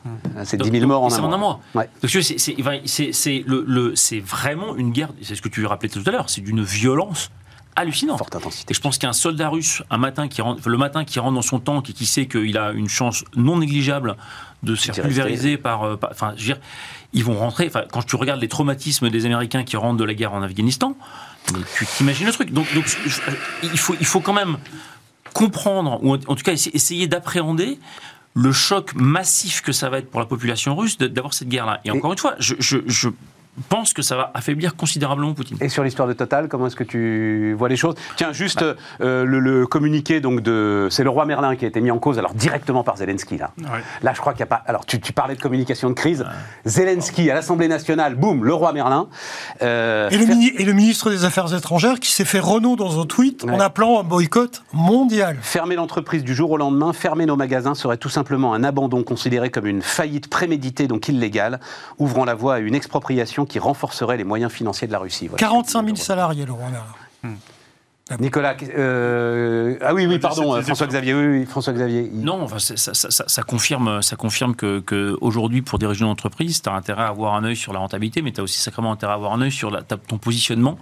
c'est 0.44 0.58
Donc- 0.58 0.66
10 0.68 0.72
000 0.72 0.82
donc, 0.82 0.90
morts 0.90 1.04
en 1.04 1.10
c'est 1.10 1.22
un 1.22 1.38
mois. 1.38 1.60
Ouais. 1.76 1.90
Donc, 2.02 2.10
tu 2.12 2.18
vois, 2.18 2.24
c'est- 2.24 2.38
c'est 2.38 2.56
c'est- 2.86 3.12
c'est 3.14 3.44
le- 3.48 3.64
le- 3.68 3.96
c'est 3.96 4.20
vraiment 4.20 4.76
une 4.76 4.92
guerre, 4.92 5.10
c'est 5.22 5.36
ce 5.36 5.42
que 5.42 5.50
tu 5.50 5.66
rappelais 5.66 5.90
tout 5.90 6.02
à 6.06 6.12
l'heure, 6.12 6.30
c'est 6.30 6.42
d'une 6.42 6.62
violence 6.64 7.32
hallucinante. 7.80 8.18
Forte 8.18 8.36
intensité. 8.36 8.72
Et 8.72 8.76
je 8.76 8.82
pense 8.82 8.98
qu'un 8.98 9.14
soldat 9.14 9.50
russe, 9.50 9.84
un 9.90 9.98
matin 9.98 10.28
qui 10.28 10.42
rentre, 10.42 10.68
le 10.70 10.78
matin 10.78 11.04
qui 11.06 11.20
rentre 11.20 11.36
dans 11.36 11.42
son 11.42 11.60
tank 11.60 11.90
et 11.90 11.94
qui 11.94 12.06
sait 12.06 12.28
qu'il 12.28 12.58
a 12.58 12.72
une 12.72 12.90
chance 12.90 13.24
non 13.36 13.58
négligeable 13.58 14.16
de 14.64 14.76
se 14.76 14.86
faire 14.86 14.96
pulvériser 15.08 15.58
par, 15.58 15.84
euh, 15.84 15.96
par- 15.96 16.12
Enfin, 16.12 16.34
je 16.36 16.42
veux 16.42 16.54
dire, 16.54 16.60
ils 17.14 17.24
vont 17.24 17.38
rentrer. 17.38 17.68
Enfin, 17.68 17.84
quand 17.92 18.04
tu 18.06 18.16
regardes 18.16 18.42
les 18.42 18.48
traumatismes 18.48 19.10
des 19.10 19.26
Américains 19.26 19.64
qui 19.64 19.78
rentrent 19.78 19.98
de 19.98 20.04
la 20.04 20.14
guerre 20.14 20.34
en 20.34 20.42
Afghanistan, 20.44 20.96
tu 21.78 21.86
t'imagines 21.98 22.28
le 22.28 22.34
truc. 22.34 22.52
Donc, 22.52 22.68
il, 23.64 23.80
faut, 23.80 23.96
il 24.00 24.06
faut 24.06 24.20
quand 24.20 24.34
même 24.34 24.58
comprendre, 25.34 26.00
ou 26.04 26.14
en 26.16 26.18
tout 26.36 26.44
cas 26.44 26.54
essa- 26.54 26.70
essayer 26.74 27.08
d'appréhender 27.08 27.80
le 28.36 28.52
choc 28.52 28.94
massif 28.96 29.62
que 29.62 29.72
ça 29.72 29.90
va 29.90 29.98
être 30.00 30.10
pour 30.10 30.20
la 30.20 30.26
population 30.26 30.76
russe 30.76 30.98
d'avoir 30.98 31.34
cette 31.34 31.50
guerre-là. 31.50 31.82
Et 31.86 31.92
encore 31.92 32.12
une 32.12 32.18
fois, 32.18 32.36
je, 32.40 32.56
je- 32.60 32.78
je 32.86 33.10
pense 33.68 33.94
que 33.94 34.02
ça 34.02 34.16
va 34.16 34.32
affaiblir 34.34 34.76
considérablement 34.76 35.34
Poutine. 35.34 35.58
Et 35.62 35.70
sur 35.70 35.84
l'histoire 35.84 36.08
de 36.08 36.14
Total, 36.14 36.48
comment 36.48 36.68
est-ce 36.68 36.76
que 36.76 36.84
tu 36.84 37.54
vois 37.58 37.70
les 37.70 37.76
choses? 37.76 37.96
Tiens, 38.16 38.32
juste 38.32 38.64
euh, 39.02 39.26
le, 39.26 39.40
le 39.40 39.68
communiqué 39.68 40.20
donc 40.22 40.42
de, 40.42 40.88
c'est 40.92 41.04
le 41.04 41.10
roi 41.10 41.26
Merlin 41.26 41.56
qui 41.56 41.66
a 41.66 41.68
été 41.68 41.82
mis 41.82 41.92
en 41.92 42.00
cause, 42.00 42.18
alors 42.20 42.34
directement 42.34 42.84
par 42.84 42.98
Zelensky 42.98 43.38
là. 43.38 43.52
Ouais. 43.60 43.82
Là, 44.02 44.14
je 44.14 44.20
crois 44.22 44.34
qu'il 44.34 44.40
n'y 44.40 44.50
a 44.50 44.56
pas. 44.58 44.64
Alors, 44.66 44.86
tu, 44.86 45.00
tu 45.00 45.14
parlais 45.14 45.36
de 45.36 45.42
communication 45.42 45.90
de 45.90 45.94
crise. 45.96 46.26
Zelensky 46.66 47.30
à 47.30 47.34
l'Assemblée 47.34 47.68
nationale, 47.68 48.16
boum, 48.16 48.44
le 48.46 48.54
roi 48.54 48.74
Merlin. 48.74 49.08
Euh, 49.62 50.10
Et 50.10 50.18
le, 50.18 50.26
mini- 50.26 50.54
et 50.58 50.66
le 50.66 50.74
ministre 50.74 51.10
des 51.10 51.26
Affaires 51.26 51.54
étrangères 51.54 52.00
qui 52.00 52.12
s'est 52.12 52.26
fait 52.26 52.40
Renault 52.40 52.76
dans 52.76 53.00
un 53.02 53.06
tweet 53.06 53.44
en 53.46 53.60
appelant 53.60 54.00
un 54.00 54.04
boycott 54.04 54.64
mondial. 54.74 55.38
Fermer 55.42 55.76
l'entreprise 55.76 56.24
du 56.24 56.34
jour 56.36 56.52
au 56.52 56.58
lendemain, 56.58 56.94
fermer 56.94 57.26
nos 57.26 57.36
magasins 57.36 57.76
serait 57.76 57.98
tout 57.98 58.10
simplement 58.10 58.54
un 58.54 58.64
abandon 58.64 59.04
considéré 59.04 59.50
comme 59.50 59.66
une 59.68 59.82
faillite 59.82 60.30
préméditée, 60.30 60.88
donc 60.88 61.08
illégale, 61.08 61.60
ouvrant 61.98 62.26
la 62.26 62.36
voie 62.36 62.56
à 62.56 62.60
une 62.60 62.76
expropriation 62.76 63.46
qui 63.50 63.60
renforcerait 63.60 64.16
les 64.16 64.24
moyens 64.24 64.52
financiers 64.52 64.88
de 64.88 64.94
la 64.94 65.00
Russie. 65.00 65.28
Voilà. 65.28 65.40
45 65.40 65.84
000 65.86 65.96
salariés, 65.98 66.46
le 66.46 66.54
roi 66.54 66.66
Merlin. 66.70 67.36
Nicolas, 68.20 68.56
euh, 68.64 69.78
ah 69.82 69.94
oui, 69.94 70.08
oui, 70.08 70.18
pardon, 70.18 70.56
euh, 70.56 70.64
François-Xavier, 70.64 71.14
oui, 71.14 71.26
oui, 71.42 71.46
François-Xavier. 71.46 72.10
il- 72.12 72.22
Non, 72.22 72.42
enfin, 72.42 72.58
ça, 72.58 72.76
ça- 72.76 72.94
ça- 72.96 73.24
ça 73.28 73.44
confirme, 73.44 74.02
ça 74.02 74.16
confirme 74.16 74.56
que, 74.56 74.80
que 74.80 75.16
aujourd'hui, 75.22 75.62
pour 75.62 75.78
diriger 75.78 76.04
une 76.06 76.10
entreprise, 76.10 76.60
tu 76.64 76.70
as 76.70 76.74
intérêt 76.74 77.04
à 77.04 77.08
avoir 77.10 77.36
un 77.36 77.44
œil 77.44 77.56
sur 77.56 77.72
la 77.72 77.78
rentabilité, 77.78 78.24
mais 78.24 78.32
tu 78.32 78.40
as 78.42 78.44
aussi 78.44 78.58
sacrément 78.60 78.92
intérêt 78.92 79.12
à 79.12 79.16
avoir 79.16 79.34
un 79.34 79.42
œil 79.42 79.52
sur 79.52 79.70
la- 79.70 79.84
ton 79.84 80.18
positionnement. 80.18 80.80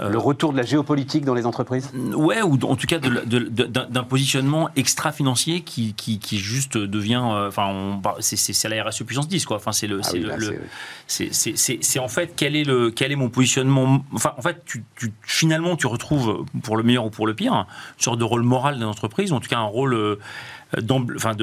Euh, 0.00 0.10
Le 0.10 0.18
retour 0.18 0.52
de 0.52 0.56
la 0.56 0.62
géopolitique 0.62 1.24
dans 1.24 1.34
les 1.34 1.44
entreprises? 1.44 1.90
Ouais, 2.14 2.40
ou 2.42 2.54
en 2.62 2.76
tout 2.76 2.86
cas 2.86 2.98
d'un 3.00 4.02
positionnement 4.04 4.68
extra-financier 4.76 5.62
qui, 5.62 5.92
qui, 5.94 6.20
qui 6.20 6.38
juste 6.38 6.76
devient. 6.78 7.20
euh, 7.24 7.48
Enfin, 7.48 7.98
parle- 8.00 8.18
c'est- 8.20 8.68
la 8.68 8.84
RSE 8.84 9.02
puissance 9.02 9.26
10, 9.26 9.44
quoi. 9.44 9.56
Enfin, 9.56 9.72
c'est 9.72 9.88
le. 9.88 9.98
Ah 10.00 10.06
c'est 10.08 10.18
oui, 10.18 10.22
le- 10.36 10.60
c'est- 11.08 11.98
en 11.98 12.06
fait 12.06 12.34
quel 12.36 12.54
est, 12.54 12.62
le, 12.62 12.92
quel 12.92 13.10
est 13.10 13.16
mon 13.16 13.28
positionnement? 13.28 14.04
Enfin, 14.12 14.34
en 14.38 14.42
fait, 14.42 14.62
tu, 14.66 14.84
tu- 14.96 15.12
finalement, 15.22 15.74
tu 15.74 15.88
retrouves, 15.88 16.44
pour 16.62 16.76
le 16.76 16.84
meilleur 16.84 17.04
ou 17.06 17.10
pour 17.10 17.26
le 17.26 17.34
pire, 17.34 17.52
une 17.52 18.02
sorte 18.02 18.20
de 18.20 18.24
rôle 18.24 18.42
moral 18.42 18.76
d'une 18.76 18.84
entreprise, 18.84 19.32
ou 19.32 19.34
en 19.34 19.40
tout 19.40 19.48
cas 19.48 19.58
un 19.58 19.62
rôle 19.64 19.94
euh, 19.94 20.16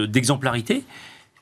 d'exemplarité 0.07 0.83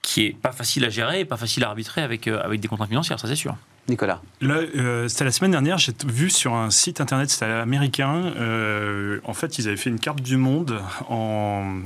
qui 0.02 0.26
est 0.26 0.36
pas 0.36 0.52
facile 0.52 0.84
à 0.86 0.89
gérer 0.89 1.21
et 1.21 1.26
pas 1.26 1.38
facile 1.38 1.63
à 1.63 1.69
arbitrer 1.69 2.02
avec, 2.02 2.28
euh, 2.28 2.41
avec 2.43 2.60
des 2.60 2.67
contraintes 2.67 2.89
financières, 2.89 3.19
ça 3.19 3.28
c'est 3.28 3.36
sûr. 3.36 3.56
Nicolas. 3.89 4.22
Là, 4.39 4.60
euh, 4.76 5.08
c'était 5.10 5.26
la 5.26 5.32
semaine 5.32 5.52
dernière, 5.52 5.78
j'ai 5.78 5.91
vu 6.08 6.30
sur 6.30 6.54
un 6.54 6.69
site 6.69 7.02
internet, 7.02 7.30
c'était 7.30 7.46
américain, 7.46 8.32
euh, 8.38 9.19
en 9.26 9.34
fait, 9.34 9.58
ils 9.60 9.67
avaient 9.67 9.78
fait 9.78 9.89
une 9.89 10.00
carte 10.00 10.22
du 10.22 10.38
monde 10.38 10.80
en, 11.10 11.80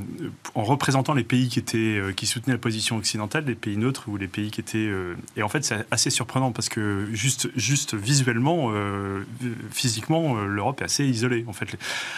en 0.54 0.62
représentant 0.62 1.12
les 1.14 1.24
pays 1.24 1.48
qui, 1.48 1.58
étaient, 1.58 1.98
euh, 1.98 2.12
qui 2.12 2.26
soutenaient 2.26 2.54
la 2.54 2.60
position 2.60 2.96
occidentale, 2.96 3.44
les 3.46 3.56
pays 3.56 3.76
neutres 3.76 4.04
ou 4.08 4.16
les 4.16 4.28
pays 4.28 4.52
qui 4.52 4.60
étaient... 4.60 4.78
euh, 4.78 5.14
et 5.36 5.42
en 5.42 5.48
fait, 5.48 5.64
c'est 5.64 5.86
assez 5.90 6.10
surprenant 6.10 6.52
parce 6.52 6.68
que 6.68 7.06
juste, 7.12 7.48
juste 7.56 7.94
visuellement, 7.94 8.72
physiquement, 9.70 10.36
l'Europe 10.44 10.80
est 10.80 10.84
assez 10.84 11.04
isolée. 11.04 11.44
En 11.48 11.52
fait. 11.52 11.66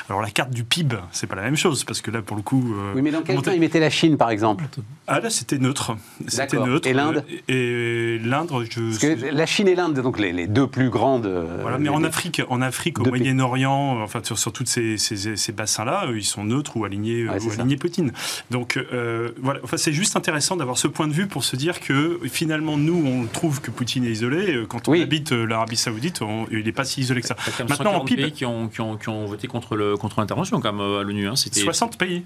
Alors 0.09 0.21
la 0.21 0.31
carte 0.31 0.51
du 0.51 0.64
PIB, 0.64 0.97
c'est 1.12 1.27
pas 1.27 1.37
la 1.37 1.43
même 1.43 1.57
chose 1.57 1.85
parce 1.85 2.01
que 2.01 2.11
là, 2.11 2.21
pour 2.23 2.37
le 2.37 2.43
coup... 2.43 2.75
Oui, 2.95 3.03
mais 3.03 3.11
dans 3.11 3.23
quel 3.23 3.40
temps 3.40 3.53
il 3.53 3.61
mettait 3.61 3.81
la 3.81 3.90
Chine, 3.90 4.16
par 4.16 4.31
exemple? 4.31 4.64
Ah 5.07 5.21
là, 5.21 5.31
c'était 5.31 5.59
neutre. 5.59 5.97
C'était 6.29 6.59
neutre. 6.59 6.87
Et 6.87 6.93
l'Inde? 6.93 7.25
Et 7.49 8.19
l'Inde, 8.19 8.51
je... 8.71 8.81
Parce 8.81 8.99
que 8.99 9.35
la 9.35 9.47
Chine 9.47 9.69
et 9.71 9.75
l'Inde, 9.75 9.99
donc 10.01 10.19
les, 10.19 10.33
les 10.33 10.47
deux 10.47 10.67
plus 10.67 10.91
grandes. 10.91 11.27
euh, 11.27 11.59
Voilà, 11.63 11.79
mais 11.79 11.85
les- 11.85 11.91
en 11.91 12.03
Afrique, 12.05 12.43
en 12.49 12.61
Afrique, 12.63 13.01
au. 13.01 13.05
Moyen-Orient, 13.05 14.01
enfin 14.03 14.21
sur, 14.23 14.39
sur 14.39 14.53
tous 14.53 14.67
ces, 14.67 14.99
ces, 14.99 15.37
ces 15.37 15.53
bassins-là, 15.53 16.07
euh, 16.09 16.19
ils 16.19 16.25
sont 16.25 16.45
neutres 16.45 16.77
ou 16.77 16.85
alignés, 16.85 17.23
euh, 17.23 17.33
Ouais, 17.33 17.43
ou 17.45 17.51
alignés 17.53 17.77
Poutine. 17.77 18.13
Donc 18.51 18.77
euh, 18.77 19.31
voilà, 19.43 19.61
enfin, 19.65 19.77
c'est 19.77 19.93
juste 19.93 20.17
intéressant 20.17 20.57
d'avoir 20.57 20.77
ce 20.79 20.89
point 20.89 21.09
de 21.09 21.13
vue 21.13 21.27
pour 21.27 21.45
se 21.45 21.57
dire 21.57 21.81
que 21.81 22.21
finalement 22.25 22.77
nous, 22.77 23.03
on 23.07 23.27
trouve 23.27 23.61
que 23.61 23.71
Poutine 23.71 24.05
est 24.05 24.11
isolé. 24.11 24.65
Quand 24.69 24.89
on 24.89 24.93
Oui. 24.93 25.03
habite 25.03 25.33
l'Arabie 25.33 25.77
Saoudite, 25.77 26.23
on- 26.23 26.47
il 26.51 26.65
n'est 26.65 26.73
pas 26.73 26.85
si 26.85 27.01
isolé 27.01 27.21
que 27.21 27.27
ça. 27.27 27.35
T'as 27.35 27.51
quand 27.53 27.59
même 27.61 27.69
Maintenant, 27.69 27.91
en 27.91 28.05
140 28.05 28.09
PIB, 28.09 28.23
pays 28.23 28.33
qui 28.33 28.45
ont, 28.45 28.69
qui 28.69 28.81
ont, 28.81 28.97
qui 28.97 29.09
ont 29.09 29.27
voté 29.27 29.47
contre 29.49 29.77
le- 29.77 29.97
contre 29.97 30.21
l'intervention 30.21 30.61
euh, 30.65 31.01
à 31.01 31.03
l'ONU. 31.03 31.29
Hein. 31.29 31.37
C'était 31.37 31.61
60 31.61 31.97
pays. 31.97 32.25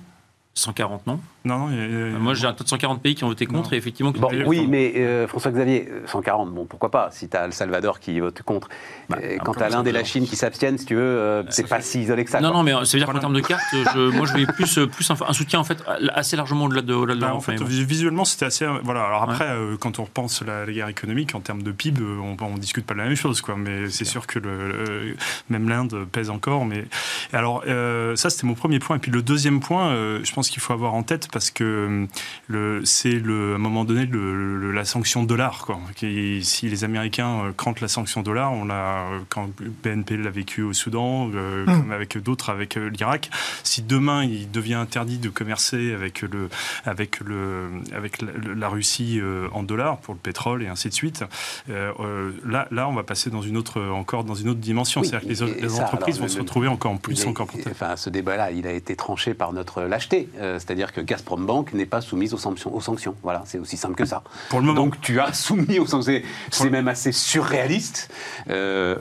140, 0.57 1.07
non? 1.07 1.21
Non, 1.45 1.59
non. 1.59 1.69
Euh, 1.73 2.17
Moi, 2.19 2.33
j'ai 2.35 2.47
un 2.47 2.55
taux 2.55 2.65
de 2.65 2.69
140 2.69 3.03
pays 3.03 3.15
qui 3.15 3.25
ont 3.25 3.29
voté 3.29 3.45
contre 3.45 3.71
Non. 3.71 3.75
et 3.75 3.77
effectivement. 3.77 4.13
qui- 4.13 4.21
Bon, 4.21 4.29
oui, 4.47 4.67
mais 4.69 4.93
euh, 4.97 5.27
François-Xavier, 5.27 5.89
euh, 5.91 6.07
140, 6.07 6.55
bon, 6.55 6.65
pourquoi 6.65 6.91
pas, 6.91 7.09
si 7.11 7.29
tu 7.29 7.37
as 7.37 7.45
le 7.47 7.53
Salvador 7.53 7.99
qui 8.01 8.19
vote 8.21 8.41
contre. 8.43 8.69
Bah, 9.11 9.19
Euh, 9.23 9.37
Quant 9.39 9.53
peu 9.53 9.63
à 9.63 9.69
l'Inde 9.69 9.87
et 9.89 9.93
la. 9.93 10.05
Chine 10.05 10.27
qui 10.27 10.37
s'abstiennent, 10.37 10.79
si 10.79 10.87
tu 10.87 10.95
veux, 10.95 11.01
euh, 11.03 11.43
c'est 11.51 11.67
pas 11.69 11.81
si 11.81 12.03
isolé 12.03 12.25
que 12.25 12.31
ça. 12.31 12.41
Non, 12.41 12.51
quoi. 12.51 12.59
non, 12.59 12.63
mais 12.63 12.73
ça 12.87 12.97
veut 12.97 13.05
dire 13.05 13.13
qu'en 13.13 13.19
termes 13.19 13.35
de 13.35 13.41
cartes, 13.41 13.63
je, 13.73 14.11
moi, 14.17 14.27
je 14.27 14.35
vais 14.35 14.47
plus, 14.47 14.79
euh, 14.79 14.87
plus 14.87 15.11
un, 15.11 15.17
un 15.27 15.33
soutien 15.33 15.59
en 15.61 15.65
fait 15.65 15.83
assez 16.15 16.37
largement 16.37 16.67
au-delà 16.67 16.83
de, 16.83 16.95
au-delà 16.95 17.15
de 17.17 17.21
Bah, 17.21 17.35
en 17.35 17.41
fait, 17.41 17.61
visuellement, 17.63 18.25
c'était 18.25 18.45
assez. 18.47 18.67
Voilà. 18.85 19.05
Alors 19.05 19.23
Ouais. 19.27 19.33
après, 19.35 19.49
euh, 19.49 19.77
quand 19.79 19.99
on 19.99 20.05
repense 20.05 20.43
la, 20.43 20.65
la 20.67 20.73
guerre 20.73 20.89
économique 20.89 21.35
en 21.35 21.41
termes 21.41 21.63
de 21.63 21.73
PIB, 21.73 22.01
on, 22.03 22.37
on 22.43 22.59
discute 22.59 22.87
pas 22.87 22.95
de 22.95 22.99
la 23.01 23.07
même 23.07 23.17
chose, 23.17 23.41
quoi. 23.41 23.57
Mais 23.57 23.89
c'est 23.91 24.05
sûr 24.05 24.27
que 24.27 24.39
le, 24.39 24.69
le- 24.69 25.17
même 25.51 25.69
l'Inde 25.69 26.07
pèse 26.13 26.31
encore. 26.31 26.65
Mais 26.65 26.85
alors, 27.33 27.65
euh, 27.67 28.15
ça, 28.17 28.31
c'était 28.31 28.47
mon 28.47 28.55
premier 28.55 28.79
point. 28.79 28.97
Et 28.97 28.99
puis 29.01 29.11
le 29.11 29.23
deuxième 29.23 29.61
point, 29.61 29.89
euh, 29.89 30.21
je 30.23 30.33
pense 30.33 30.44
qu'il 30.51 30.63
faut 30.63 30.73
avoir 30.73 30.95
en 30.95 31.03
tête 31.03 31.29
parce 31.33 31.51
que 31.51 32.07
euh, 32.51 32.81
c'est 32.85 33.13
le, 33.13 33.53
à 33.53 33.55
un 33.57 33.59
moment 33.59 33.85
donné 33.85 34.07
le, 34.07 34.59
le- 34.61 34.73
la 34.73 34.85
sanction 34.85 35.23
dollar, 35.23 35.65
quoi. 35.67 35.79
Si 35.97 36.69
les 36.69 36.85
Américains 36.85 37.45
euh, 37.47 37.53
crantent 37.53 37.81
la 37.81 37.89
sanction 37.89 38.23
dollar, 38.23 38.53
on 38.53 38.65
l'a 38.65 39.05
euh, 39.13 39.19
quand 39.29 39.49
BNP 39.83 40.17
l'a 40.17 40.31
vécu 40.31 40.63
au 40.63 40.73
Soudan, 40.73 41.31
euh, 41.35 41.65
comme 41.67 41.93
avec 41.93 42.19
d'autres, 42.19 42.51
avec 42.51 42.75
l'Irak. 42.77 43.31
Si 43.63 43.83
demain 43.83 44.25
il 44.25 44.51
devient 44.51 44.75
interdit 44.75 45.19
de 45.19 45.29
commercer 45.29 45.93
avec 45.95 46.23
le 46.23 46.49
avec 46.85 47.21
le 47.21 47.69
avec 47.95 48.21
la, 48.23 48.29
la 48.57 48.69
Russie 48.69 49.19
euh, 49.21 49.49
en 49.53 49.63
dollars 49.63 49.99
pour 49.99 50.15
le 50.15 50.21
pétrole 50.21 50.63
et 50.63 50.69
ainsi 50.69 50.89
de 50.89 50.95
suite. 50.95 51.25
euh, 51.71 52.33
là, 52.45 52.67
là, 52.71 52.89
on 52.89 52.95
va 52.95 53.03
passer 53.03 53.31
dans 53.31 53.43
une 53.43 53.57
autre 53.57 53.81
encore 53.81 54.25
dans 54.25 54.35
une 54.35 54.49
autre 54.49 54.61
dimension. 54.61 55.01
Oui, 55.01 55.09
C'est-à-dire 55.09 55.29
que 55.29 55.45
les, 55.45 55.59
et 55.59 55.63
les 55.63 55.69
ça, 55.69 55.85
entreprises 55.85 56.17
alors, 56.17 56.29
vont 56.29 56.33
le- 56.35 56.37
se 56.37 56.39
retrouver 56.41 56.69
encore 56.69 56.93
en 56.93 56.97
plus 56.97 57.27
encore. 57.27 57.49
Enfin, 57.71 57.97
ce 57.97 58.11
débat-là, 58.11 58.51
il 58.51 58.67
a 58.67 58.73
été 58.73 58.97
tranché 58.97 59.35
par 59.35 59.53
notre 59.53 59.83
lâcheté. 59.83 60.29
Euh, 60.39 60.59
C'est-à-dire 60.59 60.93
que 60.93 61.01
Gazprom 61.01 61.45
Bank 61.47 61.73
n'est 61.73 61.87
pas 61.87 62.01
soumise 62.01 62.35
aux 62.35 62.39
sanctions. 62.39 62.75
Aux 62.75 62.81
sanctions. 62.81 63.15
Voilà, 63.23 63.43
c'est 63.47 63.59
aussi 63.59 63.77
simple 63.77 63.95
que 63.95 64.05
ça. 64.05 64.23
Pour 64.51 64.61
le 64.61 64.67
moment. 64.67 64.81
Donc 64.83 65.01
tu 65.01 65.21
as 65.21 65.33
soumis 65.33 65.79
aux 65.79 65.87
sanctions. 65.87 66.21
C'est- 66.51 66.71
même 66.71 66.89
assez 66.89 67.13
surréaliste. 67.13 68.11
Euh, 68.51 68.97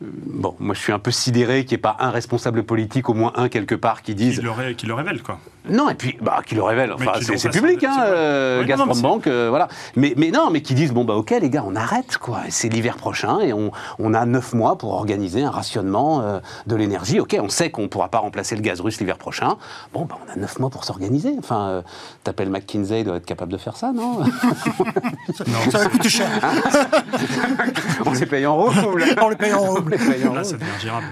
bon, 0.00 0.54
moi 0.60 0.74
je 0.74 0.80
suis 0.80 0.92
un 0.92 0.98
peu 0.98 1.10
sidéré 1.10 1.64
qu'il 1.64 1.72
n'y 1.76 1.80
ait 1.80 1.82
pas 1.82 1.96
un 2.00 2.10
responsable 2.10 2.62
politique, 2.62 3.08
au 3.08 3.14
moins 3.14 3.32
un 3.36 3.48
quelque 3.48 3.74
part, 3.74 4.02
qui 4.02 4.08
qui 4.08 4.14
dise 4.14 4.40
le, 4.42 4.72
qui 4.72 4.86
le 4.86 4.94
révèle 4.94 5.22
quoi. 5.22 5.38
Non, 5.68 5.90
et 5.90 5.94
puis, 5.94 6.16
bah, 6.22 6.40
qui 6.46 6.54
le 6.54 6.62
révèle. 6.62 6.92
Enfin, 6.94 7.12
c'est 7.20 7.50
public, 7.50 7.84
hein, 7.84 7.94
euh, 8.06 8.62
Oui, 8.62 8.70
non, 8.70 8.76
non, 8.78 8.86
Gazprom 8.86 9.02
Bank, 9.02 9.28
voilà. 9.28 9.68
Mais, 9.96 10.14
mais 10.16 10.30
non, 10.30 10.48
mais 10.50 10.62
qui 10.62 10.72
disent, 10.72 10.92
bon, 10.94 11.04
bah, 11.04 11.12
ok, 11.14 11.34
les 11.42 11.50
gars, 11.50 11.62
on 11.66 11.76
arrête, 11.76 12.16
quoi. 12.16 12.40
C'est 12.48 12.70
l'hiver 12.70 12.96
prochain 12.96 13.40
et 13.40 13.52
on, 13.52 13.70
on 13.98 14.14
a 14.14 14.24
neuf 14.24 14.54
mois 14.54 14.78
pour 14.78 14.94
organiser 14.94 15.42
un 15.42 15.50
rationnement 15.50 16.40
de 16.66 16.74
l'énergie. 16.76 17.20
Ok, 17.20 17.36
on 17.38 17.50
sait 17.50 17.70
qu'on 17.70 17.82
ne 17.82 17.86
pourra 17.88 18.08
pas 18.08 18.20
remplacer 18.20 18.56
le 18.56 18.62
gaz 18.62 18.80
russe 18.80 18.98
l'hiver 18.98 19.18
prochain. 19.18 19.56
Bon, 19.92 20.06
bah, 20.06 20.16
on 20.26 20.32
a 20.32 20.36
neuf 20.36 20.58
mois 20.58 20.70
pour 20.70 20.77
s'organiser. 20.84 21.34
Enfin, 21.38 21.68
euh, 21.68 21.82
t'appelles 22.24 22.50
McKinsey, 22.50 23.00
il 23.00 23.04
doit 23.04 23.16
être 23.16 23.26
capable 23.26 23.52
de 23.52 23.58
faire 23.58 23.76
ça, 23.76 23.92
non 23.92 24.20
Ça 25.70 25.78
va 25.78 25.86
coûter 25.88 26.08
cher. 26.08 26.28
On 28.06 28.12
les 28.12 28.26
paye 28.26 28.46
en 28.46 28.56
rouble. 28.56 29.04
On 29.20 29.28
les 29.28 29.36
paye 29.36 29.52
en 29.54 29.62
On 29.62 29.74
rouble. 29.74 29.90
les 29.92 29.98
paye 29.98 30.26
en 30.26 30.34
Là, 30.34 30.44
ça 30.44 30.52
devient 30.56 30.66
ingérable. 30.76 31.06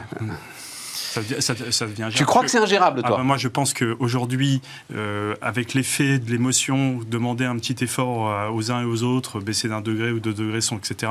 Ça 1.17 1.23
devient, 1.23 1.41
ça- 1.43 1.55
ça 1.73 1.87
devient 1.87 2.09
Tu 2.15 2.25
crois 2.27 2.43
que 2.43 2.49
c'est 2.49 2.59
ingérable, 2.59 3.01
Ah 3.05 3.09
toi 3.09 3.17
bah, 3.17 3.23
moi, 3.23 3.37
je 3.39 3.49
pense 3.49 3.73
qu'aujourd'hui, 3.73 4.61
euh, 4.95 5.35
avec 5.41 5.73
l'effet 5.73 6.19
de 6.19 6.31
l'émotion, 6.31 7.01
demander 7.09 7.45
un 7.47 7.57
petit 7.59 7.83
effort 7.83 8.29
euh, 8.31 8.49
aux 8.51 8.71
uns 8.71 8.83
et 8.83 8.85
aux 8.85 9.03
autres, 9.03 9.41
baisser 9.41 9.69
d'un 9.69 9.81
degré 9.81 10.11
ou 10.13 10.21
deux 10.21 10.35
degrés, 10.35 10.61
sont, 10.61 10.77
etc., 10.77 11.11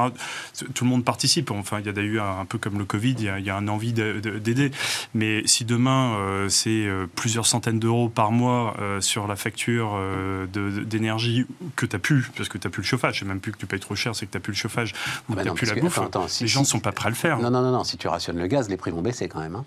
tout 0.76 0.84
le 0.84 0.90
monde 0.92 1.04
participe. 1.04 1.50
Enfin, 1.50 1.80
il 1.80 1.86
y 1.88 1.90
a 1.90 1.92
d'ailleurs 1.92 2.26
un, 2.26 2.42
un 2.42 2.46
peu 2.46 2.58
comme 2.60 2.78
le 2.78 2.86
Covid, 2.86 3.16
il 3.18 3.24
y 3.24 3.30
a, 3.30 3.40
il 3.40 3.46
y 3.46 3.50
a 3.50 3.56
une 3.56 3.70
envie 3.70 3.94
de- 3.94 4.20
de- 4.22 4.38
d'aider. 4.38 4.70
Mais 5.16 5.42
si 5.48 5.66
demain, 5.66 6.16
euh, 6.18 6.50
c'est 6.50 6.88
plusieurs 7.16 7.48
centaines 7.48 7.80
d'euros 7.80 8.10
par 8.10 8.32
mois 8.32 8.76
euh, 8.80 9.02
sur 9.02 9.26
la 9.28 9.36
facture 9.36 9.98
d'énergie 10.54 11.46
que 11.76 11.86
tu 11.86 11.96
n'as 11.96 12.00
plus, 12.00 12.30
parce 12.36 12.50
que 12.50 12.58
tu 12.58 12.68
n'as 12.68 12.72
plus 12.72 12.82
le 12.82 12.88
chauffage, 12.88 13.20
c'est 13.20 13.26
même 13.26 13.40
plus 13.40 13.52
que 13.52 13.58
tu 13.58 13.66
payes 13.66 13.80
trop 13.80 13.96
cher, 13.96 14.16
c'est 14.16 14.26
que 14.26 14.32
tu 14.32 14.38
n'as 14.38 14.42
plus 14.42 14.52
le 14.54 14.58
chauffage 14.58 14.94
ou 15.30 15.34
Ah 15.34 15.36
bah 15.36 15.42
tu 15.44 15.48
n'as 15.50 15.54
plus 15.56 15.66
la 15.68 15.74
que- 15.76 15.80
bouffe, 15.82 15.98
attends, 15.98 16.06
attends, 16.08 16.28
si- 16.28 16.44
les 16.44 16.48
gens 16.48 16.62
ne 16.62 16.66
si- 16.66 16.72
sont 16.72 16.80
pas 16.80 16.92
prêts 16.92 17.08
à 17.08 17.10
le 17.10 17.16
faire. 17.16 17.40
Non, 17.40 17.50
non, 17.50 17.62
non, 17.62 17.72
non, 17.72 17.84
si 17.84 17.98
tu 17.98 18.08
rationnes 18.08 18.38
le 18.38 18.48
gaz, 18.48 18.70
les 18.70 18.78
prix 18.78 18.92
vont 18.92 19.02
baisser 19.02 19.28
quand 19.28 19.40
même. 19.40 19.56
hein. 19.56 19.66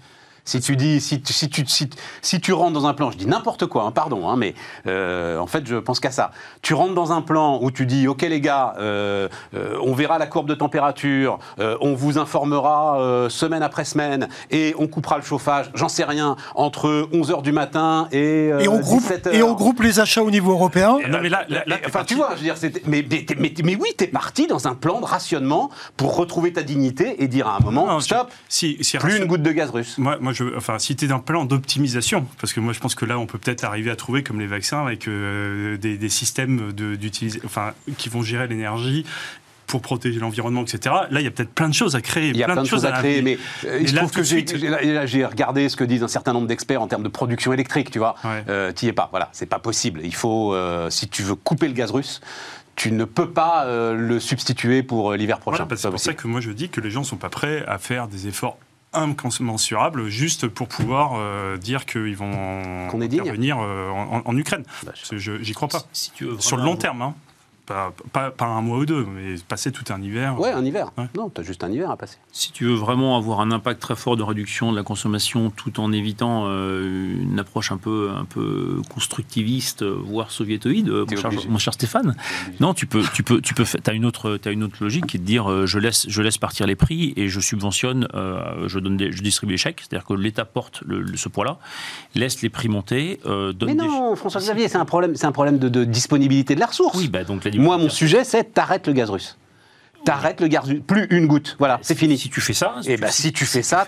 Si 0.49 0.61
tu 0.61 0.77
dis, 0.77 0.99
si, 1.03 1.21
tu- 1.21 1.35
si, 1.35 1.51
tu, 1.51 1.63
si, 1.67 1.91
si 2.23 2.41
tu 2.41 2.55
rentres 2.55 2.73
dans 2.73 2.87
un 2.87 2.95
plan, 2.95 3.11
je 3.11 3.19
dis 3.19 3.27
n'importe 3.27 3.67
quoi, 3.67 3.83
hein, 3.83 3.91
pardon, 3.91 4.27
hein, 4.31 4.37
mais 4.39 4.55
euh, 4.87 5.37
en 5.39 5.47
fait 5.47 5.67
je 5.67 5.77
pense 5.77 6.01
qu'à 6.01 6.11
ça. 6.11 6.31
Tu 6.63 6.73
rentres 6.73 6.95
dans 6.95 7.13
un 7.13 7.21
plan 7.21 7.59
où 7.61 7.71
tu 7.71 7.85
dis, 7.85 8.09
ok 8.09 8.23
les 8.23 8.41
gars, 8.41 8.75
euh, 8.79 9.29
euh, 9.55 9.77
on 9.83 9.93
verra 9.93 10.17
la 10.19 10.27
courbe 10.27 10.49
de 10.49 10.55
température, 10.55 11.39
euh, 11.59 11.77
on 11.83 11.93
vous 11.95 12.17
informera 12.17 12.99
euh, 12.99 13.29
semaine 13.29 13.63
après 13.63 13.85
semaine 13.85 14.29
et 14.51 14.75
on 14.79 14.87
coupera 14.87 15.19
le 15.19 15.23
chauffage, 15.23 15.71
j'en 15.75 15.91
sais 15.91 16.05
rien, 16.05 16.37
entre 16.55 17.09
11h 17.13 17.43
du 17.43 17.53
matin 17.53 18.09
et, 18.11 18.17
euh, 18.51 18.61
Et 18.61 18.69
on, 18.69 18.79
groupe, 18.81 19.03
17h. 19.03 19.35
et 19.35 19.43
on 19.43 19.53
groupe 19.53 19.83
les 19.83 20.01
achats 20.01 20.23
au 20.23 20.31
niveau 20.31 20.53
européen. 20.53 20.97
Non, 21.11 21.19
mais 21.23 21.29
là, 21.29 21.45
enfin, 21.85 21.91
parti- 21.91 22.07
tu 22.07 22.15
vois, 22.15 22.31
je 22.37 22.49
veux 22.51 22.71
dire, 22.71 22.81
mais, 22.87 23.05
mais, 23.11 23.27
mais, 23.39 23.53
mais 23.65 23.77
oui, 23.77 23.89
t'es 23.99 24.07
parti 24.07 24.47
dans 24.47 24.67
un 24.67 24.75
plan 24.75 25.01
de 25.01 25.05
rationnement 25.05 25.69
pour 25.99 26.17
retrouver 26.17 26.55
ta 26.55 26.63
dignité 26.63 27.23
et 27.23 27.29
dire 27.29 27.49
à 27.49 27.57
un 27.57 27.61
moment, 27.61 27.87
Non, 27.87 28.01
stop, 28.01 28.31
si, 28.49 28.79
si 28.81 28.97
plus 28.97 29.09
ration- 29.11 29.23
une 29.23 29.29
goutte 29.29 29.43
de 29.43 29.53
gaz 29.53 29.69
russe. 29.71 29.99
Moi, 29.99 30.17
moi 30.21 30.33
je, 30.39 30.57
enfin, 30.57 30.78
si 30.78 30.95
tu 30.97 31.05
es 31.05 31.09
dans 31.09 31.16
un 31.16 31.18
plan 31.20 31.45
d'optimisation, 31.45 32.26
parce 32.41 32.53
que 32.53 32.61
moi 32.61 32.72
je 32.72 32.80
pense 32.80 32.95
que 32.95 33.05
là 33.05 33.18
on 33.18 33.26
peut 33.26 33.39
peut-être 33.39 33.64
arriver 33.64 33.91
à 33.91 33.97
trouver, 33.97 34.22
comme 34.22 34.39
les 34.41 34.47
vaccins, 34.47 34.84
avec 34.84 35.09
euh, 35.09 35.76
des, 35.76 35.97
des 35.99 36.09
systèmes 36.09 36.72
de- 36.72 36.95
d'utiliser- 36.97 37.41
enfin, 37.45 37.72
qui 37.97 38.09
vont 38.09 38.22
gérer 38.22 38.47
l'énergie 38.49 39.05
pour 39.66 39.82
protéger 39.82 40.18
l'environnement, 40.18 40.62
etc. 40.62 40.95
Là, 41.11 41.20
il 41.20 41.24
y 41.24 41.26
a 41.26 41.30
peut-être 41.30 41.53
plein 41.53 41.68
de 41.68 41.74
choses 41.74 41.95
à 41.95 42.01
créer. 42.01 42.30
Il 42.30 42.39
y 42.39 42.43
a 42.43 42.47
plein, 42.47 42.62
de 42.62 42.66
choses 42.66 42.86
à 42.86 42.93
créer, 42.93 43.20
mais 43.20 43.39
euh, 43.66 43.78
il 43.82 43.89
se 43.91 43.95
là, 43.95 44.01
trouve 44.01 44.12
que 44.12 44.22
j'ai 44.22 44.47
suite- 44.47 44.53
regardé 45.28 45.68
ce 45.68 45.76
que 45.76 45.84
disent 45.84 46.03
un 46.03 46.09
certain 46.09 46.32
nombre 46.32 46.47
d'experts 46.47 46.80
en 46.80 46.86
termes 46.89 47.03
de 47.03 47.09
production 47.11 47.53
électrique, 47.53 47.91
tu 47.91 47.99
vois. 47.99 48.14
Ouais. 48.24 48.43
Euh, 48.49 48.72
es 48.82 48.93
pas, 48.93 49.09
voilà, 49.11 49.28
c'est 49.32 49.45
pas 49.45 49.59
possible. 49.59 50.01
Il 50.05 50.14
faut, 50.14 50.55
euh, 50.55 50.89
si 50.89 51.09
tu 51.09 51.22
veux 51.22 51.34
couper 51.34 51.66
le 51.68 51.74
gaz 51.74 51.91
russe, 51.91 52.22
tu 52.76 52.93
ne 52.93 53.05
peux 53.05 53.28
pas 53.28 53.66
le 53.93 54.20
substituer 54.20 54.82
pour 54.82 55.12
l'hiver 55.12 55.39
prochain. 55.41 55.64
Voilà, 55.64 55.76
C'est 55.76 55.91
pour 55.91 55.99
ça 56.01 56.14
que 56.14 56.28
moi 56.28 56.41
je 56.41 56.51
dis 56.53 56.68
que 56.70 56.80
les 56.80 56.91
gens 56.91 57.03
sont 57.05 57.16
pas 57.16 57.28
prêts 57.28 57.62
à 57.66 57.76
faire 57.78 58.07
des 58.09 58.26
efforts 58.28 58.57
incommensurables 58.93 60.09
juste 60.09 60.49
pour 60.49 60.68
pouvoir 60.68 61.12
euh, 61.16 61.57
dire 61.57 61.86
qu'ils 61.86 62.16
vont 62.16 62.89
Qu'on 62.91 63.01
est 63.01 63.09
digne. 63.09 63.20
intervenir 63.20 63.59
euh, 63.61 63.91
en, 63.91 64.36
Ukraine. 64.36 64.64
Bah, 64.84 64.93
Parce 64.95 65.09
que 65.11 65.18
je- 65.18 65.43
J'y 65.43 65.53
crois 65.53 65.68
pas. 65.68 65.82
Si 65.93 66.11
tu 66.12 66.24
veux 66.24 66.39
Sur 66.41 66.57
le 66.57 66.62
vraiment- 66.62 66.72
long 66.74 66.78
terme, 66.78 67.03
hein. 67.03 67.14
Pas, 67.69 67.93
pas, 68.12 68.31
pas 68.31 68.47
un 68.47 68.61
mois 68.62 68.79
ou 68.79 68.87
deux, 68.87 69.05
mais 69.05 69.35
passer 69.47 69.71
tout 69.71 69.85
un 69.93 70.01
hiver. 70.03 70.41
Ouais, 70.41 70.51
un 70.53 70.64
hiver. 70.64 70.91
Ouais. 70.99 71.05
Non, 71.16 71.29
t'as 71.29 71.43
juste 71.43 71.62
un 71.62 71.71
hiver 71.71 71.91
à 71.91 71.97
passer. 71.97 72.16
Si 72.33 72.51
tu 72.51 72.64
veux 72.64 72.75
vraiment 72.75 73.16
avoir 73.16 73.41
un 73.41 73.51
impact 73.53 73.81
très 73.81 73.95
fort 73.95 74.16
de 74.16 74.23
réduction 74.23 74.73
de 74.73 74.77
la 74.77 74.83
consommation 74.83 75.51
tout 75.51 75.79
en 75.81 75.93
évitant 75.93 76.45
euh, 76.47 77.21
une 77.23 77.39
approche 77.39 77.71
un 77.71 77.77
peu, 77.77 78.11
un 78.16 78.25
peu 78.25 78.81
constructiviste, 78.93 79.83
euh, 79.83 79.97
voire 80.03 80.31
soviétoïde, 80.31 80.89
euh, 80.89 81.05
mon 81.11 81.16
cher, 81.16 81.27
obligé. 81.27 81.49
mon 81.49 81.59
cher 81.59 81.75
Stéphane, 81.75 82.16
non, 82.61 82.75
tu 82.75 82.87
peux, 82.87 83.03
tu 83.14 83.23
peux, 83.23 83.41
tu 83.41 83.55
peux, 83.55 83.64
as 83.87 83.93
une 83.93 84.05
autre, 84.05 84.39
as 84.45 84.51
une 84.51 84.62
autre 84.64 84.77
logique 84.81 85.07
qui 85.07 85.16
est 85.16 85.21
de 85.21 85.25
dire 85.25 85.51
euh, 85.51 85.66
je 85.66 85.79
laisse, 85.79 86.07
je 86.09 86.23
laisse 86.23 86.39
partir 86.39 86.66
les 86.66 86.77
prix 86.77 87.12
et 87.16 87.29
je 87.29 87.41
subventionne, 87.41 88.09
euh, 88.14 88.66
je 88.69 88.79
donne, 88.79 88.97
des, 88.97 89.12
je 89.12 89.23
distribue 89.23 89.53
les 89.53 89.59
chèques, 89.59 89.81
c'est-à-dire 89.81 90.07
que 90.07 90.14
l'État 90.14 90.45
porte 90.45 90.83
le- 90.87 91.01
le- 91.01 91.16
ce 91.16 91.29
poids-là, 91.29 91.59
laisse 92.14 92.43
les 92.43 92.49
prix 92.49 92.69
monter, 92.69 93.21
euh, 93.27 93.53
donne 93.53 93.69
Mais 93.71 93.75
non, 93.75 94.16
François 94.16 94.41
Xavier, 94.41 94.69
c'est 94.69 94.79
un 94.79 94.85
problème, 94.85 95.14
c'est 95.16 95.27
un 95.27 95.33
problème 95.33 95.59
de, 95.59 95.69
de 95.69 95.85
disponibilité 95.85 96.55
de 96.55 96.61
la 96.61 96.66
ressource. 96.66 96.97
Oui, 96.99 97.09
bah 97.09 97.25
donc 97.25 97.45
la 97.45 97.51
Moi, 97.59 97.79
mon 97.79 97.89
sujet, 97.89 98.25
c'est 98.25 98.55
t'arrêtes 98.55 98.87
le 98.87 98.93
gaz 98.93 99.11
russe. 99.11 99.37
T'arrêtes 100.05 100.41
le 100.41 100.47
gaz 100.49 100.65
russe. 100.65 100.81
Plus 100.87 101.07
une 101.11 101.27
goutte. 101.27 101.57
Voilà, 101.59 101.79
c'est 101.83 101.95
Si- 101.95 102.01
fini. 102.01 102.17
Si 102.19 102.31
tu 102.31 102.41
fais 102.41 102.53
ça, 102.55 102.77
Et 102.87 102.97
ben, 102.97 103.11
si 103.11 103.33
tu 103.33 103.45
fais 103.45 103.63
ça, 103.63 103.85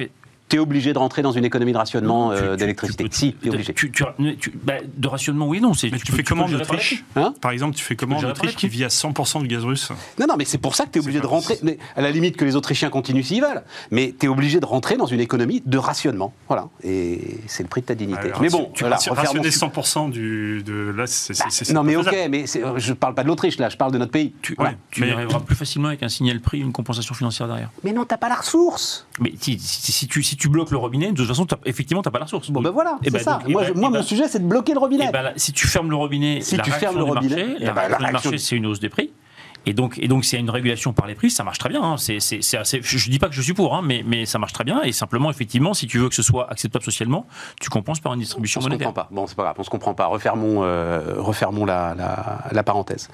fais- 0.51 0.57
t'es 0.57 0.59
obligé 0.59 0.92
de 0.92 0.98
rentrer 0.98 1.22
dans 1.22 1.32
une 1.32 1.44
économie 1.44 1.72
de 1.72 1.78
rationnement 1.78 2.30
tu- 2.30 2.42
euh, 2.42 2.51
tu- 2.53 2.57
d'électricité. 2.59 3.05
tu 3.09 3.16
Si, 3.16 3.36
obligé. 3.48 3.72
tu- 3.72 3.90
tu- 3.90 4.05
tu- 4.38 4.53
bah, 4.62 4.74
de 4.96 5.09
rationnement, 5.09 5.46
oui, 5.48 5.61
non. 5.61 5.74
c'est- 5.74 5.90
Mais 5.90 5.98
tu, 5.98 6.07
peux- 6.11 6.16
fais 6.18 6.22
comment 6.24 6.44
en 6.44 6.53
Autriche. 6.53 7.05
Hein 7.16 7.34
Par 7.40 7.51
exemple, 7.53 7.76
tu 7.76 7.84
fais 7.84 7.96
comment 7.96 8.16
en 8.16 8.24
Autriche 8.24 8.57
qui 8.57 8.68
vit 8.68 8.84
à 8.84 8.88
100% 8.90 9.40
du 9.40 9.48
gaz 9.48 9.64
russe 9.64 9.90
Non, 10.18 10.26
non, 10.28 10.34
mais 10.36 10.44
c'est 10.44 10.59
pour 10.59 10.74
ça 10.74 10.84
que 10.86 10.90
tu 10.90 10.98
es 10.98 11.03
obligé 11.03 11.20
de 11.20 11.26
rentrer. 11.26 11.59
mais 11.62 11.78
à 11.96 12.01
la 12.03 12.11
limite 12.11 12.36
que 12.36 12.44
les 12.44 12.57
Autrichiens 12.57 12.90
continuent 12.90 13.22
s'ils 13.22 13.40
veulent. 13.42 13.62
Mais 13.90 14.14
tu 14.18 14.26
es 14.26 14.28
obligé 14.28 14.61
de 14.61 14.66
rentrer 14.66 14.96
dans 14.96 15.07
une 15.07 15.20
économie 15.20 15.62
de 15.64 15.78
rationnement. 15.78 16.32
Voilà. 16.48 16.68
Et 16.82 17.38
c'est 17.46 17.62
le 17.62 17.68
prix 17.68 17.80
de 17.82 17.86
ta 17.86 17.94
dignité. 17.94 18.20
Alors, 18.28 18.40
mais 18.40 18.48
tu- 18.48 18.53
bon, 18.57 18.70
tu 18.74 18.82
voilà, 18.84 18.96
rationner 18.96 19.51
su- 19.51 19.59
100% 19.59 20.09
du, 20.09 20.62
de 20.64 20.92
là, 20.96 21.07
c'est 21.07 21.34
c'est 21.34 21.70
Non, 21.72 21.82
mais 21.82 21.96
ok, 21.96 22.14
mais 22.30 22.44
je 22.76 22.92
parle 22.92 23.14
pas 23.14 23.22
de 23.22 23.28
l'Autriche 23.28 23.59
là, 23.59 23.68
je 23.68 23.76
parle 23.76 23.92
de 23.92 23.98
notre 23.98 24.12
pays. 24.12 24.32
Tu, 24.42 24.55
Voilà. 24.57 24.74
tu 24.90 25.03
Mais- 25.03 25.12
arriveras 25.12 25.40
plus 25.40 25.55
facilement 25.57 25.88
avec 25.88 26.03
un 26.03 26.09
signal 26.09 26.40
prix, 26.40 26.61
une 26.61 26.72
compensation 26.72 27.14
financière 27.14 27.46
derrière. 27.48 27.70
Mais 27.84 27.92
non, 27.92 28.05
t'as 28.05 28.16
pas 28.16 28.28
la 28.28 28.34
ressource. 28.36 29.07
Mais 29.20 29.32
si, 29.40 29.59
si- 29.59 29.92
si 29.92 30.09
tu, 30.09 30.22
si 30.22 30.36
tu 30.41 30.49
bloques 30.49 30.70
le 30.72 30.78
robinet, 30.78 31.12
de 31.12 31.16
toute 31.16 31.28
façon, 31.28 31.45
t'as- 31.47 31.59
effectivement, 31.66 32.03
tu 32.03 32.09
n'as 32.09 32.12
pas 32.12 32.18
la 32.18 32.24
ressource. 32.24 32.51
Bon, 32.51 32.61
ben 32.62 32.70
voilà, 32.70 32.99
c'est 33.05 33.11
ben, 33.12 33.18
ça. 33.22 33.38
donc, 33.45 33.49
moi, 33.51 33.62
moi 33.76 33.91
eh 33.93 33.97
mon 33.99 34.03
sujet, 34.03 34.26
c'est 34.26 34.41
de 34.41 34.47
bloquer 34.49 34.72
le 34.72 34.78
robinet. 34.80 35.12
Là, 35.12 35.32
si 35.36 35.53
tu 35.53 35.66
fermes 35.68 35.91
le 35.91 35.97
robinet, 35.97 36.41
Si 36.41 36.57
la 36.57 36.62
tu 36.64 36.70
fermes 36.70 36.97
le 36.97 37.05
robinet, 37.05 37.36
marché, 37.36 37.59
la 37.61 37.66
la 37.66 37.72
réaction 37.74 37.99
du 37.99 38.05
réaction- 38.07 38.30
marché, 38.30 38.38
c'est 38.38 38.57
une 38.57 38.66
hausse 38.66 38.80
des 38.80 38.88
prix. 38.88 39.11
Et 39.67 39.75
donc, 39.75 39.99
et 39.99 40.09
donc, 40.09 40.25
s'il 40.25 40.35
y 40.35 40.37
a 40.37 40.41
une 40.41 40.49
régulation 40.51 40.93
par 40.95 41.07
les 41.07 41.15
prix, 41.15 41.31
ça 41.31 41.45
marche 41.45 41.59
très 41.59 41.69
bien. 41.69 41.83
hein. 41.83 41.97
C'est, 41.99 42.17
assez- 42.17 42.41
je 42.83 42.97
ne 43.07 43.11
dis 43.11 43.19
pas 43.19 43.29
que 43.29 43.35
je 43.35 43.43
suis 43.43 43.53
pour, 43.53 43.75
hein, 43.77 43.83
mais, 43.85 44.03
mais 44.07 44.25
ça 44.25 44.39
marche 44.39 44.55
très 44.55 44.65
bien. 44.65 44.81
Et 44.83 44.93
simplement, 44.93 45.31
effectivement, 45.31 45.75
si 45.75 45.87
tu 45.87 45.99
veux 45.99 46.09
que 46.09 46.15
ce 46.15 46.23
soit 46.23 46.51
acceptable 46.51 46.83
socialement, 46.85 47.27
tu 47.61 47.69
compenses 47.69 48.01
par 48.01 48.15
une 48.15 48.21
distribution 48.21 48.61
on 48.61 48.65
se 48.65 48.69
monétaire. 48.69 48.89
comprend 48.89 49.03
pas. 49.05 49.09
Bon, 49.15 49.27
c'est 49.27 49.37
pas 49.37 49.43
grave, 49.43 49.57
on 49.59 49.63
se 49.63 49.69
comprend 49.71 49.93
pas. 49.95 50.07
Refermons, 50.07 50.63
euh, 50.65 51.15
refermons 51.19 51.67
la, 51.67 51.95
la, 51.95 52.39
la 52.51 52.63
parenthèse. 52.63 53.09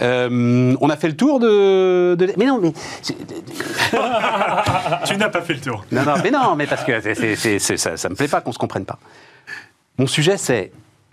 Euh, 0.00 0.74
on 0.80 0.90
a 0.90 0.96
fait 0.96 1.08
le 1.08 1.16
tour 1.16 1.38
de. 1.38 2.16
de- 2.18 2.32
Mais 2.36 2.46
non, 2.46 2.58
mais. 2.60 2.72
Tu 5.06 5.16
n'as 5.16 5.28
pas 5.28 5.42
fait 5.42 5.54
le 5.54 5.60
tour. 5.60 5.84
Non, 5.92 6.02
non, 6.04 6.14
mais 6.22 6.30
non, 6.30 6.56
mais 6.56 6.66
parce 6.66 6.84
que 6.84 7.00
ça, 7.58 7.96
ça 7.96 8.08
me 8.08 8.14
plaît 8.14 8.28
pas 8.28 8.40
qu'on 8.40 8.52
se 8.52 8.58
comprenne 8.58 8.84
pas. 8.84 8.98
Mon 9.98 10.06
sujet, 10.06 10.36
c'est 10.36 10.72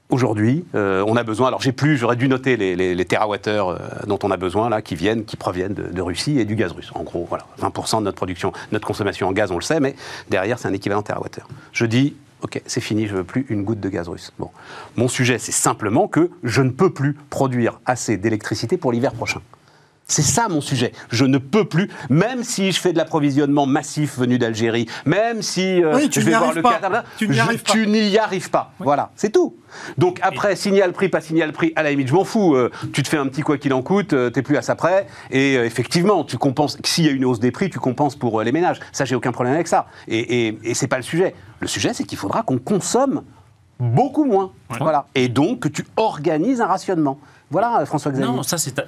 aujourd'hui, 0.10 0.66
euh, 0.76 1.04
on 1.08 1.16
a 1.16 1.24
besoin. 1.24 1.48
Alors, 1.48 1.62
j'ai 1.62 1.72
plus, 1.72 1.98
j'aurais 1.98 2.16
dû 2.16 2.28
noter 2.28 2.58
les, 2.58 2.76
les, 2.76 2.96
les 2.96 3.08
euh, 3.48 3.78
dont 4.08 4.20
on 4.24 4.32
a 4.32 4.38
besoin 4.38 4.70
là, 4.70 4.82
qui 4.82 4.96
viennent, 4.96 5.24
qui 5.24 5.38
proviennent 5.38 5.74
de, 5.74 6.02
Russie 6.02 6.40
et 6.40 6.46
du 6.46 6.56
gaz 6.56 6.72
russe. 6.72 6.92
En 6.96 7.04
gros, 7.04 7.26
voilà, 7.30 7.46
20% 7.60 8.00
de 8.00 8.04
notre 8.04 8.18
production, 8.18 8.52
notre 8.72 8.88
consommation 8.88 9.28
en 9.28 9.32
gaz, 9.32 9.52
on 9.52 9.56
le 9.56 9.62
sait, 9.62 9.80
mais 9.80 9.96
derrière, 10.30 10.58
c'est 10.60 10.68
un 10.68 10.74
équivalent 10.74 11.02
térawattheure. 11.02 11.48
Je 11.72 11.86
dis. 11.86 12.16
Ok, 12.42 12.62
c'est 12.66 12.80
fini, 12.80 13.06
je 13.06 13.18
veux 13.18 13.26
plus 13.26 13.46
une 13.50 13.66
goutte 13.66 13.82
de 13.82 13.90
gaz 13.90 14.08
russe. 14.08 14.32
Bon, 14.40 14.50
mon 14.96 15.10
sujet, 15.10 15.40
c'est 15.40 15.52
simplement 15.52 16.08
que 16.08 16.30
je 16.42 16.62
ne 16.62 16.70
peux 16.70 16.90
plus 16.90 17.18
produire 17.30 17.82
assez 17.86 18.16
d'électricité 18.16 18.78
pour 18.78 18.94
l'hiver 18.94 19.12
prochain. 19.12 19.42
C'est 20.10 20.24
ça 20.24 20.48
mon 20.50 20.60
sujet. 20.60 20.92
Je 21.12 21.24
ne 21.24 21.38
peux 21.38 21.66
plus, 21.66 21.90
même 22.10 22.44
si 22.44 22.72
je 22.72 22.80
fais 22.82 22.94
de 22.94 22.98
l'approvisionnement 22.98 23.68
massif 23.68 24.18
venu 24.18 24.40
d'Algérie, 24.40 24.88
même 25.06 25.44
si 25.44 25.84
euh, 25.84 25.96
Oui, 25.96 26.10
tu 26.10 26.20
je 26.20 26.26
vais 26.26 26.36
voir 26.36 26.52
le 26.52 26.64
pas. 26.64 26.80
Qatar, 26.80 27.04
Tu 27.18 27.30
n'y 27.30 27.40
arrives 27.40 27.62
pas. 27.62 27.72
tu 27.72 27.86
n'y 27.88 28.18
arrives 28.18 28.50
pas. 28.50 28.74
Voilà, 28.80 29.12
c'est 29.16 29.32
tout. 29.32 29.56
Donc 30.00 30.20
après, 30.24 30.56
signal 30.56 30.94
prix, 30.94 31.10
pas 31.10 31.22
signal 31.22 31.52
prix, 31.54 31.74
à 31.76 31.84
la 31.84 31.92
limite, 31.92 32.08
je 32.08 32.14
m'en 32.16 32.24
fous. 32.24 32.56
Euh, 32.56 32.72
tu 32.92 33.04
te 33.04 33.08
fais 33.08 33.18
un 33.18 33.28
petit 33.28 33.42
quoi 33.44 33.60
qu'il 33.60 33.72
en 33.72 33.84
coûte, 33.84 34.14
euh, 34.14 34.32
t'es 34.32 34.42
plus 34.42 34.58
à 34.58 34.64
ça 34.64 34.76
près. 34.76 35.06
Et 35.30 35.54
effectivement, 35.54 36.24
tu 36.24 36.38
compenses. 36.40 36.78
S'il 36.84 37.06
y 37.06 37.08
a 37.08 37.12
une 37.12 37.24
hausse 37.24 37.40
des 37.40 37.52
prix, 37.52 37.70
tu 37.70 37.78
compenses 37.78 38.16
pour 38.16 38.42
les 38.42 38.52
ménages. 38.52 38.80
Ça, 38.92 39.06
j'ai 39.06 39.14
aucun 39.16 39.32
problème 39.32 39.54
avec 39.54 39.68
ça. 39.68 39.86
Et, 40.08 40.48
et, 40.48 40.60
et 40.64 40.74
c'est 40.74 40.88
pas 40.88 40.98
le 40.98 41.04
sujet. 41.04 41.36
Le 41.60 41.68
sujet, 41.68 41.94
c'est 41.94 42.04
qu'il 42.04 42.18
faudra 42.18 42.42
qu'on 42.42 42.58
consomme 42.58 43.22
beaucoup 43.80 44.26
moins. 44.26 44.52
Voilà. 44.80 45.06
Et 45.14 45.30
donc 45.30 45.60
que 45.60 45.68
tu 45.68 45.86
organises 45.98 46.62
un 46.62 46.68
rationnement. 46.68 47.20
Voilà, 47.52 47.84
François 47.86 48.12
Xavier. 48.12 48.28
Non, 48.32 48.44
ça 48.44 48.58
c'est. 48.58 48.80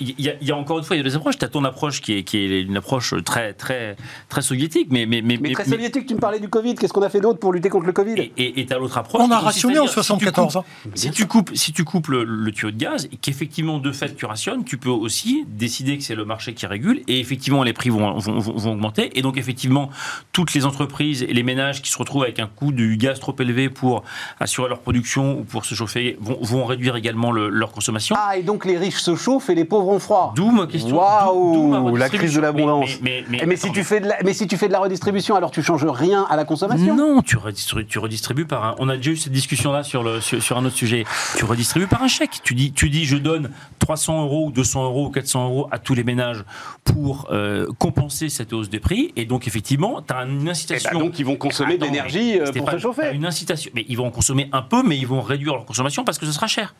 Il 0.00 0.14
y, 0.18 0.28
a- 0.30 0.34
il 0.40 0.48
y 0.48 0.50
a 0.50 0.56
encore 0.56 0.78
une 0.78 0.84
fois, 0.84 0.96
il 0.96 1.00
y 1.00 1.02
a 1.02 1.04
deux 1.04 1.14
approches. 1.16 1.36
Tu 1.38 1.44
as 1.44 1.48
ton 1.48 1.64
approche 1.64 2.00
qui 2.00 2.14
est, 2.14 2.22
qui 2.24 2.38
est 2.38 2.62
une 2.62 2.76
approche 2.78 3.14
très, 3.24 3.52
très, 3.52 3.96
très 4.28 4.40
soviétique, 4.42 4.88
mais. 4.90 5.04
Mais, 5.06 5.20
mais, 5.20 5.36
Mais 5.40 5.52
très 5.52 5.64
soviétique, 5.66 6.06
tu 6.06 6.14
me 6.14 6.18
parlais 6.20 6.40
du 6.40 6.48
Covid. 6.48 6.74
Qu'est-ce 6.76 6.92
qu'on 6.92 7.02
a 7.02 7.10
fait 7.10 7.20
d'autre 7.20 7.38
pour 7.38 7.52
lutter 7.52 7.68
contre 7.68 7.86
le 7.86 7.92
Covid? 7.92 8.14
Et 8.38 8.66
tu 8.66 8.72
as 8.72 8.78
l'autre 8.78 8.96
approche. 8.96 9.20
On 9.22 9.30
a 9.30 9.38
rationné 9.38 9.78
en 9.78 9.82
dire, 9.82 9.90
si 9.90 9.94
tu 9.94 10.04
74 10.04 10.52
coupes- 10.54 10.56
ans. 10.62 10.64
Si 10.94 11.10
tu 11.10 11.26
coupes, 11.26 11.50
si 11.54 11.72
tu 11.72 11.84
coupes 11.84 12.08
le, 12.08 12.24
le 12.24 12.50
tuyau 12.52 12.70
de 12.70 12.76
gaz, 12.78 13.08
et 13.12 13.16
qu'effectivement, 13.16 13.78
de 13.78 13.92
fait, 13.92 14.16
tu 14.16 14.24
rationnes, 14.24 14.64
tu 14.64 14.78
peux 14.78 14.88
aussi 14.88 15.44
décider 15.48 15.98
que 15.98 16.04
c'est 16.04 16.14
le 16.14 16.24
marché 16.24 16.54
qui 16.54 16.64
régule, 16.66 17.02
et 17.08 17.20
effectivement, 17.20 17.62
les 17.62 17.72
prix 17.74 17.90
vont, 17.90 18.18
vont, 18.18 18.38
vont- 18.38 18.56
vont 18.56 18.72
augmenter. 18.72 19.18
Et 19.18 19.22
donc, 19.22 19.36
effectivement, 19.36 19.90
toutes 20.32 20.54
les 20.54 20.64
entreprises 20.64 21.22
et 21.22 21.32
les 21.32 21.42
ménages 21.42 21.82
qui 21.82 21.90
se 21.90 21.98
retrouvent 21.98 22.22
avec 22.22 22.38
un 22.38 22.46
coût 22.46 22.72
du 22.72 22.96
gaz 22.96 23.20
trop 23.20 23.34
élevé 23.38 23.68
pour 23.68 24.02
assurer 24.40 24.68
leur 24.68 24.78
production 24.78 24.92
production 24.92 25.40
ou 25.40 25.44
pour 25.44 25.64
se 25.64 25.74
chauffer 25.74 26.18
vont, 26.20 26.38
vont 26.42 26.64
réduire 26.66 26.96
également 26.96 27.32
le- 27.32 27.48
leur 27.48 27.68
consommation. 27.68 27.81
Ah, 28.18 28.36
et 28.36 28.42
donc 28.42 28.64
les 28.64 28.78
riches 28.78 29.00
se 29.00 29.14
chauffent 29.16 29.50
et 29.50 29.54
les 29.54 29.64
pauvres 29.64 29.88
ont 29.88 29.98
froid. 29.98 30.32
D'où 30.36 30.50
ma 30.50 30.66
question. 30.66 30.96
Waouh, 30.96 31.96
la 31.96 32.08
crise 32.08 32.34
de 32.34 32.40
l'abondance. 32.40 32.98
Mais, 33.02 33.24
mais- 33.28 33.40
Eh, 33.42 33.46
Mais, 33.46 33.56
si 33.56 33.70
tu 33.72 33.82
fais 33.84 34.00
de 34.00 34.06
la, 34.08 34.16
mais 34.24 34.32
si 34.34 34.46
tu 34.46 34.56
fais 34.56 34.68
de 34.68 34.72
la 34.72 34.78
redistribution, 34.80 35.34
alors 35.36 35.50
tu 35.50 35.62
changes 35.62 35.84
rien 35.84 36.26
à 36.30 36.36
la 36.36 36.44
consommation? 36.44 36.94
Non, 36.96 37.22
tu 37.22 37.36
redistribues, 37.36 37.86
tu 37.86 37.98
redistribues 37.98 38.46
par 38.46 38.64
un. 38.64 38.74
On 38.78 38.88
a 38.88 38.96
déjà 38.96 39.10
eu 39.10 39.16
cette 39.16 39.32
discussion-là 39.32 39.82
sur, 39.82 40.02
le, 40.02 40.20
sur, 40.20 40.42
sur 40.42 40.56
un 40.58 40.64
autre 40.64 40.76
sujet. 40.76 41.04
Tu 41.36 41.44
redistribues 41.44 41.86
par 41.86 42.02
un 42.02 42.08
chèque. 42.08 42.40
Tu 42.42 42.54
dis, 42.54 42.72
tu 42.72 42.88
dis 42.90 43.04
je 43.04 43.16
donne 43.16 43.50
300 43.78 44.22
euros, 44.22 44.46
ou 44.46 44.50
200 44.52 44.84
euros, 44.84 45.06
ou 45.06 45.10
400 45.10 45.44
euros 45.44 45.68
à 45.70 45.78
tous 45.78 45.94
les 45.94 46.04
ménages 46.04 46.44
pour 46.84 47.26
euh, 47.30 47.66
compenser 47.78 48.28
cette 48.28 48.52
hausse 48.52 48.70
des 48.70 48.80
prix. 48.80 49.12
Et 49.16 49.24
donc, 49.24 49.46
effectivement, 49.46 50.00
tu 50.02 50.14
as 50.14 50.22
une 50.24 50.46
Eh 50.46 50.50
incitation. 50.50 50.90
ben, 50.92 50.98
donc 51.06 51.18
ils 51.18 51.24
vont 51.26 51.36
consommer 51.36 51.78
de 51.78 51.84
l'énergie 51.84 52.38
euh, 52.38 52.52
pour 52.52 52.70
se 52.70 52.78
chauffer. 52.78 53.12
une 53.14 53.26
incitation. 53.26 53.70
Mais 53.74 53.84
ils 53.88 53.96
vont 53.96 54.06
en 54.06 54.10
consommer 54.10 54.48
un 54.52 54.62
peu, 54.62 54.82
mais 54.82 54.96
ils 54.96 55.06
vont 55.06 55.20
réduire 55.20 55.54
leur 55.54 55.64
consommation 55.64 56.04
parce 56.04 56.18
que 56.18 56.26
ce 56.26 56.32
sera 56.32 56.46
cher. 56.46 56.74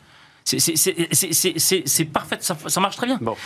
C'est- 0.44 2.04
parfait, 2.12 2.36
ça, 2.40 2.56
ça 2.66 2.80
marche 2.80 2.96
très 2.96 3.06
bien. 3.06 3.18
Bon. 3.20 3.36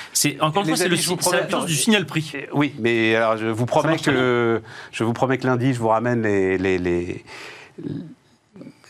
Encore 0.40 0.62
une 0.62 0.68
fois, 0.68 0.76
c'est 0.76 0.88
la 0.88 0.96
puissance 0.96 1.66
du 1.66 1.74
signal 1.74 2.06
prix. 2.06 2.30
Eh, 2.34 2.48
Oui, 2.52 2.74
mais 2.78 3.14
alors 3.14 3.36
je 3.36 3.46
vous 3.46 3.66
promets 3.66 3.98
que 3.98 4.62
je 4.92 5.04
vous 5.04 5.12
promets 5.12 5.38
que 5.38 5.46
lundi 5.46 5.74
je 5.74 5.78
vous 5.78 5.88
ramène 5.88 6.22
les 6.22 6.58
les, 6.58 6.78
les, 6.78 7.24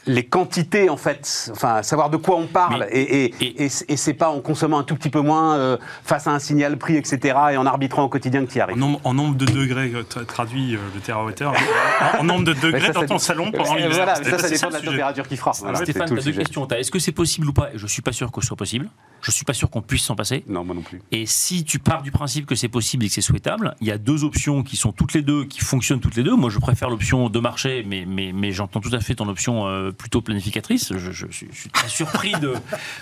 les 0.06 0.24
quantités 0.24 0.88
en 0.88 0.96
fait, 0.96 1.50
enfin 1.52 1.82
savoir 1.82 2.10
de 2.10 2.16
quoi 2.16 2.36
on 2.36 2.46
parle 2.46 2.86
Mais- 2.90 2.96
et, 3.00 3.24
et, 3.24 3.34
et- 3.40 3.64
et, 3.64 3.70
et 3.88 3.96
c'est 3.96 4.14
pas 4.14 4.28
en 4.30 4.40
consommant 4.40 4.78
un 4.78 4.84
tout 4.84 4.94
petit 4.94 5.10
peu 5.10 5.20
moins 5.20 5.56
euh, 5.56 5.76
face 6.04 6.26
à 6.26 6.30
un 6.32 6.38
signal 6.38 6.76
prix 6.78 6.96
etc 6.96 7.36
et 7.52 7.56
en 7.56 7.66
arbitrant 7.66 8.04
au 8.04 8.08
quotidien 8.08 8.44
que 8.46 8.50
tu 8.52 8.58
y 8.58 8.60
En 8.60 8.64
arrives. 8.64 8.76
nombre, 8.78 9.00
en 9.04 9.14
nombre 9.14 9.34
de 9.36 9.44
degrés, 9.46 9.90
euh, 9.94 10.02
tra- 10.02 10.24
traduit 10.24 10.74
euh, 10.76 10.78
le 10.94 11.00
terawattheure, 11.00 11.54
en, 12.14 12.20
en 12.20 12.24
nombre 12.24 12.44
de 12.44 12.52
degrés 12.60 12.80
ça, 12.86 12.92
dans 12.92 13.00
ça- 13.00 13.06
ton 13.06 13.18
salon 13.18 13.50
pendant 13.50 13.74
l'hiver. 13.74 13.90
Voilà, 13.92 14.14
ça, 14.16 14.24
ça 14.24 14.38
c'est 14.38 14.50
dépend 14.54 14.68
de 14.68 14.72
la 14.74 14.78
sujet. 14.78 14.90
température 14.92 15.28
qui 15.28 15.36
fera. 15.36 15.52
Voilà, 15.60 15.78
Stéphane, 15.78 16.06
tu 16.06 16.12
as 16.12 16.16
deux 16.16 16.22
sujet. 16.22 16.38
questions. 16.42 16.66
T'as, 16.66 16.78
Est-ce 16.78 16.90
que 16.90 16.98
c'est 16.98 17.12
possible 17.12 17.48
ou 17.48 17.52
pas? 17.52 17.70
Je 17.74 17.86
suis 17.86 18.02
pas 18.02 18.12
sûr 18.12 18.30
que 18.30 18.40
ce 18.40 18.46
soit 18.46 18.56
possible. 18.56 18.88
Je 19.22 19.30
suis 19.32 19.44
pas 19.44 19.54
sûr 19.54 19.70
qu'on 19.70 19.82
puisse 19.82 20.02
s'en 20.04 20.14
passer. 20.14 20.44
Non, 20.46 20.62
moi 20.62 20.74
non 20.74 20.82
plus. 20.82 21.00
Et 21.10 21.26
si 21.26 21.64
tu 21.64 21.78
pars 21.80 22.02
du 22.02 22.12
principe 22.12 22.46
que 22.46 22.54
c'est 22.54 22.68
possible 22.68 23.04
et 23.04 23.08
que 23.08 23.14
c'est 23.14 23.20
souhaitable, 23.22 23.74
il 23.80 23.88
y 23.88 23.90
a 23.90 23.98
deux 23.98 24.22
options 24.22 24.62
qui 24.62 24.76
sont 24.76 24.92
toutes 24.92 25.14
les 25.14 25.22
deux, 25.22 25.46
qui 25.46 25.60
fonctionnent 25.60 25.98
toutes 26.00 26.14
les 26.16 26.22
deux. 26.22 26.36
Moi, 26.36 26.48
je 26.50 26.58
préfère 26.58 26.90
l'option 26.90 27.28
de 27.28 27.38
marché, 27.40 27.84
mais, 27.88 28.04
mais, 28.06 28.32
mais 28.32 28.52
j'entends 28.52 28.80
tout 28.80 28.92
à 28.94 29.00
fait 29.00 29.14
ton 29.16 29.28
option 29.28 29.66
euh, 29.66 29.90
plutôt 29.96 30.20
planificatrice. 30.22 30.92
Je, 30.96 31.10
je 31.12 31.26
suis, 31.30 31.48
je 31.52 31.58
suis 31.58 31.70
très 31.70 31.88
surpris 31.88 32.32
de, 32.32 32.54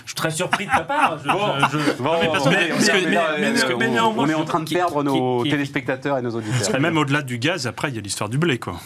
je 0.03 0.09
suis 0.09 0.15
très 0.15 0.31
surpris 0.31 0.65
de 0.65 0.71
ta 0.71 0.81
part. 0.81 1.17
On- 1.27 2.21
est 4.27 4.33
en 4.33 4.45
train 4.45 4.59
de 4.61 4.69
perdre 4.69 4.99
qui- 5.01 5.05
nos 5.05 5.43
qui- 5.43 5.49
téléspectateurs 5.49 6.17
et 6.17 6.21
nos 6.21 6.31
auditeurs. 6.31 6.57
Parce 6.57 6.71
que 6.71 6.77
même 6.77 6.97
au-delà 6.97 7.21
du 7.21 7.37
gaz, 7.37 7.67
après, 7.67 7.89
il 7.89 7.95
y 7.95 7.97
a 7.97 8.01
l'histoire 8.01 8.29
du 8.29 8.37
blé, 8.37 8.57
quoi. 8.59 8.79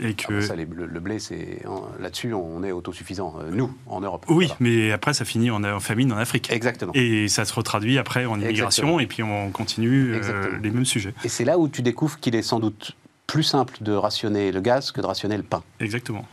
Et 0.00 0.08
Ah, 0.18 0.26
que... 0.28 0.40
ça, 0.40 0.56
les- 0.56 0.66
le, 0.66 0.86
le 0.86 1.00
blé, 1.00 1.18
c'est 1.20 1.62
là-dessus, 2.00 2.34
on 2.34 2.62
est 2.64 2.72
autosuffisant. 2.72 3.34
euh, 3.40 3.50
nous, 3.52 3.72
en 3.86 4.00
Europe. 4.00 4.24
Oui, 4.28 4.46
Voilà. 4.46 4.56
mais 4.60 4.90
après, 4.92 5.14
ça 5.14 5.24
finit 5.24 5.50
en, 5.50 5.62
en 5.62 5.80
famine 5.80 6.12
en 6.12 6.16
Afrique. 6.16 6.50
Exactement. 6.50 6.92
Et 6.94 7.28
ça 7.28 7.44
se 7.44 7.52
retraduit 7.54 7.96
après 7.98 8.26
en 8.26 8.40
immigration, 8.40 8.98
Exactement. 8.98 9.00
et 9.00 9.06
puis 9.06 9.22
on 9.22 9.50
continue 9.50 10.14
euh, 10.14 10.58
les 10.62 10.70
mêmes 10.70 10.84
sujets. 10.84 11.14
Et 11.24 11.28
c'est 11.28 11.44
là 11.44 11.58
où 11.58 11.68
tu 11.68 11.82
découvres 11.82 12.18
qu'il 12.18 12.34
est 12.34 12.42
sans 12.42 12.58
doute 12.58 12.92
plus 13.28 13.44
simple 13.44 13.76
de 13.80 13.92
rationner 13.92 14.50
le 14.52 14.60
gaz 14.60 14.90
que 14.90 15.00
de 15.00 15.06
rationner 15.06 15.36
le 15.36 15.42
pain, 15.44 15.62
Exactement. 15.80 16.26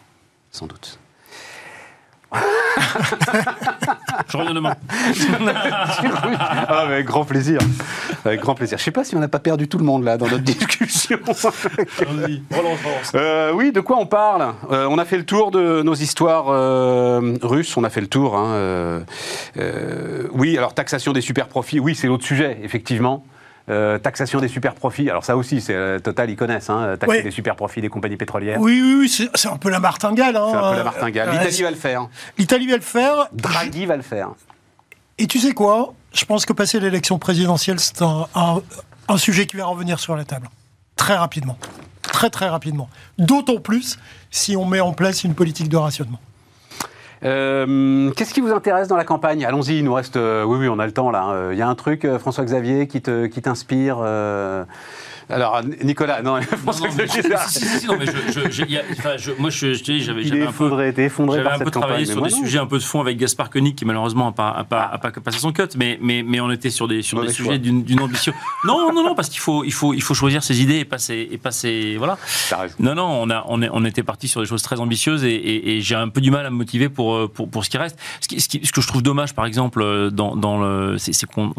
Sans 0.56 0.68
doute. 0.68 1.00
Je 4.28 4.38
reviens 4.38 4.54
demain. 4.54 4.76
ah, 6.40 6.80
avec 6.80 7.06
grand 7.06 7.26
plaisir. 7.26 7.60
Avec 8.24 8.42
grand 8.42 8.56
plaisir. 8.56 8.78
Je 8.78 8.84
sais 8.84 8.92
pas 8.92 9.04
si 9.04 9.16
on 9.16 9.20
n'a 9.20 9.28
pas 9.28 9.40
perdu 9.40 9.68
tout 9.68 9.78
le 9.78 9.84
monde 9.84 10.04
là 10.04 10.18
dans 10.18 10.28
notre 10.28 10.44
discussion. 10.44 11.20
Euh, 13.16 13.52
oui, 13.54 13.72
de 13.72 13.80
quoi 13.82 13.98
on 13.98 14.06
parle 14.06 14.54
Euh, 14.72 14.88
On 14.90 14.98
a 14.98 15.06
fait 15.06 15.18
le 15.18 15.26
tour 15.26 15.52
de 15.52 15.82
nos 15.82 15.94
histoires 15.94 16.46
euh, 16.50 17.36
russes, 17.42 17.76
on 17.78 17.84
a 17.84 17.90
fait 17.90 18.02
le 18.02 18.08
tour. 18.08 18.36
hein, 18.38 18.48
euh, 18.56 20.28
oui, 20.32 20.58
alors 20.58 20.74
taxation 20.74 21.14
des 21.14 21.22
super 21.22 21.48
profits, 21.48 21.80
oui, 21.80 21.96
c'est 21.96 22.08
l'autre 22.08 22.26
sujet, 22.26 22.60
effectivement. 22.64 23.26
Euh, 23.68 23.98
taxation 23.98 24.40
des 24.40 24.48
super 24.48 24.76
profits, 24.76 25.10
alors 25.10 25.26
ça 25.26 25.36
aussi, 25.36 25.60
c'est 25.60 25.74
euh, 25.74 25.98
Total, 25.98 26.30
ils 26.30 26.36
connaissent, 26.36 26.70
hein, 26.70 26.96
taxer 27.00 27.18
Oui. 27.18 27.24
les 27.24 27.32
super 27.32 27.56
profits 27.56 27.82
des 27.82 27.90
compagnies 27.90 28.16
pétrolières. 28.18 28.60
Oui, 28.60 28.80
oui, 28.80 28.96
oui, 29.02 29.28
c'est 29.34 29.48
un 29.48 29.58
peu 29.58 29.70
la 29.72 29.80
martingale. 29.80 30.36
hein. 30.36 30.48
C'est 30.52 30.58
un 30.58 30.72
peu 30.72 30.78
la 30.78 30.84
martingale. 30.84 31.30
Euh, 31.30 31.32
L'Italie 31.34 31.64
va 31.64 31.70
le 31.72 31.76
faire. 31.76 32.08
L'Italie 32.38 32.68
va 32.68 32.76
le 32.76 32.82
faire. 32.84 33.28
Draghi 33.34 33.86
va 33.88 33.96
le 33.96 34.04
faire. 34.04 34.30
Et 35.18 35.26
tu 35.26 35.40
sais 35.40 35.54
quoi? 35.54 35.94
Je 36.14 36.26
pense 36.26 36.46
que 36.46 36.54
passer 36.54 36.80
l'élection 36.80 37.18
présidentielle, 37.18 37.80
c'est 37.80 38.02
un, 38.04 38.28
un- 38.36 38.62
un 39.08 39.18
sujet 39.18 39.48
qui 39.48 39.58
va 39.58 39.66
revenir 39.66 40.00
sur 40.00 40.16
la 40.16 40.26
table. 40.26 40.48
Très 40.96 41.16
rapidement. 41.16 41.58
Très, 42.04 42.30
très 42.30 42.48
rapidement. 42.48 42.88
D'autant 43.18 43.58
plus 43.60 43.98
si 44.30 44.56
on 44.56 44.66
met 44.66 44.80
en 44.80 44.94
place 44.94 45.24
une 45.24 45.34
politique 45.34 45.70
de 45.70 45.78
rationnement. 45.78 46.20
Euh, 47.26 48.12
Qu'est-ce 48.12 48.34
qui 48.34 48.42
vous 48.42 48.52
intéresse 48.52 48.88
dans 48.88 48.98
la 48.98 49.04
campagne? 49.04 49.44
Allons-y, 49.46 49.78
il 49.80 49.84
nous 49.84 49.94
reste. 49.94 50.16
euh, 50.16 50.44
oui, 50.44 50.58
oui, 50.60 50.68
on 50.70 50.78
a 50.80 50.86
le 50.86 50.92
temps 50.92 51.10
là. 51.12 51.24
hein. 51.24 51.52
Il 51.52 51.58
y 51.58 51.62
a 51.62 51.68
un 51.68 51.76
truc, 51.76 52.06
euh, 52.06 52.20
François-Xavier, 52.20 52.88
qui 52.88 53.02
qui 53.02 53.42
t'inspire 53.42 53.98
euh, 54.02 54.64
Alors, 55.30 55.62
Nicolas, 55.84 56.22
non, 56.22 56.40
moi, 59.40 59.50
je, 59.50 59.74
je 59.74 59.84
te 59.84 59.92
dis, 59.92 60.02
j'avais 60.02 60.22
un 60.30 60.30
peu. 60.30 60.50
effondré, 60.50 60.94
t'es 60.94 61.06
effondré 61.06 61.38
J'avais 61.38 61.50
par 61.50 61.56
un 61.56 61.60
peu 61.60 61.66
cette 61.66 61.74
travaillé 61.74 62.06
campagne. 62.06 62.14
sur 62.16 62.24
des 62.26 62.32
non. 62.32 62.38
sujets 62.46 62.60
un 62.60 62.66
peu 62.68 62.78
de 62.78 62.84
fond 62.84 63.02
avec 63.02 63.18
Gaspard 63.18 63.50
Koenig 63.50 63.76
qui 63.76 63.86
malheureusement 63.86 64.26
n'a 64.28 64.32
pas, 64.32 64.50
a 64.52 64.64
pas, 64.64 64.82
a 64.84 64.98
pas 64.98 65.12
passé 65.12 65.40
son 65.40 65.52
cut, 65.52 65.64
mais, 65.78 65.98
mais, 66.02 66.24
mais 66.24 66.40
on 66.40 66.52
était 66.52 66.70
sur 66.70 66.88
des, 66.88 67.02
sur 67.02 67.22
des 67.22 67.30
sujets 67.30 67.58
d'une 67.60 68.00
ambition. 68.00 68.34
Non, 68.66 68.92
non, 68.94 69.04
non, 69.04 69.16
parce 69.16 69.30
qu'il 69.30 69.40
faut, 69.40 69.64
il 69.64 69.74
faut, 69.74 69.94
il 69.94 70.02
faut 70.02 70.14
choisir 70.14 70.44
ses 70.44 70.62
idées 70.62 70.78
et 70.80 70.86
passer. 70.86 71.28
Et 71.32 71.38
passer 71.38 71.96
voilà. 71.98 72.18
Non, 72.80 72.96
non, 72.96 73.06
on, 73.24 73.30
a, 73.30 73.44
on, 73.48 73.62
est, 73.62 73.70
on 73.72 73.84
était 73.86 74.04
parti 74.04 74.28
sur 74.28 74.42
des 74.42 74.48
choses 74.48 74.62
très 74.62 74.80
ambitieuses 74.80 75.24
et, 75.24 75.30
et- 75.34 75.78
et 75.78 75.82
j'ai 75.82 75.96
un 75.96 76.10
peu 76.10 76.22
du 76.22 76.32
mal 76.32 76.46
à 76.46 76.50
me 76.50 76.56
motiver 76.56 76.90
pour, 76.90 77.16
euh, 77.16 77.28
pour, 77.34 77.50
pour 77.50 77.66
ce 77.66 77.70
qui 77.70 77.78
reste. 77.78 77.98
Ce, 78.22 78.28
qui- 78.28 78.40
ce 78.40 78.48
qui- 78.48 78.66
ce 78.66 78.72
que 78.72 78.82
je 78.82 78.88
trouve 78.88 79.02
dommage, 79.02 79.34
par 79.34 79.46
exemple, 79.46 79.82
euh, 79.82 80.10
dans, 80.10 80.36
dans 80.36 80.60
le, 80.62 80.98
c'est 80.98 81.26
qu'on 81.26 81.54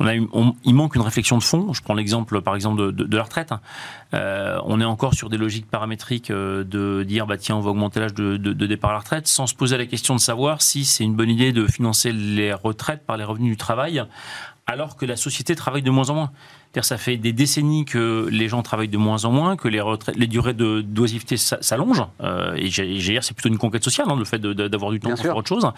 on 0.00 0.06
a 0.06 0.14
eu- 0.14 0.28
on- 0.32 0.54
il 0.64 0.74
manque 0.74 0.94
une 0.96 1.02
réflexion 1.02 1.38
de 1.38 1.42
fond. 1.42 1.72
Je 1.72 1.80
prends 1.82 1.94
l'exemple, 1.94 2.40
par 2.40 2.54
exemple, 2.54 2.80
de, 2.82 2.90
de- 2.90 3.04
de 3.06 3.16
la 3.16 3.22
retraite. 3.22 3.52
hein. 3.52 3.60
Euh, 4.14 4.58
on 4.64 4.80
est 4.80 4.84
encore 4.84 5.14
sur 5.14 5.28
des 5.28 5.36
logiques 5.36 5.68
paramétriques 5.68 6.30
euh, 6.30 6.64
de 6.64 7.02
dire, 7.02 7.26
bah 7.26 7.36
tiens, 7.36 7.56
on 7.56 7.60
va 7.60 7.70
augmenter 7.70 8.00
l'âge 8.00 8.14
de, 8.14 8.36
départ 8.36 8.90
à 8.90 8.94
la 8.94 8.98
retraite, 9.00 9.26
sans 9.26 9.46
se 9.46 9.54
poser 9.54 9.76
la 9.76 9.86
question 9.86 10.14
de 10.14 10.20
savoir 10.20 10.62
si 10.62 10.84
c'est 10.84 11.04
une 11.04 11.14
bonne 11.14 11.30
idée 11.30 11.52
de 11.52 11.66
financer 11.66 12.12
les 12.12 12.52
retraites 12.52 13.04
par 13.04 13.16
les 13.16 13.24
revenus 13.24 13.50
du 13.50 13.56
travail, 13.56 14.02
alors 14.66 14.96
que 14.96 15.06
la 15.06 15.16
société 15.16 15.54
travaille 15.54 15.82
de 15.82 15.90
moins 15.90 16.10
en 16.10 16.14
moins. 16.14 16.30
C'est-à-dire, 16.72 16.84
ça 16.84 16.98
fait 16.98 17.16
des 17.16 17.32
décennies 17.32 17.84
que 17.84 18.28
les 18.30 18.48
gens 18.48 18.62
travaillent 18.62 18.88
de 18.88 18.98
moins 18.98 19.24
en 19.24 19.30
moins, 19.30 19.56
que 19.56 19.68
les, 19.68 19.80
retraites, 19.80 20.16
les 20.16 20.26
durées 20.26 20.54
de 20.54 20.80
d'oisiveté 20.82 21.36
s'a- 21.36 21.62
s'allongent. 21.62 22.04
Euh, 22.20 22.54
et 22.56 22.68
j'ai 22.68 23.18
c'est 23.22 23.32
plutôt 23.34 23.48
une 23.48 23.58
conquête 23.58 23.84
sociale, 23.84 24.08
hein, 24.10 24.16
le 24.16 24.24
fait 24.24 24.40
d'avoir 24.40 24.90
du 24.90 24.98
temps 25.00 25.08
Bien 25.08 25.14
pour 25.14 25.22
sûr. 25.22 25.30
faire 25.30 25.36
autre 25.36 25.48
chose. 25.48 25.70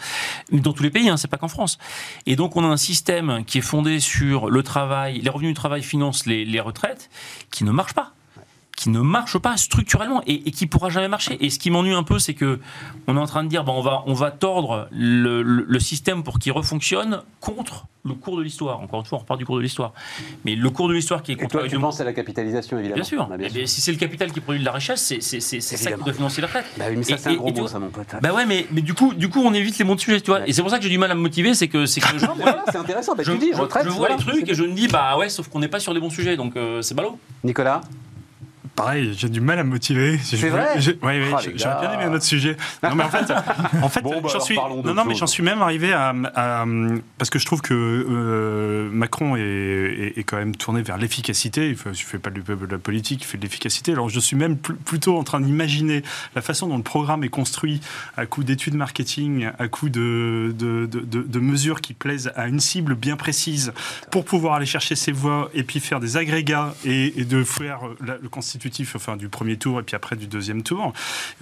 Dans 0.50 0.72
tous 0.72 0.82
les 0.82 0.90
pays, 0.90 1.08
hein, 1.08 1.16
c'est 1.16 1.28
pas 1.28 1.36
qu'en 1.36 1.48
France. 1.48 1.78
Et 2.26 2.34
donc, 2.34 2.56
on 2.56 2.64
a 2.64 2.68
un 2.68 2.76
système 2.78 3.44
qui 3.46 3.58
est 3.58 3.62
fondé 3.62 4.00
sur 4.00 4.48
le 4.50 4.62
travail, 4.62 5.20
les 5.20 5.30
revenus 5.30 5.50
du 5.50 5.54
travail 5.54 5.82
financent 5.82 6.24
les, 6.26 6.44
les 6.44 6.60
retraites, 6.60 7.10
qui 7.50 7.64
ne 7.64 7.70
marche 7.70 7.92
pas 7.92 8.12
qui 8.78 8.90
ne 8.90 9.00
marche 9.00 9.36
pas 9.38 9.56
structurellement 9.56 10.22
et, 10.26 10.48
et 10.48 10.50
qui 10.52 10.66
pourra 10.66 10.88
jamais 10.88 11.08
marcher. 11.08 11.36
Et 11.44 11.50
ce 11.50 11.58
qui 11.58 11.70
m'ennuie 11.70 11.94
un 11.94 12.04
peu, 12.04 12.18
c'est 12.20 12.34
que 12.34 12.60
on 13.08 13.16
est 13.16 13.20
en 13.20 13.26
train 13.26 13.42
de 13.42 13.48
dire, 13.48 13.64
bah, 13.64 13.72
on 13.74 13.82
va, 13.82 14.04
on 14.06 14.14
va 14.14 14.30
tordre 14.30 14.86
le, 14.92 15.42
le- 15.42 15.64
le 15.68 15.80
système 15.80 16.22
pour 16.22 16.38
qu'il 16.38 16.52
refonctionne 16.52 17.22
contre 17.40 17.86
le 18.04 18.14
cours 18.14 18.36
de 18.38 18.42
l'histoire. 18.42 18.80
Encore 18.80 19.00
une 19.00 19.06
fois, 19.06 19.18
on 19.18 19.20
repart 19.22 19.36
du 19.38 19.44
cours 19.44 19.56
de 19.56 19.62
l'histoire. 19.62 19.92
Mais 20.44 20.54
le 20.54 20.70
cours 20.70 20.88
de 20.88 20.94
l'histoire 20.94 21.22
qui 21.24 21.32
est 21.32 21.34
Et 21.34 21.38
toi, 21.48 21.60
contre 21.62 21.72
tu 21.72 21.78
penses 21.80 22.00
à 22.00 22.04
la 22.04 22.12
capitalisation, 22.12 22.78
évidemment. 22.78 22.94
Bien 22.94 23.04
sûr. 23.04 23.28
Ah, 23.30 23.36
bien 23.36 23.48
Eh 23.54 23.66
si 23.66 23.80
c'est 23.80 23.90
le 23.92 23.98
capital 23.98 24.30
qui 24.32 24.40
produit 24.40 24.60
de 24.60 24.64
la 24.64 24.72
richesse, 24.72 25.02
c'est 25.20 25.40
ça 25.60 25.92
qui 25.92 26.02
doit 26.04 26.12
financer 26.12 26.40
la 26.40 26.46
retraite. 26.46 26.66
Bah 26.78 26.84
oui, 26.88 26.96
mais 26.96 27.02
ça, 27.02 27.14
Et- 27.14 27.18
c'est 27.18 27.28
un 27.30 27.32
et- 27.32 27.36
gros 27.36 27.48
et 27.48 27.52
mot, 27.60 27.66
ça, 27.66 27.78
mon 27.80 27.88
pote. 27.90 28.06
Bah 28.22 28.32
ouais, 28.32 28.46
mais, 28.46 28.66
mais 28.70 28.80
du, 28.80 28.94
coup, 28.94 29.12
du 29.12 29.28
coup, 29.28 29.40
on 29.44 29.52
évite 29.54 29.76
les 29.78 29.84
mots 29.84 29.96
de 29.96 30.00
sujet, 30.00 30.20
tu 30.20 30.30
vois. 30.30 30.38
Ouais. 30.40 30.44
Et 30.48 30.52
c'est 30.52 30.62
pour 30.62 30.70
ça 30.70 30.78
que 30.78 30.84
j'ai 30.84 30.88
du 30.90 30.98
mal 30.98 31.10
à 31.10 31.14
me 31.16 31.20
motiver, 31.20 31.52
c'est 31.54 31.66
que, 31.68 31.84
c'est 31.84 32.00
Voilà, 32.36 32.64
intéressant. 32.74 33.14
Bah, 33.16 33.24
je- 33.26 33.32
tu 33.32 33.38
dis, 33.38 33.50
je- 33.52 33.60
retraite. 33.60 33.82
je 33.84 33.88
vois 33.90 34.06
voilà, 34.08 34.16
les 34.16 34.22
trucs 34.24 34.48
et 34.48 34.54
je 34.54 34.62
me 34.62 34.72
dis, 34.72 34.86
bah 34.88 35.18
ouais, 35.18 35.28
sauf 35.28 35.48
qu'on 35.48 35.58
n'est 35.58 35.68
pas 35.68 35.80
sur 35.80 35.92
les 35.92 36.00
bons 36.00 36.10
sujets, 36.10 36.36
donc 36.36 36.56
euh, 36.56 36.80
c'est 36.82 36.94
ballot. 36.94 37.18
Nicolas 37.42 37.80
Pareil, 38.78 39.12
j'ai 39.18 39.28
du 39.28 39.40
mal 39.40 39.58
à 39.58 39.64
me 39.64 39.70
motiver. 39.70 40.18
C'est 40.22 40.36
vrai 40.48 40.68
Oui, 40.76 40.80
oui, 41.02 41.24
j'ai- 41.42 41.52
les 41.52 41.58
j'aurais 41.58 41.80
bien 41.80 41.92
aimé 41.94 42.04
un 42.04 42.12
autre 42.14 42.24
sujet. 42.24 42.56
Non, 42.82 42.94
mais 42.94 43.04
en 43.04 43.08
fait, 43.10 43.30
en 43.82 43.88
fait 43.88 44.02
Bon, 44.02 44.20
bah, 44.20 44.28
j'en 44.32 44.40
suis. 44.40 44.56
Non, 44.56 44.94
non, 44.94 45.04
mais 45.04 45.14
j'en 45.14 45.26
suis 45.26 45.42
même 45.42 45.60
arrivé 45.62 45.92
à, 45.92 46.14
à- 46.34 46.64
parce 47.18 47.28
que 47.30 47.38
je 47.38 47.44
trouve 47.46 47.60
que 47.60 47.74
euh, 47.74 48.88
Macron 48.92 49.36
est, 49.36 49.40
est- 49.42 50.18
est 50.18 50.22
quand 50.24 50.36
même 50.36 50.54
tourné 50.54 50.82
vers 50.82 50.96
l'efficacité. 50.96 51.66
Il 51.70 51.90
ne 51.90 51.94
fait 51.94 52.18
pas 52.18 52.30
de 52.30 52.40
la 52.70 52.78
politique, 52.78 53.22
il 53.22 53.26
fait 53.26 53.36
de 53.38 53.42
l'efficacité. 53.42 53.92
Alors, 53.92 54.08
je 54.08 54.20
suis 54.20 54.36
même 54.36 54.56
pl- 54.56 54.76
plutôt 54.84 55.18
en 55.18 55.24
train 55.24 55.40
d'imaginer 55.40 56.02
la 56.34 56.42
façon 56.42 56.68
dont 56.68 56.76
le 56.76 56.82
programme 56.82 57.24
est 57.24 57.28
construit 57.28 57.80
à 58.16 58.26
coup 58.26 58.44
d'études 58.44 58.74
marketing, 58.74 59.48
à 59.58 59.68
coup 59.68 59.88
de, 59.88 60.54
de, 60.56 60.86
de- 60.86 61.00
de- 61.00 61.22
de 61.22 61.38
mesures 61.40 61.80
qui 61.80 61.94
plaisent 61.94 62.30
à 62.36 62.46
une 62.46 62.60
cible 62.60 62.94
bien 62.94 63.16
précise 63.16 63.72
pour 64.10 64.24
pouvoir 64.24 64.54
aller 64.54 64.66
chercher 64.66 64.94
ses 64.94 65.12
voix 65.12 65.50
et 65.54 65.62
puis 65.64 65.80
faire 65.80 66.00
des 66.00 66.16
agrégats 66.16 66.74
et, 66.84 67.20
et 67.20 67.24
de 67.24 67.42
faire 67.42 67.80
la- 68.04 68.18
le 68.22 68.28
constituer 68.28 68.67
constitutif, 68.68 68.96
enfin 68.96 69.16
du 69.16 69.28
premier 69.28 69.56
tour 69.56 69.80
et 69.80 69.82
puis 69.82 69.96
après 69.96 70.16
du 70.16 70.26
deuxième 70.26 70.62
tour. 70.62 70.92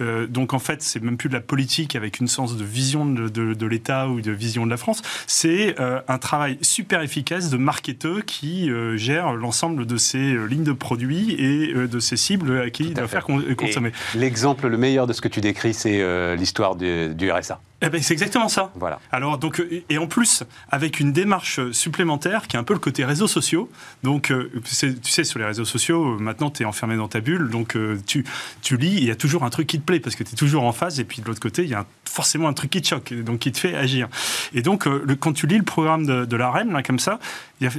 Euh, 0.01 0.27
donc 0.27 0.53
en 0.53 0.59
fait, 0.59 0.81
c'est 0.81 1.01
même 1.01 1.17
plus 1.17 1.29
de 1.29 1.33
la 1.33 1.41
politique 1.41 1.95
avec 1.95 2.19
une 2.19 2.27
sens 2.27 2.55
de 2.57 2.63
vision 2.63 3.05
de, 3.05 3.27
de, 3.27 3.53
de 3.53 3.65
l'État 3.65 4.07
ou 4.07 4.21
de 4.21 4.31
vision 4.31 4.65
de 4.65 4.71
la 4.71 4.77
France. 4.77 5.01
C'est 5.27 5.79
euh, 5.79 5.99
un 6.07 6.17
travail 6.17 6.57
super 6.61 7.01
efficace 7.01 7.49
de 7.49 7.57
marketeux 7.57 8.21
qui 8.21 8.69
euh, 8.69 8.97
gère 8.97 9.33
l'ensemble 9.33 9.85
de 9.85 9.97
euh, 10.15 10.47
lignes 10.47 10.63
de 10.63 10.71
produits 10.71 11.31
et 11.37 11.73
de 11.73 11.99
ses 11.99 12.17
cibles 12.17 12.59
à 12.59 12.69
qui 12.69 12.83
il 12.83 12.93
doit 12.93 13.07
faire 13.07 13.23
con- 13.25 13.43
consommer. 13.57 13.91
L'exemple 14.15 14.67
le 14.67 14.77
meilleur 14.77 15.07
de 15.07 15.13
ce 15.13 15.21
que 15.21 15.27
tu 15.27 15.41
décris, 15.41 15.73
c'est 15.73 16.35
l'histoire 16.35 16.75
du, 16.75 17.13
du 17.13 17.31
RSA. 17.31 17.59
Eh 17.83 17.89
ben, 17.89 18.01
c'est 18.01 18.13
exactement 18.13 18.49
ça. 18.49 18.71
Voilà. 18.75 18.99
Alors 19.11 19.37
donc 19.37 19.59
euh, 19.59 19.83
et 19.89 19.99
en 19.99 20.07
plus 20.07 20.43
avec 20.71 20.99
une 20.99 21.11
démarche 21.13 21.59
supplémentaire 21.71 22.47
qui 22.47 22.55
est 22.55 22.59
un 22.59 22.63
peu 22.63 22.73
le 22.73 22.79
côté 22.79 23.05
réseaux 23.05 23.27
sociaux. 23.27 23.69
Donc 24.01 24.31
euh, 24.31 24.51
tu 24.63 25.11
sais 25.11 25.23
sur 25.23 25.37
les 25.37 25.45
réseaux 25.45 25.63
sociaux 25.65 26.15
euh, 26.15 26.17
maintenant 26.17 26.49
tu 26.49 26.63
es 26.63 26.65
enfermé 26.65 26.95
dans 26.97 27.07
ta 27.07 27.19
bulle 27.19 27.49
donc 27.51 27.75
euh, 27.75 27.99
tu 28.07 28.25
tu 28.63 28.77
lis 28.77 28.95
il 28.97 29.03
y 29.03 29.11
a 29.11 29.15
toujours 29.15 29.43
un 29.43 29.51
truc 29.51 29.67
qui 29.67 29.79
te 29.79 29.85
plaît 29.85 29.99
parce 29.99 30.15
que 30.15 30.23
tu 30.23 30.33
es 30.33 30.35
toujours 30.35 30.63
en 30.63 30.71
phase 30.71 30.99
et 30.99 31.03
puis 31.03 31.21
de 31.21 31.27
l'autre 31.27 31.39
côté 31.39 31.63
il 31.65 31.69
y 31.69 31.75
a 31.75 31.81
un- 31.81 31.85
forcément 32.05 32.47
un 32.47 32.53
truc 32.53 32.71
qui 32.71 32.81
te 32.81 32.87
choque 32.87 33.13
donc 33.13 33.37
qui 33.39 33.51
te 33.51 33.59
fait 33.59 33.75
agir. 33.75 34.07
Et 34.55 34.63
donc 34.63 34.87
euh, 34.87 35.03
le, 35.05 35.15
quand 35.15 35.33
tu 35.33 35.45
lis 35.45 35.57
le 35.59 35.63
programme 35.63 36.05
de, 36.07 36.25
de 36.25 36.35
là 36.35 36.81
comme 36.83 36.97
ça, 36.99 37.19
il 37.61 37.65
y 37.65 37.67
a 37.67 37.71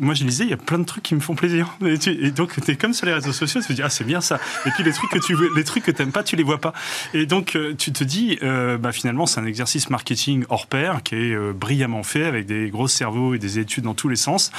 moi 0.00 0.14
je 0.14 0.24
lisais, 0.24 0.44
il 0.44 0.50
y 0.50 0.54
a 0.54 0.56
plein 0.58 0.78
de 0.78 0.84
trucs 0.84 1.02
qui 1.02 1.14
me 1.14 1.20
font 1.20 1.34
plaisir. 1.34 1.76
Et, 1.84 2.30
donc 2.30 2.52
tu 2.62 2.70
es 2.70 2.76
comme 2.76 2.92
sur 2.92 3.06
les 3.06 3.12
réseaux 3.12 3.32
sociaux, 3.32 3.60
tu 3.60 3.68
te 3.68 3.72
dis 3.72 3.82
ah 3.82 3.90
c'est 3.90 4.04
bien 4.04 4.20
ça. 4.20 4.38
Et 4.66 4.70
puis 4.70 4.82
les 4.84 4.92
trucs 4.92 5.10
que 5.10 5.18
tu 5.18 5.34
veux, 5.34 5.50
les 5.54 5.64
trucs 5.64 5.84
que 5.84 5.90
t'aimes 5.90 6.12
pas, 6.12 6.22
tu 6.22 6.36
les 6.36 6.42
vois 6.42 6.58
pas. 6.58 6.72
Et 7.14 7.26
donc 7.26 7.56
euh, 7.56 7.74
tu 7.76 7.92
te 7.92 8.04
dis 8.04 8.38
euh, 8.42 8.78
bah, 8.78 8.92
finalement 8.92 9.26
c'est 9.26 9.40
un 9.40 9.46
exercice 9.46 9.90
marketing 9.90 10.44
hors 10.48 10.66
pair 10.66 11.02
qui 11.02 11.14
est 11.14 11.34
euh, 11.34 11.52
brillamment 11.52 12.02
fait 12.02 12.24
avec 12.24 12.46
des 12.46 12.70
gros 12.70 12.88
cerveaux 12.88 13.34
et 13.34 13.38
des 13.38 13.58
études 13.58 13.84
dans 13.84 13.94
tous 13.94 14.08
les 14.08 14.16
sens. 14.16 14.50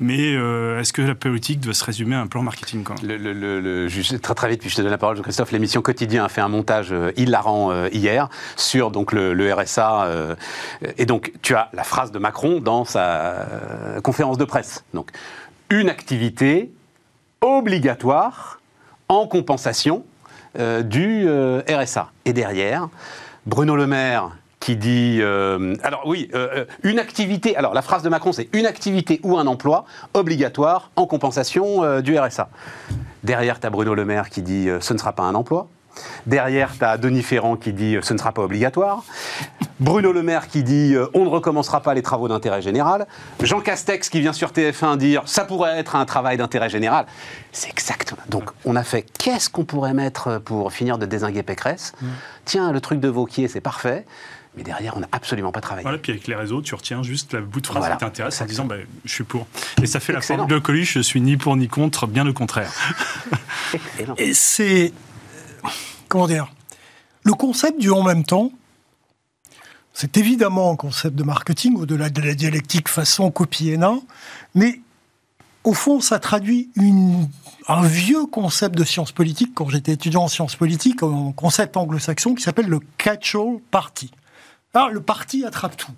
Mais 0.00 0.32
est-ce 0.32 0.92
que 0.92 1.02
la 1.02 1.14
politique 1.14 1.60
doit 1.60 1.74
se 1.74 1.84
résumer 1.84 2.16
à 2.16 2.20
un 2.20 2.26
plan 2.26 2.42
marketing 2.42 2.84
le- 3.02 3.88
juste 3.88 4.20
très 4.20 4.34
très 4.34 4.48
vite, 4.48 4.60
puis 4.60 4.70
je 4.70 4.76
te 4.76 4.82
donne 4.82 4.90
la 4.90 4.98
parole, 4.98 5.20
Christophe. 5.22 5.52
L'émission 5.52 5.82
Quotidien 5.82 6.24
a 6.24 6.28
fait 6.28 6.40
un 6.40 6.48
montage 6.48 6.94
hilarant 7.16 7.86
hier 7.88 8.28
sur 8.56 8.90
donc 8.90 9.12
le, 9.12 9.52
RSA. 9.52 10.36
et 10.98 11.06
donc, 11.06 11.32
tu 11.42 11.54
as 11.54 11.70
la 11.72 11.84
phrase 11.84 12.12
de 12.12 12.18
Macron 12.18 12.60
dans 12.60 12.84
sa 12.84 13.46
conférence 14.02 14.38
de 14.38 14.44
presse. 14.44 14.55
Donc, 14.94 15.10
une 15.70 15.88
activité 15.88 16.72
obligatoire 17.40 18.60
en 19.08 19.26
compensation 19.26 20.04
euh, 20.58 20.82
du 20.82 21.24
euh, 21.28 21.62
RSA. 21.68 22.10
Et 22.24 22.32
derrière, 22.32 22.88
Bruno 23.46 23.76
Le 23.76 23.86
Maire 23.86 24.30
qui 24.58 24.74
dit 24.74 25.18
euh, 25.20 25.76
alors 25.84 26.02
oui 26.06 26.28
une 26.82 26.98
activité 26.98 27.56
alors 27.56 27.72
la 27.72 27.82
phrase 27.82 28.02
de 28.02 28.08
Macron 28.08 28.32
c'est 28.32 28.48
une 28.52 28.66
activité 28.66 29.20
ou 29.22 29.38
un 29.38 29.46
emploi 29.46 29.84
obligatoire 30.12 30.90
en 30.96 31.06
compensation 31.06 32.00
du 32.00 32.18
RSA 32.18 32.48
derrière 33.22 33.60
tu 33.60 33.66
as 33.66 33.70
Bruno 33.70 33.94
Le 33.94 34.04
Maire 34.04 34.28
qui 34.28 34.42
dit 34.42 34.68
ce 34.80 34.92
ne 34.92 34.98
sera 34.98 35.12
pas 35.12 35.22
un 35.22 35.36
emploi 35.36 35.68
derrière 36.26 36.72
tu 36.76 36.84
as 36.84 36.98
Denis 36.98 37.22
Ferrand 37.22 37.56
qui 37.56 37.72
dit 37.72 37.96
euh, 37.96 38.02
ce 38.02 38.12
ne 38.12 38.18
sera 38.18 38.32
pas 38.32 38.42
obligatoire 38.42 39.04
Bruno 39.80 40.12
Le 40.12 40.22
Maire 40.22 40.48
qui 40.48 40.62
dit 40.62 40.94
euh, 40.94 41.06
on 41.14 41.24
ne 41.24 41.28
recommencera 41.28 41.80
pas 41.80 41.94
les 41.94 42.02
travaux 42.02 42.28
d'intérêt 42.28 42.62
général 42.62 43.06
Jean 43.42 43.60
Castex 43.60 44.08
qui 44.08 44.20
vient 44.20 44.32
sur 44.32 44.50
TF1 44.50 44.96
dire 44.96 45.22
ça 45.26 45.44
pourrait 45.44 45.78
être 45.78 45.96
un 45.96 46.04
travail 46.04 46.36
d'intérêt 46.36 46.68
général 46.68 47.06
c'est 47.52 47.70
exactement 47.70 48.22
donc 48.28 48.50
on 48.64 48.76
a 48.76 48.82
fait 48.82 49.06
qu'est-ce 49.18 49.50
qu'on 49.50 49.64
pourrait 49.64 49.94
mettre 49.94 50.38
pour 50.38 50.72
finir 50.72 50.98
de 50.98 51.06
désinguer 51.06 51.42
Pécresse? 51.42 51.92
Tiens 52.44 52.72
le 52.72 52.80
truc 52.80 53.00
de 53.00 53.08
Vauquier 53.08 53.48
c'est 53.48 53.60
parfait 53.60 54.06
mais 54.56 54.62
derrière, 54.62 54.96
on 54.96 55.00
n'a 55.00 55.08
absolument 55.12 55.52
pas 55.52 55.60
travaillé. 55.60 55.82
Voilà, 55.82 55.98
puis 55.98 56.12
avec 56.12 56.26
les 56.26 56.34
réseaux, 56.34 56.62
tu 56.62 56.74
retiens 56.74 57.02
juste 57.02 57.34
la 57.34 57.42
bout 57.42 57.60
de 57.60 57.66
phrase 57.66 57.80
Voilà. 57.80 57.96
qui 57.96 58.00
t'intéresse 58.00 58.40
en 58.40 58.46
disant 58.46 58.64
bah, 58.64 58.76
je 59.04 59.12
suis 59.12 59.24
pour. 59.24 59.46
Et 59.82 59.86
ça 59.86 60.00
fait 60.00 60.14
la 60.14 60.22
formule 60.22 60.46
de 60.46 60.58
Coluche, 60.58 60.94
je 60.94 61.00
suis 61.00 61.20
ni 61.20 61.36
pour 61.36 61.56
ni 61.56 61.68
contre, 61.68 62.06
bien 62.06 62.24
le 62.24 62.32
contraire. 62.32 62.72
Excellent. 63.74 64.14
Et 64.16 64.32
c'est. 64.32 64.92
Comment 66.08 66.28
dire? 66.28 66.52
Le 67.24 67.32
concept 67.32 67.80
du 67.80 67.90
en 67.90 68.02
même 68.02 68.24
temps, 68.24 68.52
c'est 69.92 70.16
évidemment 70.16 70.70
un 70.70 70.76
concept 70.76 71.16
de 71.16 71.22
marketing, 71.22 71.76
au-delà 71.76 72.10
de 72.10 72.20
la 72.20 72.34
dialectique 72.34 72.88
façon 72.88 73.30
copie 73.30 73.76
nain, 73.76 74.00
mais 74.54 74.80
au 75.64 75.74
fond, 75.74 76.00
ça 76.00 76.20
traduit 76.20 76.70
un 77.66 77.82
vieux 77.82 78.26
concept 78.26 78.76
de 78.76 78.84
sciences 78.84 79.10
politiques, 79.10 79.52
quand 79.54 79.68
j'étais 79.68 79.92
étudiant 79.92 80.22
en 80.22 80.28
sciences 80.28 80.54
politiques, 80.54 81.02
un 81.02 81.32
concept 81.32 81.76
anglo-saxon 81.76 82.34
qui 82.36 82.42
s'appelle 82.42 82.68
le 82.68 82.78
catch-all 82.98 83.58
party. 83.72 84.12
Alors, 84.74 84.90
le 84.90 85.00
parti 85.00 85.44
attrape 85.44 85.76
tout, 85.76 85.92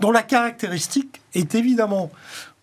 dont 0.00 0.10
la 0.10 0.22
caractéristique 0.22 1.22
est 1.34 1.54
évidemment 1.54 2.10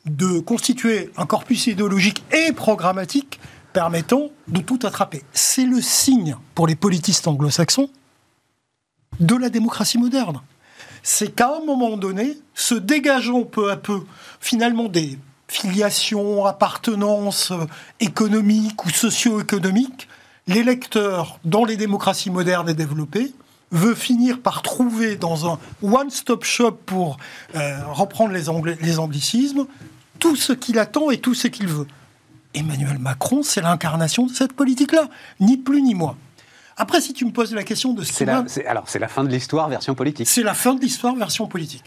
de 0.05 0.39
constituer 0.39 1.11
un 1.17 1.25
corpus 1.25 1.65
idéologique 1.65 2.23
et 2.31 2.51
programmatique 2.51 3.39
permettant 3.74 4.30
de 4.47 4.61
tout 4.61 4.80
attraper. 4.84 5.24
C'est 5.34 5.65
le 5.65 5.82
signe, 5.82 6.38
pour 6.55 6.67
les 6.67 6.76
politistes 6.76 7.28
anglo-saxons, 7.28 7.89
de 9.19 9.36
la 9.36 9.49
démocratie 9.49 9.97
moderne. 9.97 10.41
C'est 11.01 11.36
qu'à 11.36 11.57
un 11.57 11.65
moment 11.65 11.97
donné, 11.97 12.38
se 12.53 12.76
dégageant 12.76 13.43
peu 13.43 13.71
à 13.71 13.76
peu, 13.76 14.03
finalement, 14.39 14.88
des 14.88 15.17
filiations, 15.47 16.45
appartenances 16.45 17.51
euh, 17.51 17.65
économiques 17.99 18.86
ou 18.86 18.89
socio-économiques, 18.89 20.07
l'électeur, 20.47 21.39
dans 21.43 21.65
les 21.65 21.78
démocraties 21.78 22.32
modernes 22.32 22.69
et 22.69 22.74
développées, 22.74 23.34
veut 23.71 23.95
finir 23.95 24.39
par 24.39 24.61
trouver 24.61 25.15
dans 25.15 25.51
un 25.51 25.59
one-stop 25.82 26.43
shop, 26.43 26.78
pour 26.86 27.17
euh, 27.55 27.78
reprendre 27.91 28.32
les, 28.34 28.76
les 28.82 28.99
anglicismes, 28.99 29.65
tout 30.19 30.36
ce 30.36 30.53
qu'il 30.53 30.80
attend 30.80 31.11
et 31.11 31.17
tout 31.17 31.34
ce 31.34 31.47
qu'il 31.47 31.67
veut. 31.67 31.88
Emmanuel 32.54 32.99
Macron, 32.99 33.43
c'est 33.43 33.62
l'incarnation 33.62 34.26
de 34.26 34.32
cette 34.32 34.54
politique-là, 34.54 35.10
ni 35.39 35.58
plus 35.58 35.82
ni 35.82 35.95
moins. 35.95 36.18
Après, 36.78 37.01
si 37.01 37.14
tu 37.14 37.26
me 37.26 37.32
poses 37.32 37.54
la 37.54 37.64
question 37.64 37.93
de 37.93 38.04
ce 38.04 38.12
qui 38.12 38.26
m'a- 38.26 38.45
alors, 38.68 38.89
c'est 38.89 38.99
la 38.99 39.08
fin 39.08 39.24
de 39.24 39.30
l'histoire, 39.30 39.70
version 39.70 39.93
politique. 39.95 40.28
c'est 40.28 40.43
la 40.43 40.54
fin 40.54 40.74
de 40.74 40.82
l'histoire 40.82 41.16
version 41.16 41.47
politique. 41.47 41.84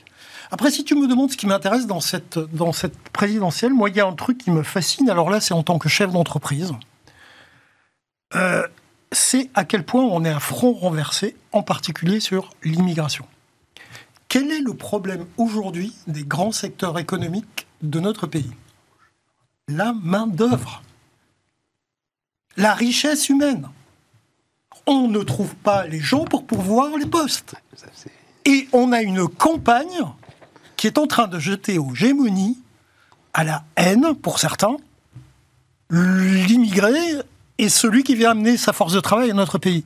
Après, 0.51 0.71
si 0.71 0.85
tu 0.85 0.95
me 0.95 1.09
demandes 1.09 1.33
ce 1.33 1.37
qui 1.37 1.47
m'intéresse 1.49 1.87
dans 1.89 2.01
cette, 2.01 2.39
dans 2.39 2.73
cette 2.73 2.97
présidentielle, 3.11 3.73
moi, 3.73 3.91
il 3.91 3.97
y 3.97 4.01
a 4.01 4.07
un 4.07 4.12
truc 4.12 4.39
qui 4.39 4.53
me 4.53 4.62
fascine. 4.62 5.11
Alors 5.11 5.29
là, 5.29 5.41
c'est 5.41 5.55
en 5.55 5.64
tant 5.64 5.79
que 5.79 5.89
chef 5.89 6.12
d'entreprise. 6.12 6.73
Euh, 8.35 8.62
c'est 9.11 9.51
à 9.55 9.64
quel 9.64 9.85
point 9.85 10.03
on 10.03 10.25
est 10.25 10.31
à 10.31 10.39
front 10.41 10.73
renversé, 10.73 11.37
en 11.53 11.62
particulier 11.62 12.21
sur 12.21 12.51
l'immigration. 12.62 13.25
Quel 14.29 14.51
est 14.53 14.61
le 14.61 14.75
problème 14.75 15.27
aujourd'hui 15.37 15.93
des 16.07 16.25
grands 16.25 16.53
secteurs 16.53 16.99
économiques 16.99 17.67
de 17.83 17.99
notre 18.01 18.27
pays? 18.27 18.51
La 19.69 19.93
main-d'œuvre. 19.93 20.83
La 22.57 22.73
richesse 22.75 23.29
humaine. 23.29 23.69
On 24.87 25.09
ne 25.09 25.23
trouve 25.23 25.57
pas 25.57 25.87
les 25.87 25.99
gens 25.99 26.25
pour 26.25 26.47
pourvoir 26.47 26.97
les 26.97 27.07
postes. 27.07 27.57
Et 28.45 28.69
on 28.73 28.93
a 28.93 29.03
une 29.03 29.27
campagne 29.27 30.03
qui 30.77 30.87
est 30.87 30.99
en 30.99 31.09
train 31.09 31.27
de 31.27 31.41
jeter 31.41 31.79
aux 31.79 31.95
gémonies, 31.95 32.59
à 33.35 33.43
la 33.43 33.64
haine 33.77 34.14
pour 34.14 34.39
certains, 34.39 34.77
l'immigré 35.91 36.93
est 37.59 37.69
celui 37.69 38.05
qui 38.05 38.14
vient 38.14 38.31
amener 38.31 38.57
sa 38.57 38.73
force 38.73 38.93
de 38.93 39.01
travail 39.01 39.31
à 39.31 39.35
notre 39.35 39.59
pays. 39.59 39.85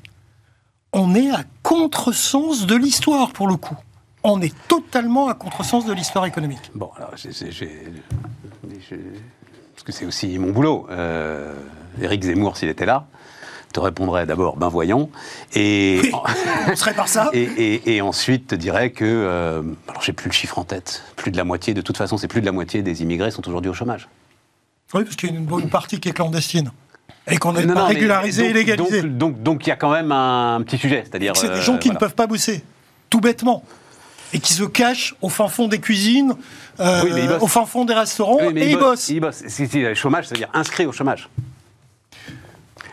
On 0.92 1.14
est 1.14 1.30
à 1.30 1.44
contresens 1.62 2.66
de 2.66 2.74
l'histoire 2.74 3.32
pour 3.32 3.48
le 3.48 3.56
coup. 3.56 3.76
On 4.24 4.42
est 4.42 4.54
totalement 4.68 5.28
à 5.28 5.34
contresens 5.34 5.86
de 5.86 5.92
l'histoire 5.94 6.26
économique. 6.26 6.70
Bon, 6.74 6.90
alors, 6.96 7.12
j'ai- 7.16 7.32
parce 9.80 9.86
que 9.86 9.92
c'est 9.98 10.04
aussi 10.06 10.38
mon 10.38 10.50
boulot. 10.50 10.86
Euh, 10.90 11.54
Éric 12.02 12.22
Zemmour, 12.24 12.56
s'il 12.58 12.68
était 12.68 12.84
là, 12.84 13.06
te 13.72 13.80
répondrait 13.80 14.26
d'abord, 14.26 14.56
ben 14.58 14.68
voyons. 14.68 15.08
Et, 15.54 16.12
On 16.70 16.76
serait 16.76 16.92
par 16.92 17.08
ça 17.08 17.30
et, 17.32 17.42
et- 17.42 17.96
et 17.96 18.00
ensuite 18.02 18.48
te 18.48 18.54
dirait 18.54 18.90
que, 18.90 19.04
euh, 19.06 19.62
alors 19.88 20.02
j'ai 20.02 20.12
plus 20.12 20.28
le 20.28 20.32
chiffre 20.34 20.58
en 20.58 20.64
tête, 20.64 21.02
plus 21.16 21.30
de 21.30 21.36
la 21.38 21.44
moitié, 21.44 21.72
de 21.72 21.80
toute 21.80 21.96
façon, 21.96 22.18
c'est 22.18 22.28
plus 22.28 22.42
de 22.42 22.46
la 22.46 22.52
moitié 22.52 22.82
des 22.82 23.00
immigrés 23.02 23.30
sont 23.30 23.46
aujourd'hui 23.48 23.70
au 23.70 23.74
chômage. 23.74 24.08
Oui, 24.92 25.04
parce 25.04 25.16
qu'il 25.16 25.30
y 25.30 25.32
a 25.32 25.36
une 25.36 25.46
bonne 25.46 25.70
partie 25.70 25.98
qui 25.98 26.08
est 26.10 26.12
clandestine. 26.12 26.72
Et 27.30 27.36
qu'on 27.38 27.52
n'est 27.52 27.66
pas 27.66 27.84
régularisé 27.86 28.42
et 28.42 28.46
donc- 28.48 28.54
légalisé. 28.56 29.02
Donc, 29.02 29.16
donc, 29.18 29.42
donc, 29.42 29.66
il 29.66 29.70
y 29.70 29.72
a 29.72 29.76
quand 29.76 29.92
même 29.92 30.10
un 30.12 30.60
petit 30.62 30.78
sujet, 30.78 31.04
c'est-à-dire. 31.08 31.36
C'est 31.36 31.48
des 31.48 31.54
euh, 31.54 31.60
gens 31.60 31.78
qui 31.78 31.88
voilà. 31.88 31.94
ne 31.94 32.00
peuvent 32.00 32.14
pas 32.14 32.26
bosser, 32.26 32.64
tout 33.08 33.20
bêtement. 33.20 33.62
Et 34.32 34.38
qui 34.38 34.54
se 34.54 34.64
cachent 34.64 35.14
au 35.20 35.28
fin 35.28 35.48
fond 35.48 35.68
des 35.68 35.80
cuisines, 35.80 36.34
euh, 36.78 37.02
Oui, 37.04 37.12
au 37.40 37.46
fin 37.46 37.66
fond 37.66 37.84
des 37.84 37.94
restaurants, 37.94 38.38
Oui, 38.40 38.52
et 38.56 38.70
ils 38.70 38.78
bossent. 38.78 39.08
Ils 39.08 39.20
bossent. 39.20 39.42
Si, 39.46 39.66
si, 39.66 39.80
le 39.80 39.94
chômage, 39.94 40.26
ça 40.26 40.34
veut 40.34 40.38
dire 40.38 40.50
inscrit 40.54 40.86
au 40.86 40.92
chômage. 40.92 41.28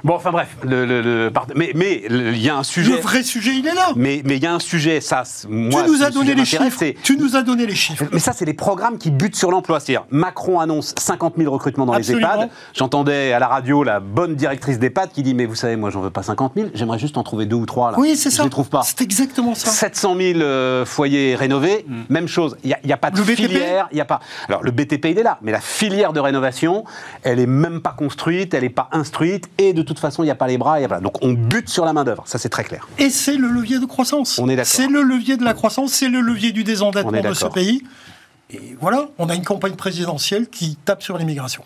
Bon, 0.04 0.16
enfin 0.16 0.32
bref, 0.32 0.56
le, 0.64 0.86
le- 0.86 1.02
le- 1.02 1.32
mais 1.56 1.72
mais 1.76 2.04
il 2.10 2.38
y 2.42 2.50
a 2.50 2.56
un 2.58 2.64
sujet. 2.64 2.92
Le 2.92 2.98
vrai 2.98 3.24
sujet, 3.24 3.52
il 3.56 3.68
est 3.68 3.74
là. 3.74 3.90
Mais 3.96 4.22
mais 4.26 4.38
il 4.38 4.44
y 4.44 4.46
a 4.46 4.54
un 4.54 4.60
sujet, 4.60 5.02
ça, 5.02 5.24
moi, 5.50 5.84
tu 5.84 5.90
nous 5.92 6.04
as 6.04 6.10
donné 6.12 6.36
les 6.36 6.46
chiffres. 6.46 6.84
Tu 7.04 7.18
nous 7.18 7.36
as 7.36 7.42
donné 7.44 7.66
les 7.66 7.76
chiffres. 7.76 8.06
Mais 8.12 8.20
ça, 8.20 8.34
c'est 8.34 8.46
les 8.46 8.54
programmes 8.54 8.98
qui 8.98 9.12
butent 9.12 9.36
sur 9.36 9.52
l'emploi. 9.52 9.80
C'est-à-dire, 9.80 10.06
Macron 10.12 10.60
annonce 10.60 10.94
50 10.98 11.36
000 11.38 11.52
recrutements 11.52 11.86
dans 11.86 11.94
Absolument. 11.94 12.28
les 12.28 12.34
EHPAD. 12.44 12.50
J'entendais 12.74 13.34
à 13.34 13.40
la 13.40 13.48
radio 13.48 13.84
la 13.84 14.00
bonne 14.00 14.36
directrice 14.36 14.80
d'EHPAD 14.80 15.12
qui 15.12 15.24
dit 15.24 15.34
Mais 15.34 15.46
vous 15.46 15.56
savez, 15.56 15.76
moi, 15.76 15.90
j'en 15.90 16.02
veux 16.02 16.10
pas 16.10 16.24
50 16.24 16.54
000, 16.56 16.68
j'aimerais 16.74 17.00
juste 17.00 17.18
en 17.18 17.24
trouver 17.24 17.46
deux 17.46 17.56
ou 17.56 17.66
trois. 17.66 17.92
Là. 17.92 18.00
Oui, 18.00 18.16
c'est 18.16 18.30
ça. 18.30 18.38
Je 18.44 18.44
les 18.44 18.50
trouve 18.50 18.70
pas. 18.70 18.82
C'est 18.84 19.02
exactement 19.02 19.56
ça. 19.56 19.70
700 19.70 20.16
000 20.18 20.40
euh, 20.40 20.86
foyers 20.86 21.36
rénovés, 21.36 21.86
même 22.10 22.28
chose. 22.28 22.58
Il 22.64 22.76
n'y 22.86 22.94
a, 22.94 22.98
pas 22.98 23.12
de 23.12 23.18
Le 23.18 23.24
BTP? 23.24 23.36
filière. 23.36 23.88
Il 23.92 23.98
y 23.98 24.02
a 24.02 24.06
pas. 24.06 24.20
Alors 24.48 24.64
le 24.64 24.72
BTP 24.72 25.06
il 25.06 25.20
est 25.20 25.24
là, 25.24 25.38
mais 25.42 25.52
la 25.52 25.62
filière 25.62 26.14
de 26.14 26.20
rénovation, 26.20 26.84
elle 27.24 27.40
est 27.40 27.46
même 27.48 27.82
pas 27.82 27.92
construite, 27.98 28.54
elle 28.54 28.64
n'est 28.64 28.70
pas 28.70 28.90
instruite, 28.92 29.50
et 29.58 29.74
de 29.74 29.82
toute 29.88 30.00
façon 30.00 30.24
il 30.24 30.28
n'y 30.28 30.32
a 30.32 30.36
pas 30.36 30.48
les 30.48 30.58
bras. 30.58 30.80
et 30.82 30.88
voilà. 30.88 31.02
Donc 31.02 31.24
on 31.24 31.32
bute 31.34 31.70
sur 31.70 31.86
la 31.86 31.94
main 31.94 32.04
d'œuvre. 32.04 32.24
Ça 32.26 32.38
c'est 32.38 32.50
très 32.50 32.64
clair. 32.64 32.88
Et 32.98 33.10
c'est 33.10 33.38
le 33.38 33.48
levier 33.48 33.80
de 33.80 33.86
croissance. 33.86 34.38
On 34.40 34.48
est 34.50 34.56
d'accord. 34.56 34.72
C'est 34.72 34.88
le 34.88 35.02
levier 35.02 35.38
de 35.38 35.44
la 35.44 35.54
croissance, 35.54 35.94
c'est 35.94 36.10
le 36.10 36.22
levier 36.22 36.52
du 36.52 36.64
désendettement 36.64 37.12
de 37.22 37.34
ce 37.34 37.46
pays. 37.48 37.84
Et 38.50 38.78
voilà, 38.80 39.10
on 39.18 39.28
a 39.30 39.36
une 39.36 39.44
campagne 39.44 39.76
présidentielle 39.76 40.48
qui 40.48 40.78
tape 40.86 41.04
sur 41.04 41.18
l'immigration. 41.18 41.64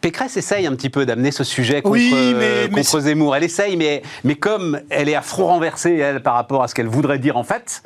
Pécresse 0.00 0.36
essaye 0.36 0.66
un 0.66 0.74
petit 0.74 0.90
peu 0.90 1.04
d'amener 1.06 1.30
ce 1.30 1.44
sujet 1.44 1.82
contre, 1.82 1.92
Oui, 1.94 2.10
mais- 2.12 2.44
euh, 2.44 2.68
mais 2.72 2.82
Zemmour. 2.82 3.36
Elle 3.36 3.44
essaye, 3.44 3.76
mais, 3.76 4.02
mais 4.24 4.34
comme 4.34 4.80
elle 4.90 5.08
est 5.08 5.14
à 5.14 5.22
front 5.22 5.46
renversé, 5.46 5.94
elle, 5.96 6.22
par 6.22 6.34
rapport 6.34 6.62
à 6.62 6.68
ce 6.68 6.74
qu'elle 6.74 6.86
voudrait 6.86 7.18
dire 7.18 7.36
en 7.36 7.44
fait, 7.44 7.82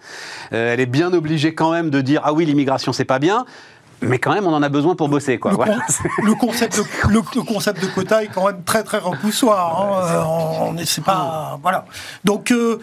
euh, 0.53 0.73
elle 0.73 0.81
est 0.81 0.87
bien 0.87 1.13
obligée 1.13 1.55
quand 1.55 1.73
même 1.73 1.91
de 1.91 2.01
dire 2.01 2.21
Ah 2.25 2.33
oui, 2.33 2.45
l'immigration 2.45 2.93
c'est 2.93 3.05
pas 3.05 3.19
bien, 3.19 3.47
mais 4.03 4.19
quand 4.19 4.33
même 4.35 4.47
on 4.47 4.53
en 4.55 4.63
a 4.63 4.69
besoin 4.69 4.95
pour 4.95 5.09
bosser. 5.09 5.39
Quoi. 5.39 5.51
Le, 5.53 5.57
Voilà. 5.57 5.77
con- 5.77 6.23
le 6.25 6.35
concept 6.35 6.77
de, 6.79 6.83
le, 7.13 7.21
le 7.35 7.43
concept 7.43 7.81
de 7.83 7.87
quota 7.87 8.23
est 8.23 8.29
quand 8.29 8.47
même 8.47 8.63
très 8.65 8.83
très 8.85 8.99
repoussoir. 8.99 9.81
hein. 9.81 10.09
Euh, 10.09 10.23
on 10.73 10.77
est- 10.77 10.85
c'est 10.85 11.05
pas 11.05 11.59
voilà. 11.63 11.85
Donc 12.25 12.51
euh, 12.51 12.79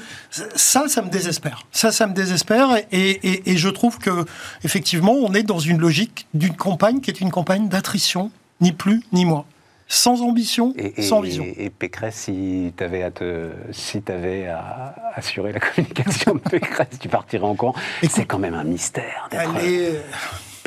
ça, 0.56 0.88
ça 0.88 1.02
me 1.02 1.10
désespère. 1.10 1.64
Ça, 1.72 1.92
ça 1.92 2.08
me 2.08 2.14
désespère. 2.14 2.70
Et, 2.92 3.10
et- 3.12 3.52
et 3.52 3.58
je 3.58 3.70
trouve 3.70 3.98
que 4.00 4.26
effectivement, 4.64 5.14
on 5.14 5.34
est 5.34 5.44
dans 5.44 5.60
une 5.60 5.80
logique 5.80 6.28
d'une 6.34 6.56
campagne 6.56 7.00
qui 7.02 7.10
est 7.12 7.22
une 7.22 7.32
campagne 7.32 7.68
d'attrition, 7.68 8.32
ni 8.62 8.72
plus 8.72 9.04
ni 9.14 9.26
moins, 9.26 9.46
sans 9.88 10.22
ambition, 10.22 10.74
Et, 10.78 11.02
sans 11.02 11.22
vision. 11.22 11.44
et 11.58 11.70
Pécresse, 11.70 12.16
si 12.16 12.74
tu 12.78 12.84
avais 12.84 13.02
à 13.04 13.10
te, 13.12 13.50
si 13.72 14.02
t'avais 14.02 14.48
à 14.48 14.94
assurer 15.16 15.52
la 15.54 15.60
communication 15.62 16.36
de 16.36 16.40
Pécresse, 16.40 16.88
tu 17.00 17.10
partirais 17.10 17.46
en 17.46 17.56
camp. 17.56 17.74
C'est 18.10 18.26
quand 18.26 18.38
même 18.40 18.54
un 18.54 18.64
mystère. 18.64 19.28
Elle 19.32 19.66
est- 19.66 20.04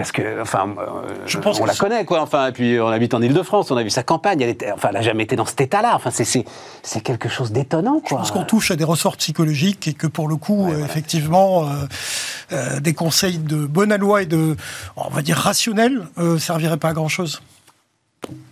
Parce 0.02 0.12
que, 0.12 0.42
enfin, 0.42 0.74
euh, 0.78 1.14
Je 1.26 1.38
pense 1.38 1.60
on 1.60 1.62
que 1.62 1.68
la 1.68 1.74
connaît, 1.74 2.04
quoi. 2.04 2.20
Enfin, 2.22 2.48
et 2.48 2.52
puis 2.52 2.80
on 2.80 2.88
habite 2.88 3.14
en 3.14 3.22
Ile-de-France, 3.22 3.70
on 3.70 3.76
a 3.76 3.82
vu 3.84 3.90
sa 3.90 4.02
campagne. 4.02 4.40
Elle 4.40 4.48
était, 4.48 4.72
enfin, 4.72 4.88
elle 4.88 4.96
n'a 4.96 5.02
jamais 5.02 5.22
été 5.22 5.36
dans 5.36 5.46
cet 5.46 5.60
état-là. 5.60 5.92
Enfin, 5.94 6.10
c'est, 6.10 7.02
quelque 7.02 7.28
chose 7.28 7.52
d'étonnant, 7.52 8.00
quoi. 8.00 8.08
Je 8.08 8.14
pense 8.16 8.30
qu'on 8.32 8.44
touche 8.44 8.72
à 8.72 8.76
des 8.76 8.84
ressorts 8.84 9.16
psychologiques 9.16 9.86
et 9.86 9.92
que 9.92 10.08
pour 10.08 10.26
le 10.26 10.34
coup, 10.34 10.70
euh, 10.70 10.84
effectivement, 10.84 11.68
euh, 11.68 11.86
euh, 12.52 12.80
des 12.80 12.94
conseils 12.94 13.38
de 13.38 13.64
bonne 13.64 13.94
loi 13.96 14.22
et 14.22 14.26
de, 14.26 14.56
on 14.96 15.08
va 15.08 15.22
dire, 15.22 15.36
rationnels 15.36 16.06
euh, 16.18 16.38
serviraient 16.38 16.76
pas 16.76 16.88
à 16.88 16.92
grand 16.92 17.08
chose. 17.08 17.40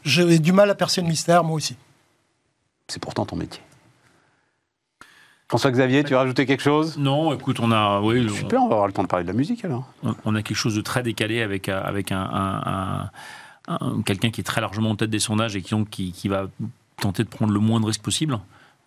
J'ai 0.04 0.38
du 0.38 0.52
mal 0.52 0.70
à 0.70 0.74
percer 0.74 1.00
le 1.00 1.08
mystère, 1.08 1.44
moi 1.44 1.56
aussi. 1.56 1.76
C'est 2.88 3.00
pourtant 3.00 3.26
ton 3.26 3.36
métier. 3.36 3.60
François-Xavier, 5.50 6.04
tu 6.04 6.10
veux 6.10 6.16
rajouter 6.16 6.46
quelque 6.46 6.62
chose? 6.62 6.96
Non, 6.96 7.34
écoute, 7.34 7.58
on 7.58 7.72
a, 7.72 8.00
oui, 8.00 8.24
Super, 8.30 8.62
on 8.62 8.68
va 8.68 8.74
avoir 8.74 8.86
le 8.86 8.92
temps 8.92 9.02
de 9.02 9.08
parler 9.08 9.24
de 9.24 9.30
la 9.32 9.36
musique 9.36 9.64
alors. 9.64 9.84
on, 10.04 10.14
on 10.24 10.34
a 10.36 10.42
quelque 10.42 10.56
chose 10.56 10.76
de 10.76 10.80
très 10.80 11.02
décalé 11.02 11.42
avec, 11.42 11.68
euh, 11.68 11.82
avec 11.84 12.12
un, 12.12 12.20
un- 12.22 13.10
un- 13.68 13.78
un- 13.80 14.02
quelqu'un 14.02 14.30
qui 14.30 14.40
est 14.42 14.44
très 14.44 14.60
largement 14.60 14.90
en 14.90 14.94
tête 14.96 15.10
des 15.10 15.18
sondages 15.18 15.56
et 15.56 15.62
qui, 15.62 15.72
donc, 15.72 15.90
qui, 15.90 16.12
qui 16.12 16.28
va 16.28 16.46
tenter 17.00 17.24
de 17.24 17.28
prendre 17.28 17.52
le 17.52 17.58
moins 17.58 17.80
de 17.80 17.86
risques 17.86 18.00
possible. 18.02 18.38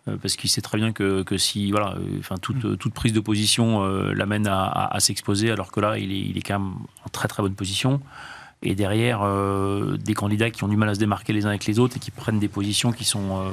euh, 0.08 0.16
Parce 0.16 0.36
qu'il 0.36 0.48
sait 0.48 0.62
très 0.62 0.78
bien 0.78 0.92
que, 0.92 1.22
que 1.22 1.36
si 1.36 1.70
voilà, 1.70 1.96
euh, 1.98 2.16
enfin 2.18 2.36
toute, 2.40 2.64
euh, 2.64 2.76
toute 2.76 2.94
prise 2.94 3.12
de 3.12 3.20
position 3.20 3.82
euh, 3.84 4.14
l'amène 4.14 4.46
à, 4.46 4.62
à- 4.64 4.96
à 4.96 5.00
s'exposer, 5.00 5.50
alors 5.50 5.70
que 5.70 5.80
là 5.80 5.98
il 5.98 6.12
est, 6.12 6.20
il 6.20 6.38
est 6.38 6.42
quand 6.42 6.58
même 6.60 6.72
en 7.04 7.08
très 7.12 7.28
très 7.28 7.42
bonne 7.42 7.54
position. 7.54 8.00
Et 8.62 8.74
derrière, 8.74 9.20
euh, 9.22 9.98
des 9.98 10.14
candidats 10.14 10.48
qui 10.48 10.64
ont 10.64 10.68
du 10.68 10.78
mal 10.78 10.88
à 10.88 10.94
se 10.94 10.98
démarquer 10.98 11.34
les 11.34 11.44
uns 11.44 11.50
avec 11.50 11.66
les 11.66 11.78
autres 11.78 11.98
et 11.98 12.00
qui 12.00 12.10
prennent 12.10 12.38
des 12.38 12.48
positions 12.48 12.90
qui 12.92 13.04
sont 13.04 13.38
euh, 13.42 13.50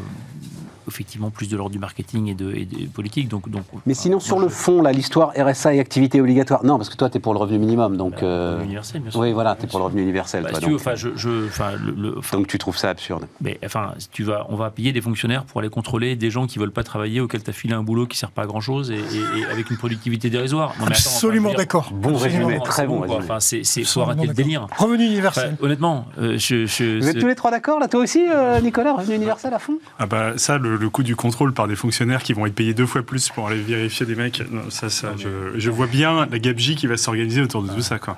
effectivement 0.88 1.30
plus 1.30 1.48
de 1.50 1.58
l'ordre 1.58 1.72
du 1.72 1.80
marketing 1.80 2.28
et 2.28 2.34
de, 2.34 2.52
et 2.54 2.66
de 2.66 2.88
politique. 2.88 3.28
Donc, 3.28 3.50
donc, 3.50 3.64
Mais 3.86 3.94
sinon, 3.94 4.20
sur 4.20 4.40
le 4.40 4.50
fond, 4.50 4.82
là, 4.82 4.92
l'histoire 4.92 5.32
RSA 5.38 5.76
et 5.76 5.80
activité 5.80 6.20
obligatoire. 6.22 6.64
Non, 6.66 6.78
parce 6.78 6.90
que 6.90 6.96
toi, 6.98 7.10
tu 7.10 7.18
es 7.18 7.20
pour 7.20 7.34
le 7.34 7.40
revenu 7.40 7.60
minimum. 7.60 7.98
Donc, 7.98 8.14
Bah, 8.14 8.24
euh, 8.24 8.50
revenu 8.54 8.66
universel, 8.66 9.02
bien 9.02 9.12
sûr. 9.12 9.20
Oui, 9.20 9.32
voilà, 9.34 9.56
tu 9.56 9.66
es 9.66 9.68
pour 9.68 9.80
le 9.80 9.86
revenu 9.86 10.02
universel. 10.02 10.44
Bah, 10.44 10.50
toi, 10.50 10.60
si 10.60 10.66
tu 10.66 10.72
veux, 10.72 10.78
donc, 10.78 10.82
enfin, 10.82 10.96
je, 10.96 11.10
je- 11.16 11.46
enfin, 11.48 11.72
le- 11.84 11.92
le- 11.92 12.18
enfin, 12.18 12.38
donc 12.38 12.48
tu 12.48 12.58
trouves 12.58 12.78
ça 12.78 12.90
absurde. 12.90 13.26
mais, 13.42 13.60
enfin, 13.66 13.94
si 13.98 14.10
tu 14.10 14.24
vas, 14.24 14.46
on 14.50 14.56
va 14.56 14.70
payer 14.72 14.92
des 14.94 15.02
fonctionnaires 15.02 15.44
pour 15.46 15.60
aller 15.60 15.70
contrôler 15.70 16.16
des 16.16 16.30
gens 16.30 16.48
qui 16.48 16.60
veulent 16.60 16.72
pas 16.72 16.84
travailler, 16.84 17.20
auxquels 17.22 17.44
tu 17.44 17.50
as 17.50 17.54
filé 17.54 17.74
un 17.74 17.84
boulot 17.84 18.06
qui 18.08 18.18
sert 18.18 18.32
pas 18.32 18.44
à 18.44 18.46
grand 18.48 18.62
chose 18.62 18.92
et, 18.92 18.96
et- 18.96 19.00
et 19.42 19.46
avec 19.52 19.70
une 19.70 19.78
productivité 19.78 20.30
dérisoire. 20.30 20.70
Non, 20.80 20.86
mais 20.86 20.96
attends, 20.96 21.02
enfin, 21.08 21.10
Absolument 21.16 21.54
d'accord. 21.54 21.92
Bon 21.94 22.16
Absolument. 22.16 22.48
résumé, 22.48 22.60
très 22.64 22.82
c'est 22.84 22.88
bon. 22.88 23.06
Enfin, 23.10 23.40
c'est, 23.40 23.64
c'est, 23.64 23.84
faut 23.84 24.02
arrêter 24.02 24.28
le 24.28 24.34
délire. 24.34 24.68
Revenu 24.78 25.04
Enfin, 25.04 25.12
universel. 25.12 25.58
honnêtement, 25.62 26.06
euh, 26.20 26.38
je, 26.38 26.66
je- 26.66 27.00
Vous 27.00 27.10
êtes 27.10 27.20
tous 27.20 27.28
les 27.28 27.36
trois 27.36 27.52
d'accord, 27.52 27.80
là, 27.80 27.88
toi 27.88 28.00
aussi, 28.02 28.26
euh, 28.30 28.60
Nicolas, 28.62 28.94
revenu 28.94 29.16
universel 29.16 29.54
à 29.54 29.60
fond? 29.60 29.78
Ah 30.00 30.06
bah 30.06 30.34
ça, 30.38 30.58
le, 30.58 30.71
le 30.76 30.90
coût 30.90 31.04
du 31.04 31.16
contrôle 31.16 31.54
par 31.54 31.68
des 31.68 31.76
fonctionnaires 31.76 32.24
qui 32.24 32.34
vont 32.34 32.46
être 32.46 32.56
payés 32.56 32.74
deux 32.74 32.86
fois 32.86 33.02
plus 33.04 33.30
pour 33.30 33.48
aller 33.48 33.62
vérifier 33.62 34.06
des 34.06 34.16
mecs, 34.16 34.44
non, 34.52 34.70
ça, 34.70 34.90
ça, 34.90 35.08
Non, 35.10 35.14
mais- 35.18 35.24
je, 35.24 35.60
je 35.60 35.70
vois 35.70 35.88
bien 35.88 36.26
la 36.26 36.40
gabegie 36.40 36.76
qui 36.76 36.88
va 36.88 36.98
s'organiser 36.98 37.42
autour 37.42 37.64
de 37.64 37.70
tout 37.70 37.82
ça. 37.82 38.00
Quoi. 38.00 38.18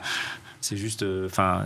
c'est 0.62 0.78
juste, 0.78 1.04
euh, 1.04 1.26
enfin, 1.26 1.64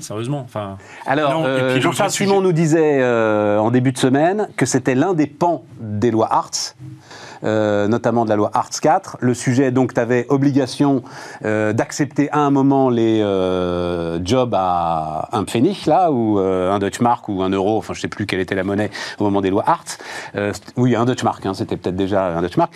sérieusement, 0.00 0.40
enfin, 0.40 0.76
Alors, 1.06 1.44
euh, 1.44 1.80
Jean-Charles 1.80 2.10
Simon 2.10 2.40
nous 2.40 2.52
disait 2.52 3.00
euh, 3.00 3.58
en 3.58 3.70
début 3.70 3.92
de 3.92 3.98
semaine 3.98 4.48
que 4.56 4.66
c'était 4.66 4.94
l'un 4.94 5.14
des 5.14 5.26
pans 5.26 5.64
des 5.80 6.10
lois 6.10 6.32
Hartz, 6.32 6.74
euh, 7.44 7.86
notamment 7.88 8.24
de 8.24 8.30
la 8.30 8.36
loi 8.36 8.50
Hartz 8.54 8.80
4. 8.80 9.18
Le 9.20 9.34
sujet, 9.34 9.70
donc, 9.70 9.94
tu 9.94 10.00
avais 10.00 10.26
obligation 10.28 11.02
euh, 11.44 11.72
d'accepter 11.72 12.30
à 12.30 12.40
un 12.40 12.50
moment 12.50 12.90
les 12.90 13.20
euh, 13.22 14.18
jobs 14.24 14.54
à 14.56 15.28
un 15.32 15.44
pfennig, 15.44 15.86
là, 15.86 16.10
ou 16.12 16.38
un 16.38 16.78
Deutschmark, 16.78 17.28
ou 17.28 17.42
un 17.42 17.50
euro, 17.50 17.78
enfin, 17.78 17.94
je 17.94 18.00
sais 18.00 18.08
plus 18.08 18.26
quelle 18.26 18.40
était 18.40 18.54
la 18.54 18.64
monnaie 18.64 18.90
au 19.18 19.24
moment 19.24 19.40
des 19.40 19.50
lois 19.50 19.64
c'était- 20.34 20.72
oui, 20.76 20.94
un 20.96 21.04
Deutschmark, 21.04 21.44
hein, 21.46 21.54
c'était 21.54 21.76
peut-être 21.76 21.96
déjà 21.96 22.36
un 22.36 22.42
Deutschmark. 22.42 22.72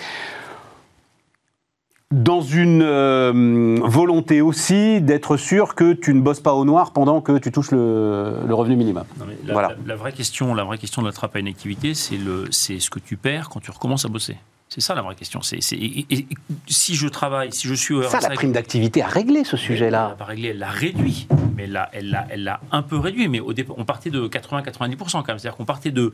Dans 2.10 2.40
une 2.40 2.80
euh, 2.82 3.78
volonté 3.82 4.40
aussi 4.40 5.02
d'être 5.02 5.36
sûr 5.36 5.74
que 5.74 5.92
tu 5.92 6.14
ne 6.14 6.22
bosses 6.22 6.40
pas 6.40 6.54
au 6.54 6.64
noir 6.64 6.92
pendant 6.92 7.20
que 7.20 7.36
tu 7.36 7.52
touches 7.52 7.70
le, 7.70 8.32
le 8.46 8.54
revenu 8.54 8.76
minimum. 8.76 9.04
non, 9.18 9.26
la, 9.44 9.52
Voilà. 9.52 9.68
la- 9.68 9.74
la 9.88 9.96
vraie 9.96 10.12
question, 10.12 10.54
la 10.54 10.64
vraie 10.64 10.78
question 10.78 11.02
de 11.02 11.06
la 11.06 11.12
trappe 11.12 11.36
à 11.36 11.38
une 11.38 11.48
activité, 11.48 11.92
c'est 11.92 12.16
le, 12.16 12.46
c'est 12.50 12.80
ce 12.80 12.88
que 12.88 12.98
tu 12.98 13.18
perds 13.18 13.50
quand 13.50 13.60
tu 13.60 13.70
recommences 13.70 14.06
à 14.06 14.08
bosser. 14.08 14.38
C'est 14.68 14.80
ça 14.82 14.94
la 14.94 15.02
vraie 15.02 15.14
question. 15.14 15.40
C'est, 15.42 15.56
et- 15.72 16.06
et- 16.10 16.26
si 16.66 16.94
je 16.94 17.08
travaille, 17.08 17.52
si 17.52 17.66
je 17.66 17.74
suis 17.74 17.94
au 17.94 18.02
Ça, 18.02 18.20
la 18.20 18.30
prime 18.30 18.52
d'activité 18.52 19.02
a 19.02 19.08
réglé 19.08 19.42
ce 19.44 19.56
Elle 19.56 19.62
sujet-là. 19.62 20.08
l'a 20.10 20.14
pas 20.14 20.24
réglé, 20.26 20.48
elle 20.48 20.58
l'a 20.58 20.68
réduit, 20.70 21.26
mais 21.56 21.64
elle 21.64 21.72
l'a, 21.72 21.88
elle 21.92 22.10
l'a, 22.10 22.26
elle 22.30 22.44
l'a 22.44 22.60
un 22.70 22.82
peu 22.82 22.98
réduit. 22.98 23.28
Mais 23.28 23.40
au 23.40 23.52
départ, 23.54 23.76
on 23.78 23.84
partait 23.84 24.10
de 24.10 24.28
80-90% 24.28 24.96
quand 25.22 25.28
même. 25.28 25.38
C'est-à-dire 25.38 25.56
qu'on 25.56 25.64
partait 25.64 25.90
de 25.90 26.12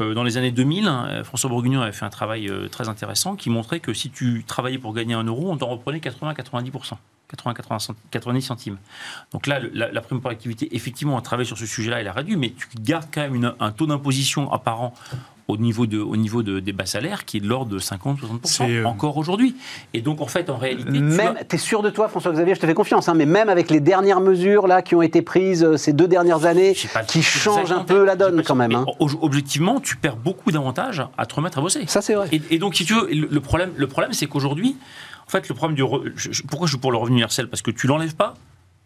euh, 0.00 0.14
dans 0.14 0.24
les 0.24 0.38
années 0.38 0.52
2000, 0.52 0.86
hein, 0.88 1.22
François 1.22 1.50
Bourguignon 1.50 1.82
avait 1.82 1.92
fait 1.92 2.06
un 2.06 2.10
travail 2.10 2.48
euh, 2.48 2.66
très 2.68 2.88
intéressant 2.88 3.36
qui 3.36 3.50
montrait 3.50 3.78
que 3.78 3.92
si 3.92 4.08
tu 4.08 4.42
travaillais 4.46 4.78
pour 4.78 4.94
gagner 4.94 5.12
un 5.12 5.24
euro, 5.24 5.50
on 5.52 5.56
t'en 5.58 5.68
reprenait 5.68 5.98
80-90%. 5.98 6.94
80, 7.36 7.94
90 8.10 8.42
centimes. 8.42 8.76
Donc 9.32 9.46
là, 9.46 9.58
la, 9.72 9.90
la 9.90 10.00
prime 10.00 10.20
par 10.20 10.32
activité, 10.32 10.68
effectivement, 10.74 11.16
a 11.18 11.22
travaillé 11.22 11.46
sur 11.46 11.58
ce 11.58 11.66
sujet-là, 11.66 12.00
elle 12.00 12.08
a 12.08 12.12
réduit, 12.12 12.36
mais 12.36 12.50
tu 12.50 12.66
gardes 12.80 13.06
quand 13.12 13.22
même 13.22 13.34
une- 13.34 13.54
un 13.58 13.70
taux 13.72 13.86
d'imposition 13.86 14.52
apparent 14.52 14.94
au 15.48 15.56
niveau, 15.56 15.86
de, 15.86 15.98
au 15.98 16.16
niveau 16.16 16.42
de, 16.44 16.60
des 16.60 16.72
bas 16.72 16.86
salaires 16.86 17.24
qui 17.24 17.36
est 17.38 17.40
de 17.40 17.48
l'ordre 17.48 17.70
de 17.72 17.78
50-60% 17.80 18.16
C'est, 18.44 18.76
euh, 18.76 18.84
encore 18.86 19.16
aujourd'hui. 19.16 19.56
Et 19.92 20.00
donc, 20.00 20.20
en 20.20 20.26
fait, 20.28 20.48
en 20.48 20.56
réalité, 20.56 20.92
tu 20.92 21.00
Même, 21.00 21.36
as- 21.38 21.44
t'es 21.44 21.58
sûr 21.58 21.82
de 21.82 21.90
toi, 21.90 22.08
François-Xavier, 22.08 22.54
je 22.54 22.60
te 22.60 22.66
fais 22.66 22.74
confiance, 22.74 23.08
hein, 23.08 23.14
mais 23.14 23.26
même 23.26 23.48
avec 23.48 23.68
les 23.68 23.80
dernières 23.80 24.20
mesures 24.20 24.66
là 24.68 24.82
qui 24.82 24.94
ont 24.94 25.02
été 25.02 25.20
prises 25.20 25.64
euh, 25.64 25.76
ces 25.76 25.92
deux 25.92 26.06
dernières 26.06 26.46
années, 26.46 26.74
pas 26.94 27.02
qui 27.02 27.22
changent 27.22 27.72
un 27.72 27.82
peu 27.84 28.04
la 28.04 28.14
donne 28.16 28.42
quand 28.44 28.54
même. 28.54 28.72
hein. 28.74 28.86
Objectivement, 29.20 29.80
tu 29.80 29.96
perds 29.96 30.16
beaucoup 30.16 30.52
d'avantages 30.52 31.02
à 31.18 31.26
te 31.26 31.34
remettre 31.34 31.58
à 31.58 31.60
bosser. 31.60 31.84
Ça, 31.86 32.00
c'est 32.02 32.14
vrai. 32.14 32.28
Et, 32.32 32.40
et 32.50 32.58
donc, 32.58 32.76
si 32.76 32.84
tu 32.84 32.94
veux, 32.94 33.08
le, 33.12 33.26
le 33.30 33.40
problème, 33.40 33.72
le 33.76 33.86
problème 33.88 34.12
c'est 34.12 34.26
qu'aujourd'hui, 34.26 34.76
en 35.26 35.30
fait, 35.30 35.48
le 35.48 35.54
problème 35.54 35.76
du. 35.76 35.82
pourquoi 36.48 36.66
je 36.66 36.72
suis 36.72 36.80
pour 36.80 36.92
le 36.92 36.98
revenu 36.98 37.14
universel? 37.14 37.48
Parce 37.48 37.62
que 37.62 37.70
tu 37.70 37.86
l'enlèves 37.86 38.14
pas 38.14 38.34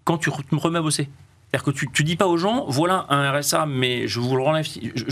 quand 0.05 0.18
tu 0.18 0.30
te 0.30 0.57
remets 0.57 0.78
à 0.78 0.82
bosser. 0.82 1.09
C'est-à-dire 1.51 1.64
que 1.64 1.70
tu, 1.70 1.89
tu 1.93 2.03
dis 2.03 2.16
pas 2.16 2.26
aux 2.26 2.37
gens, 2.37 2.66
voilà 2.68 3.07
un 3.09 3.30
RSA, 3.30 3.66
mais 3.66 4.09
je 4.09 4.18
vous 4.18 4.37
le 4.37 4.43
renlève. 4.43 4.66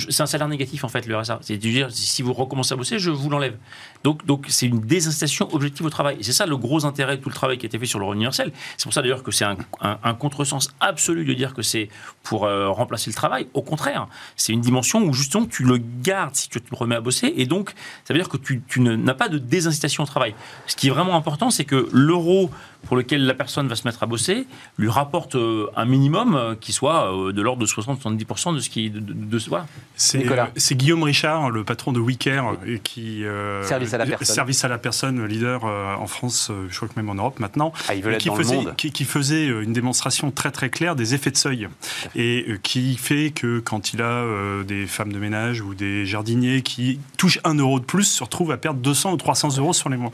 C'est 0.09 0.23
un 0.23 0.27
salaire 0.27 0.49
négatif 0.49 0.83
en 0.83 0.89
fait, 0.89 1.07
le 1.07 1.17
RSA. 1.17 1.39
C'est-à-dire, 1.43 1.91
si 1.93 2.23
vous 2.23 2.33
recommencez 2.33 2.75
à 2.75 2.77
bosser, 2.77 2.99
je 2.99 3.11
vous 3.11 3.31
l'enlève. 3.31 3.57
Donc, 4.05 4.25
donc 4.27 4.47
c'est 4.49 4.67
une 4.67 4.81
désincitation 4.81 5.53
objective 5.55 5.85
au 5.87 5.91
travail. 5.91 6.17
Et 6.21 6.23
c'est 6.23 6.33
ça 6.33 6.47
le 6.47 6.57
gros 6.57 6.85
intérêt 6.85 7.17
de 7.17 7.23
tout 7.23 7.31
le 7.31 7.35
travail 7.35 7.59
qui 7.59 7.67
a 7.67 7.69
été 7.69 7.79
fait 7.79 7.87
sur 7.87 7.99
le 7.99 8.05
revenu 8.05 8.19
universel. 8.21 8.53
C'est 8.77 8.85
pour 8.85 8.93
ça 8.93 9.03
d'ailleurs 9.03 9.23
que 9.23 9.33
c'est 9.33 9.45
un, 9.47 9.57
un- 9.81 9.99
un 10.05 10.15
contresens 10.15 10.69
absolu 10.81 11.25
de 11.25 11.33
dire 11.35 11.55
que 11.55 11.63
c'est 11.63 11.89
pour 12.23 12.45
euh, 12.45 12.69
remplacer 12.69 13.11
le 13.11 13.15
travail. 13.15 13.47
Au 13.55 13.63
contraire, 13.63 14.07
c'est 14.37 14.53
une 14.53 14.61
dimension 14.61 15.03
où 15.03 15.13
justement 15.13 15.47
tu 15.47 15.65
le 15.65 15.79
gardes 15.79 16.35
si 16.37 16.49
tu 16.49 16.61
te 16.61 16.75
remets 16.75 16.95
à 16.97 17.01
bosser. 17.01 17.33
Et 17.37 17.47
donc, 17.47 17.73
ça 18.05 18.13
veut 18.15 18.21
dire 18.21 18.29
que 18.29 18.37
tu, 18.37 18.63
n'as 18.81 19.15
pas 19.15 19.29
de 19.29 19.39
désincitation 19.39 20.03
au 20.03 20.07
travail. 20.07 20.35
Ce 20.67 20.77
qui 20.77 20.87
est 20.89 20.91
vraiment 20.91 21.17
important, 21.17 21.51
c'est 21.51 21.65
que 21.65 21.89
l'euro 21.93 22.51
pour 22.87 22.97
lequel 22.99 23.25
la 23.25 23.33
personne 23.33 23.67
va 23.67 23.77
se 23.77 23.89
mettre 23.89 24.03
à 24.03 24.07
bosser 24.07 24.47
lui 24.77 24.91
rapporte 24.91 25.37
euh, 25.37 25.69
un 25.75 25.87
minimum 25.87 26.35
euh, 26.35 26.55
qui 26.55 26.73
soit 26.75 27.11
euh, 27.17 27.33
de 27.33 27.41
l'ordre 27.41 27.63
de 27.63 27.67
60-70% 27.67 28.55
de 28.55 28.61
ce 28.61 28.69
qui. 28.69 28.91
De, 28.91 29.01
de- 29.01 29.13
de- 29.15 29.39
voilà. 29.49 29.67
C'est 29.97 30.19
Nicolas. 30.19 30.51
c'est 30.57 30.75
Guillaume 30.75 31.03
Richard, 31.03 31.49
le 31.51 31.65
patron 31.65 31.93
de 31.93 32.01
WeCare, 32.01 32.57
qui 32.83 33.25
euh, 33.25 33.63
Service 33.95 34.03
à 34.03 34.13
la 34.13 34.17
personne. 34.19 34.35
service 34.35 34.65
à 34.65 34.69
la 34.69 34.79
personne, 34.79 35.25
leader 35.27 35.65
euh, 35.65 35.95
en 35.97 36.07
France, 36.07 36.49
euh, 36.51 36.67
je 36.71 36.77
crois 36.77 36.89
que 36.89 36.95
même 36.97 37.09
en 37.11 37.15
Europe 37.15 37.39
maintenant, 37.41 37.73
Ah, 37.89 37.95
qui 37.95 38.29
dans 38.29 38.37
faisait, 38.37 38.57
le 38.57 38.63
monde. 38.63 38.75
qui, 38.77 38.91
qui 38.93 39.05
faisait 39.05 39.49
euh, 39.49 39.63
une 39.63 39.73
démonstration 39.73 40.31
très 40.31 40.51
très 40.51 40.71
claire 40.71 40.97
des 40.97 41.15
effets 41.15 41.31
de 41.31 41.37
seuil, 41.37 41.69
et 42.15 42.45
euh, 42.49 42.59
qui 42.63 42.97
fait 42.97 43.31
que 43.31 43.61
quand 43.61 43.93
il 43.93 44.03
a 44.03 44.05
euh, 44.05 44.63
des 44.65 44.87
femmes 44.87 45.13
de 45.13 45.19
ménage 45.19 45.61
ou 45.61 45.75
des 45.75 46.07
jardiniers 46.07 46.63
qui 46.63 46.99
touchent 47.17 47.41
un 47.45 47.55
euro 47.55 47.81
de 47.81 47.85
plus, 47.85 48.05
se 48.05 48.23
retrouvent 48.23 48.53
à 48.53 48.57
perdre 48.57 48.81
200 48.81 49.13
ou 49.13 49.17
300 49.17 49.59
euros 49.59 49.73
sur 49.73 49.89
les 49.89 49.97
mois, 49.97 50.13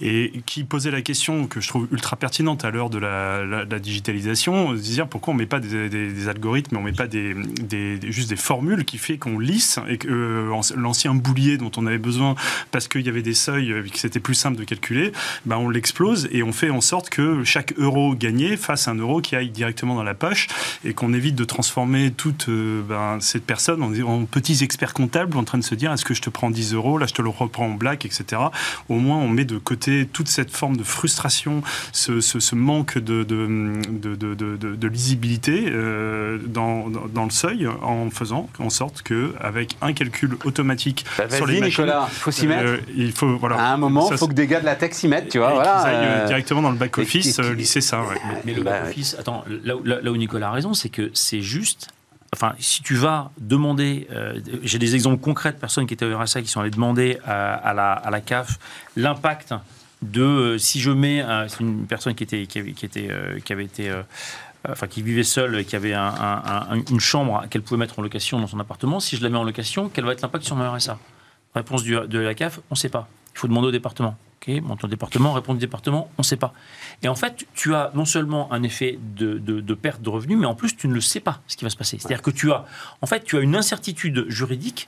et 0.00 0.32
qui 0.46 0.64
posait 0.64 0.90
la 0.90 1.02
question 1.02 1.46
que 1.46 1.60
je 1.60 1.68
trouve 1.68 1.88
ultra 1.92 2.16
pertinente 2.16 2.64
à 2.64 2.70
l'heure 2.70 2.90
de 2.90 2.98
la, 2.98 3.44
la- 3.44 3.64
la 3.64 3.78
digitalisation, 3.78 4.72
de 4.72 4.76
se 4.78 4.82
dire 4.82 5.08
pourquoi 5.08 5.34
on 5.34 5.36
met 5.36 5.46
pas 5.46 5.60
des, 5.60 5.88
des- 5.88 6.12
des 6.12 6.28
algorithmes, 6.28 6.76
on 6.76 6.82
met 6.82 6.92
pas 6.92 7.06
des, 7.06 7.34
des- 7.34 7.98
des- 7.98 8.12
juste 8.12 8.28
des 8.30 8.36
formules 8.36 8.84
qui 8.84 8.98
fait 8.98 9.18
qu'on 9.18 9.38
lisse 9.38 9.78
et 9.88 9.98
que 9.98 10.08
euh, 10.08 10.60
l'ancien 10.76 11.14
boulier 11.14 11.56
dont 11.58 11.70
on 11.76 11.86
avait 11.86 11.98
besoin 11.98 12.34
parce 12.70 12.88
qu'il 12.88 13.04
y 13.04 13.08
avait 13.08 13.15
des 13.22 13.34
seuils 13.34 13.72
euh, 13.72 13.82
que 13.82 13.98
c'était 13.98 14.20
plus 14.20 14.34
simple 14.34 14.56
de 14.58 14.64
calculer, 14.64 15.12
ben 15.44 15.56
on 15.56 15.68
l'explose 15.68 16.28
et 16.32 16.42
on 16.42 16.52
fait 16.52 16.70
en 16.70 16.80
sorte 16.80 17.08
que 17.10 17.44
chaque 17.44 17.74
euro 17.78 18.14
gagné 18.14 18.56
fasse 18.56 18.88
un 18.88 18.94
euro 18.96 19.20
qui 19.20 19.36
aille 19.36 19.50
directement 19.50 19.94
dans 19.94 20.02
la 20.04 20.14
poche 20.14 20.48
et 20.84 20.94
qu'on 20.94 21.12
évite 21.12 21.34
de 21.34 21.44
transformer 21.44 22.10
toute 22.10 22.48
euh, 22.48 22.82
ben, 22.88 23.18
cette 23.20 23.44
personne 23.44 23.82
en, 23.82 23.92
en 24.08 24.24
petits 24.24 24.62
experts 24.62 24.94
comptables 24.94 25.36
en 25.36 25.44
train 25.44 25.58
de 25.58 25.64
se 25.64 25.74
dire 25.74 25.92
est-ce 25.92 26.04
que 26.04 26.14
je 26.14 26.22
te 26.22 26.30
prends 26.30 26.50
10 26.50 26.74
euros, 26.74 26.98
là 26.98 27.06
je 27.06 27.14
te 27.14 27.22
le 27.22 27.28
reprends 27.28 27.66
en 27.66 27.74
black, 27.74 28.04
etc. 28.06 28.42
Au 28.88 28.94
moins 28.98 29.16
on 29.18 29.28
met 29.28 29.44
de 29.44 29.58
côté 29.58 30.06
toute 30.12 30.28
cette 30.28 30.50
forme 30.50 30.76
de 30.76 30.82
frustration, 30.84 31.62
ce, 31.92 32.20
ce- 32.20 32.40
ce 32.40 32.54
manque 32.54 32.98
de, 32.98 33.24
lisibilité 34.88 35.64
euh, 35.68 36.38
dans, 36.46 36.88
dans, 36.88 37.06
dans 37.06 37.24
le 37.24 37.30
seuil 37.30 37.66
en 37.82 38.10
faisant 38.10 38.48
en 38.58 38.70
sorte 38.70 39.02
que 39.02 39.32
avec 39.40 39.76
un 39.82 39.92
calcul 39.92 40.36
automatique 40.44 41.04
Bah, 41.18 41.24
sur 41.30 41.46
les 41.46 41.60
machines, 41.60 41.84
Nicolas, 41.84 42.06
faut 42.10 42.30
s'y 42.30 42.46
mettre. 42.46 42.64
euh, 42.68 42.76
il 43.06 43.12
faut 43.12 43.36
voilà. 43.38 43.56
à 43.56 43.72
un 43.72 43.76
moment, 43.76 44.08
il 44.10 44.18
faut 44.18 44.28
que 44.28 44.34
des 44.34 44.46
gars 44.46 44.60
de 44.60 44.64
la 44.64 44.76
tech 44.76 44.92
s'y 44.92 45.08
mettent, 45.08 45.28
tu 45.28 45.38
vois. 45.38 45.52
Voilà, 45.54 45.78
qu'ils 45.80 45.88
aillent 45.90 46.06
euh, 46.22 46.26
directement 46.26 46.62
dans 46.62 46.70
le 46.70 46.76
back 46.76 46.98
et- 46.98 47.02
office 47.02 47.38
et- 47.38 47.42
euh, 47.42 47.54
lisser 47.54 47.80
ça. 47.80 48.02
ouais. 48.02 48.16
Mais 48.44 48.54
le 48.54 48.62
Bah, 48.62 48.80
back-office, 48.80 49.16
attends, 49.18 49.44
là, 49.64 49.76
où- 49.76 49.84
là- 49.84 50.00
là 50.02 50.10
où 50.10 50.16
Nicolas 50.16 50.48
a 50.48 50.52
raison, 50.52 50.74
c'est 50.74 50.88
que 50.90 51.10
c'est 51.14 51.40
juste. 51.40 51.88
Enfin, 52.34 52.54
si 52.58 52.82
tu 52.82 52.94
vas 52.96 53.30
demander, 53.40 54.08
euh, 54.12 54.38
j'ai 54.62 54.78
des 54.78 54.94
exemples 54.94 55.18
concrets 55.22 55.52
de 55.52 55.56
personnes 55.58 55.86
qui 55.86 55.94
étaient 55.94 56.04
au 56.04 56.18
RSA 56.18 56.42
qui 56.42 56.48
sont 56.48 56.60
allées 56.60 56.70
demander 56.70 57.18
à, 57.24 57.54
à 57.54 57.72
la, 57.72 57.92
à 57.92 58.10
la 58.10 58.20
CAF 58.20 58.58
l'impact 58.96 59.54
de 60.02 60.22
euh, 60.22 60.58
si 60.58 60.80
je 60.80 60.90
mets 60.90 61.22
euh, 61.22 61.48
c'est 61.48 61.60
une 61.60 61.86
personne 61.86 62.14
qui 62.14 62.24
était 62.24 62.46
qui 62.46 62.58
avait, 62.58 62.72
qui 62.72 62.84
était 62.84 63.08
euh, 63.10 63.38
qui 63.42 63.52
avait 63.52 63.64
été 63.64 63.88
euh, 63.88 64.02
enfin 64.68 64.88
qui 64.88 65.00
vivait 65.02 65.22
seule, 65.22 65.64
qui 65.64 65.76
avait 65.76 65.94
un- 65.94 66.02
un- 66.04 66.66
un- 66.72 66.82
une 66.90 67.00
chambre 67.00 67.44
qu'elle 67.48 67.62
pouvait 67.62 67.78
mettre 67.78 67.98
en 67.98 68.02
location 68.02 68.38
dans 68.40 68.46
son 68.48 68.60
appartement. 68.60 69.00
Si 69.00 69.16
je 69.16 69.22
la 69.22 69.30
mets 69.30 69.38
en 69.38 69.44
location, 69.44 69.88
quel 69.92 70.04
va 70.04 70.12
être 70.12 70.20
l'impact 70.20 70.44
sur 70.44 70.56
mon 70.56 70.70
RSA 70.70 70.98
Réponse 71.56 71.82
de 71.84 72.18
la 72.18 72.34
CAF, 72.34 72.58
on 72.70 72.74
ne 72.74 72.76
sait 72.76 72.88
pas. 72.88 73.08
Il 73.34 73.38
faut 73.38 73.48
demander 73.48 73.68
au 73.68 73.72
département. 73.72 74.16
Ok, 74.46 74.88
département, 74.88 75.32
réponse 75.32 75.56
du 75.56 75.60
département, 75.60 76.08
on 76.18 76.20
ne 76.22 76.24
sait 76.24 76.36
pas. 76.36 76.52
Et 77.02 77.08
en 77.08 77.14
fait, 77.16 77.46
tu 77.54 77.74
as 77.74 77.90
non 77.94 78.04
seulement 78.04 78.52
un 78.52 78.62
effet 78.62 78.98
de, 79.16 79.38
de- 79.38 79.60
de 79.60 79.74
perte 79.74 80.02
de 80.02 80.08
revenus, 80.08 80.38
mais 80.38 80.46
en 80.46 80.54
plus, 80.54 80.76
tu 80.76 80.86
ne 80.86 80.94
le 80.94 81.00
sais 81.00 81.18
pas 81.20 81.40
ce 81.48 81.56
qui 81.56 81.64
va 81.64 81.70
se 81.70 81.76
passer. 81.76 81.98
C'est-à-dire 81.98 82.22
que 82.22 82.30
tu 82.30 82.52
as, 82.52 82.64
en 83.02 83.06
fait, 83.06 83.24
tu 83.24 83.36
as 83.36 83.40
une 83.40 83.56
incertitude 83.56 84.26
juridique 84.28 84.86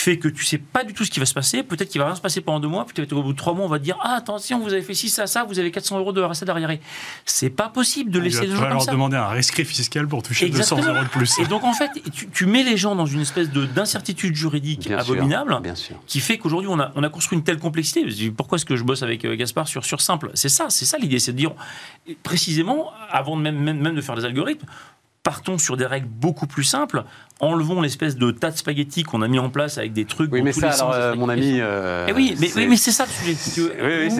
fait 0.00 0.18
que 0.18 0.28
tu 0.28 0.44
sais 0.44 0.58
pas 0.58 0.84
du 0.84 0.92
tout 0.94 1.04
ce 1.04 1.10
qui 1.10 1.20
va 1.20 1.26
se 1.26 1.34
passer. 1.34 1.62
Peut-être 1.62 1.88
qu'il 1.88 2.00
va 2.00 2.06
rien 2.06 2.14
se 2.16 2.20
passer 2.20 2.40
pendant 2.40 2.60
deux 2.60 2.68
mois, 2.68 2.84
peut-être 2.86 3.12
au 3.12 3.22
bout 3.22 3.32
de 3.32 3.36
trois 3.38 3.54
mois, 3.54 3.64
on 3.64 3.68
va 3.68 3.78
te 3.78 3.84
dire 3.84 3.96
Ah, 4.02 4.14
attention, 4.16 4.58
vous 4.60 4.72
avez 4.72 4.82
fait 4.82 4.94
ci, 4.94 5.08
ça, 5.08 5.26
ça, 5.26 5.44
vous 5.44 5.58
avez 5.58 5.70
400 5.70 5.98
euros 5.98 6.12
de 6.12 6.22
RSA 6.22 6.46
derrière. 6.46 6.70
C'est 7.24 7.50
pas 7.50 7.68
possible 7.68 8.10
de 8.10 8.18
Il 8.18 8.24
laisser 8.24 8.38
va 8.38 8.42
les 8.44 8.48
gens 8.50 8.54
falloir 8.56 8.68
comme 8.70 8.76
leur 8.78 8.84
ça. 8.84 8.92
demander 8.92 9.16
un 9.16 9.28
rescrit 9.28 9.64
fiscal 9.64 10.06
pour 10.08 10.22
toucher 10.22 10.48
200 10.48 10.58
Exactement. 10.76 10.94
euros 10.96 11.04
de 11.04 11.10
plus. 11.10 11.38
Et 11.38 11.44
donc, 11.46 11.64
en 11.64 11.72
fait, 11.72 11.90
tu, 12.14 12.28
tu 12.28 12.46
mets 12.46 12.62
les 12.62 12.76
gens 12.76 12.94
dans 12.96 13.06
une 13.06 13.20
espèce 13.20 13.50
de- 13.50 13.66
d'incertitude 13.66 14.34
juridique 14.34 14.88
bien 14.88 15.00
sûr, 15.02 15.12
abominable 15.14 15.58
Bien 15.62 15.74
sûr. 15.74 15.96
qui 16.06 16.20
fait 16.20 16.38
qu'aujourd'hui 16.38 16.68
on 16.70 16.78
a, 16.80 16.92
on 16.94 17.02
a 17.02 17.08
construit 17.08 17.36
une 17.38 17.44
telle 17.44 17.58
complexité. 17.58 18.06
Pourquoi 18.36 18.56
est-ce 18.56 18.64
que 18.66 18.76
je 18.76 18.84
bosse 18.84 19.02
avec 19.02 19.24
euh, 19.24 19.36
Gaspard 19.36 19.68
sur, 19.68 19.84
sur 19.84 20.00
simple? 20.00 20.30
C'est 20.34 20.48
ça, 20.48 20.66
c'est 20.70 20.84
ça 20.84 20.98
l'idée, 20.98 21.18
c'est 21.18 21.32
de 21.32 21.36
dire 21.36 21.52
précisément, 22.22 22.90
avant 23.10 23.36
de 23.36 23.42
même, 23.42 23.58
même, 23.58 23.80
même 23.80 23.94
de 23.94 24.00
faire 24.00 24.16
des 24.16 24.24
algorithmes, 24.24 24.66
partons 25.22 25.58
sur 25.58 25.76
des 25.76 25.86
règles 25.86 26.08
beaucoup 26.08 26.46
plus 26.46 26.64
simples, 26.64 27.04
enlevons 27.40 27.80
l'espèce 27.80 28.16
de 28.16 28.30
tas 28.30 28.50
de 28.50 28.56
spaghettis 28.56 29.02
qu'on 29.02 29.22
a 29.22 29.28
mis 29.28 29.38
en 29.38 29.50
place 29.50 29.76
avec 29.78 29.92
des 29.92 30.04
trucs. 30.04 30.32
Oui, 30.32 30.42
mais 30.42 30.52
ça, 30.52 30.70
alors, 30.70 30.92
euh, 30.94 31.14
mon 31.14 31.28
ami. 31.28 31.58
euh, 31.60 32.06
Eh 32.08 32.12
oui, 32.12 32.36
mais, 32.40 32.48
c'est 32.48 32.58
oui, 32.60 32.66
mais 32.68 32.76
c'est 32.76 32.90
ça 32.92 33.04
le 33.04 33.10
sujet. 33.10 33.34
si. 33.34 33.60
Oui, 33.60 33.68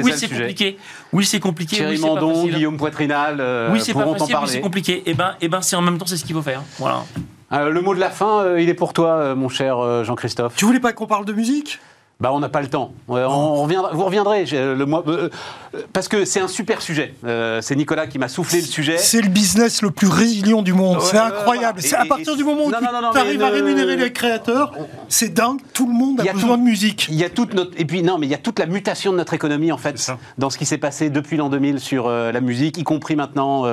oui, 0.05 0.13
c'est 0.15 0.27
oui, 0.31 0.39
compliqué. 0.39 0.79
Oui, 1.13 1.25
c'est 1.25 1.41
compliqué. 1.41 1.77
Thierry 1.77 1.97
oui, 1.97 2.03
Mandon. 2.03 2.47
Guillaume 2.47 2.77
Poitrinal 2.77 3.39
euh, 3.41 3.71
Oui, 3.73 3.81
c'est 3.81 3.95
pas 3.95 4.07
facile, 4.13 4.37
oui, 4.41 4.49
c'est 4.49 4.61
compliqué. 4.61 5.03
Et 5.07 5.15
ben, 5.15 5.35
et 5.41 5.49
ben, 5.49 5.63
c'est 5.63 5.77
en 5.77 5.83
même 5.83 5.99
temps, 5.99 6.07
c'est 6.07 6.17
ce 6.17 6.25
qu'il 6.25 6.35
faut 6.37 6.43
faire. 6.43 6.63
Voilà. 6.79 7.05
Euh, 7.53 7.71
le 7.71 7.81
mot 7.81 7.95
de 7.95 8.01
la 8.01 8.11
fin, 8.11 8.43
euh, 8.45 8.61
il 8.61 8.69
est 8.69 8.75
pour 8.75 8.93
toi, 8.93 9.09
euh, 9.17 9.35
mon 9.35 9.49
cher 9.49 9.79
euh, 9.79 10.05
Jean-Christophe. 10.05 10.55
Tu 10.57 10.67
voulais 10.67 10.81
pas 10.81 10.93
qu'on 10.93 11.07
parle 11.07 11.25
de 11.25 11.33
musique? 11.33 11.81
Bah, 12.21 12.31
on 12.35 12.41
n'a 12.41 12.49
pas 12.51 12.61
le 12.61 12.69
temps. 12.69 12.93
Euh, 13.09 13.25
on 13.27 13.63
reviendra, 13.63 13.91
vous 13.95 14.05
reviendrez 14.05 14.45
le 14.45 14.85
mois, 14.85 15.03
euh, 15.07 15.31
euh, 15.75 15.81
parce 15.95 16.07
que 16.07 16.27
c'est 16.27 16.41
un 16.41 16.49
super 16.49 16.83
sujet. 16.83 17.15
Euh, 17.25 17.61
c'est 17.63 17.75
Nicolas 17.77 18.07
qui 18.07 18.19
m'a 18.19 18.29
soufflé 18.29 18.61
le 18.61 18.67
sujet. 18.67 18.99
C'est 18.99 19.23
le 19.23 19.29
business 19.29 19.81
le 19.81 19.91
plus 19.91 20.09
résilient 20.09 20.61
du 20.61 20.75
monde. 20.75 20.99
Ouais, 20.99 21.03
c'est 21.05 21.17
incroyable. 21.17 21.81
C'est 21.81 21.97
à 21.97 22.05
partir 22.05 22.35
et- 22.35 22.37
du 22.37 22.45
moment 22.45 22.65
où 22.67 22.71
Non, 22.71 22.77
tu 22.79 22.85
non, 22.85 23.01
non, 23.01 23.09
arrives 23.15 23.43
à 23.43 23.49
ne- 23.51 23.55
rémunérer 23.55 23.97
les 23.97 24.13
créateurs, 24.13 24.73
c'est 25.09 25.33
dingue. 25.33 25.61
Tout 25.73 25.87
le 25.87 25.95
monde 25.95 26.21
a 26.21 26.31
a 26.31 26.33
besoin 26.35 26.51
tout. 26.51 26.57
de 26.59 26.63
musique. 26.63 27.07
Il 27.09 27.15
y 27.17 27.25
a 27.25 27.31
toute 27.31 27.55
notre 27.55 27.73
et 27.81 27.85
puis 27.87 28.03
non 28.03 28.19
mais 28.19 28.27
il 28.27 28.31
y 28.31 28.35
a 28.35 28.39
toute 28.39 28.59
la 28.59 28.67
mutation 28.67 29.13
de 29.13 29.17
notre 29.17 29.33
économie 29.35 29.73
en 29.73 29.79
fait 29.79 30.13
dans 30.39 30.51
ce 30.51 30.59
qui 30.59 30.67
s'est 30.67 30.77
passé 30.79 31.09
depuis 31.11 31.37
l'an 31.39 31.49
2000 31.49 31.81
sur 31.81 32.07
euh, 32.07 32.33
la 32.33 32.41
musique, 32.43 32.77
y 32.79 32.85
compris 32.85 33.17
maintenant 33.17 33.65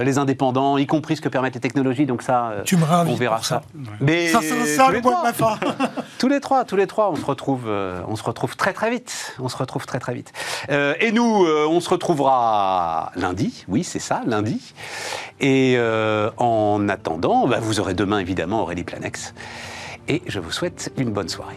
les 0.00 0.18
indépendants, 0.18 0.78
y 0.78 0.86
compris 0.86 1.16
ce 1.16 1.20
que 1.20 1.28
permettent 1.28 1.54
les 1.54 1.60
technologies. 1.60 2.06
Donc 2.06 2.22
ça, 2.22 2.50
euh, 2.50 2.62
Tu 2.64 2.76
me 2.76 2.84
réinvites 2.84 3.12
on 3.12 3.16
verra 3.16 3.36
pour 3.36 3.44
ça. 3.44 3.56
ça. 3.56 3.80
Mais 4.00 4.28
Ça, 4.28 4.38
c'est 4.40 4.76
ça 4.76 4.84
tous 4.86 4.92
le 4.92 4.96
de 4.98 5.02
trois. 5.02 5.22
ma 5.24 5.32
fin. 5.32 5.58
Tous 6.18 6.28
les 6.28 6.40
trois, 6.40 6.64
tous 6.64 6.74
les 6.76 6.86
trois, 6.88 7.10
on 7.12 7.16
se 7.16 7.24
retrouve, 7.24 7.62
euh, 7.88 8.02
on 8.06 8.16
se 8.16 8.22
retrouve 8.22 8.56
très 8.56 8.72
très 8.72 8.90
vite. 8.90 9.34
On 9.38 9.48
se 9.48 9.56
retrouve 9.56 9.86
très 9.86 9.98
très 9.98 10.14
vite. 10.14 10.32
Euh, 10.70 10.94
et 11.00 11.12
nous, 11.12 11.44
euh, 11.44 11.66
on 11.68 11.80
se 11.80 11.88
retrouvera 11.88 13.12
lundi. 13.16 13.64
Oui, 13.68 13.84
c'est 13.84 13.98
ça, 13.98 14.22
lundi. 14.26 14.74
Et 15.40 15.78
en 16.36 16.88
attendant, 16.88 17.46
bah, 17.46 17.58
vous 17.60 17.80
aurez 17.80 17.94
demain 17.94 18.18
évidemment 18.18 18.62
Aurélie 18.62 18.84
Planex. 18.84 19.34
Et 20.08 20.22
je 20.26 20.40
vous 20.40 20.50
souhaite 20.50 20.92
une 20.96 21.10
bonne 21.10 21.28
soirée. 21.28 21.56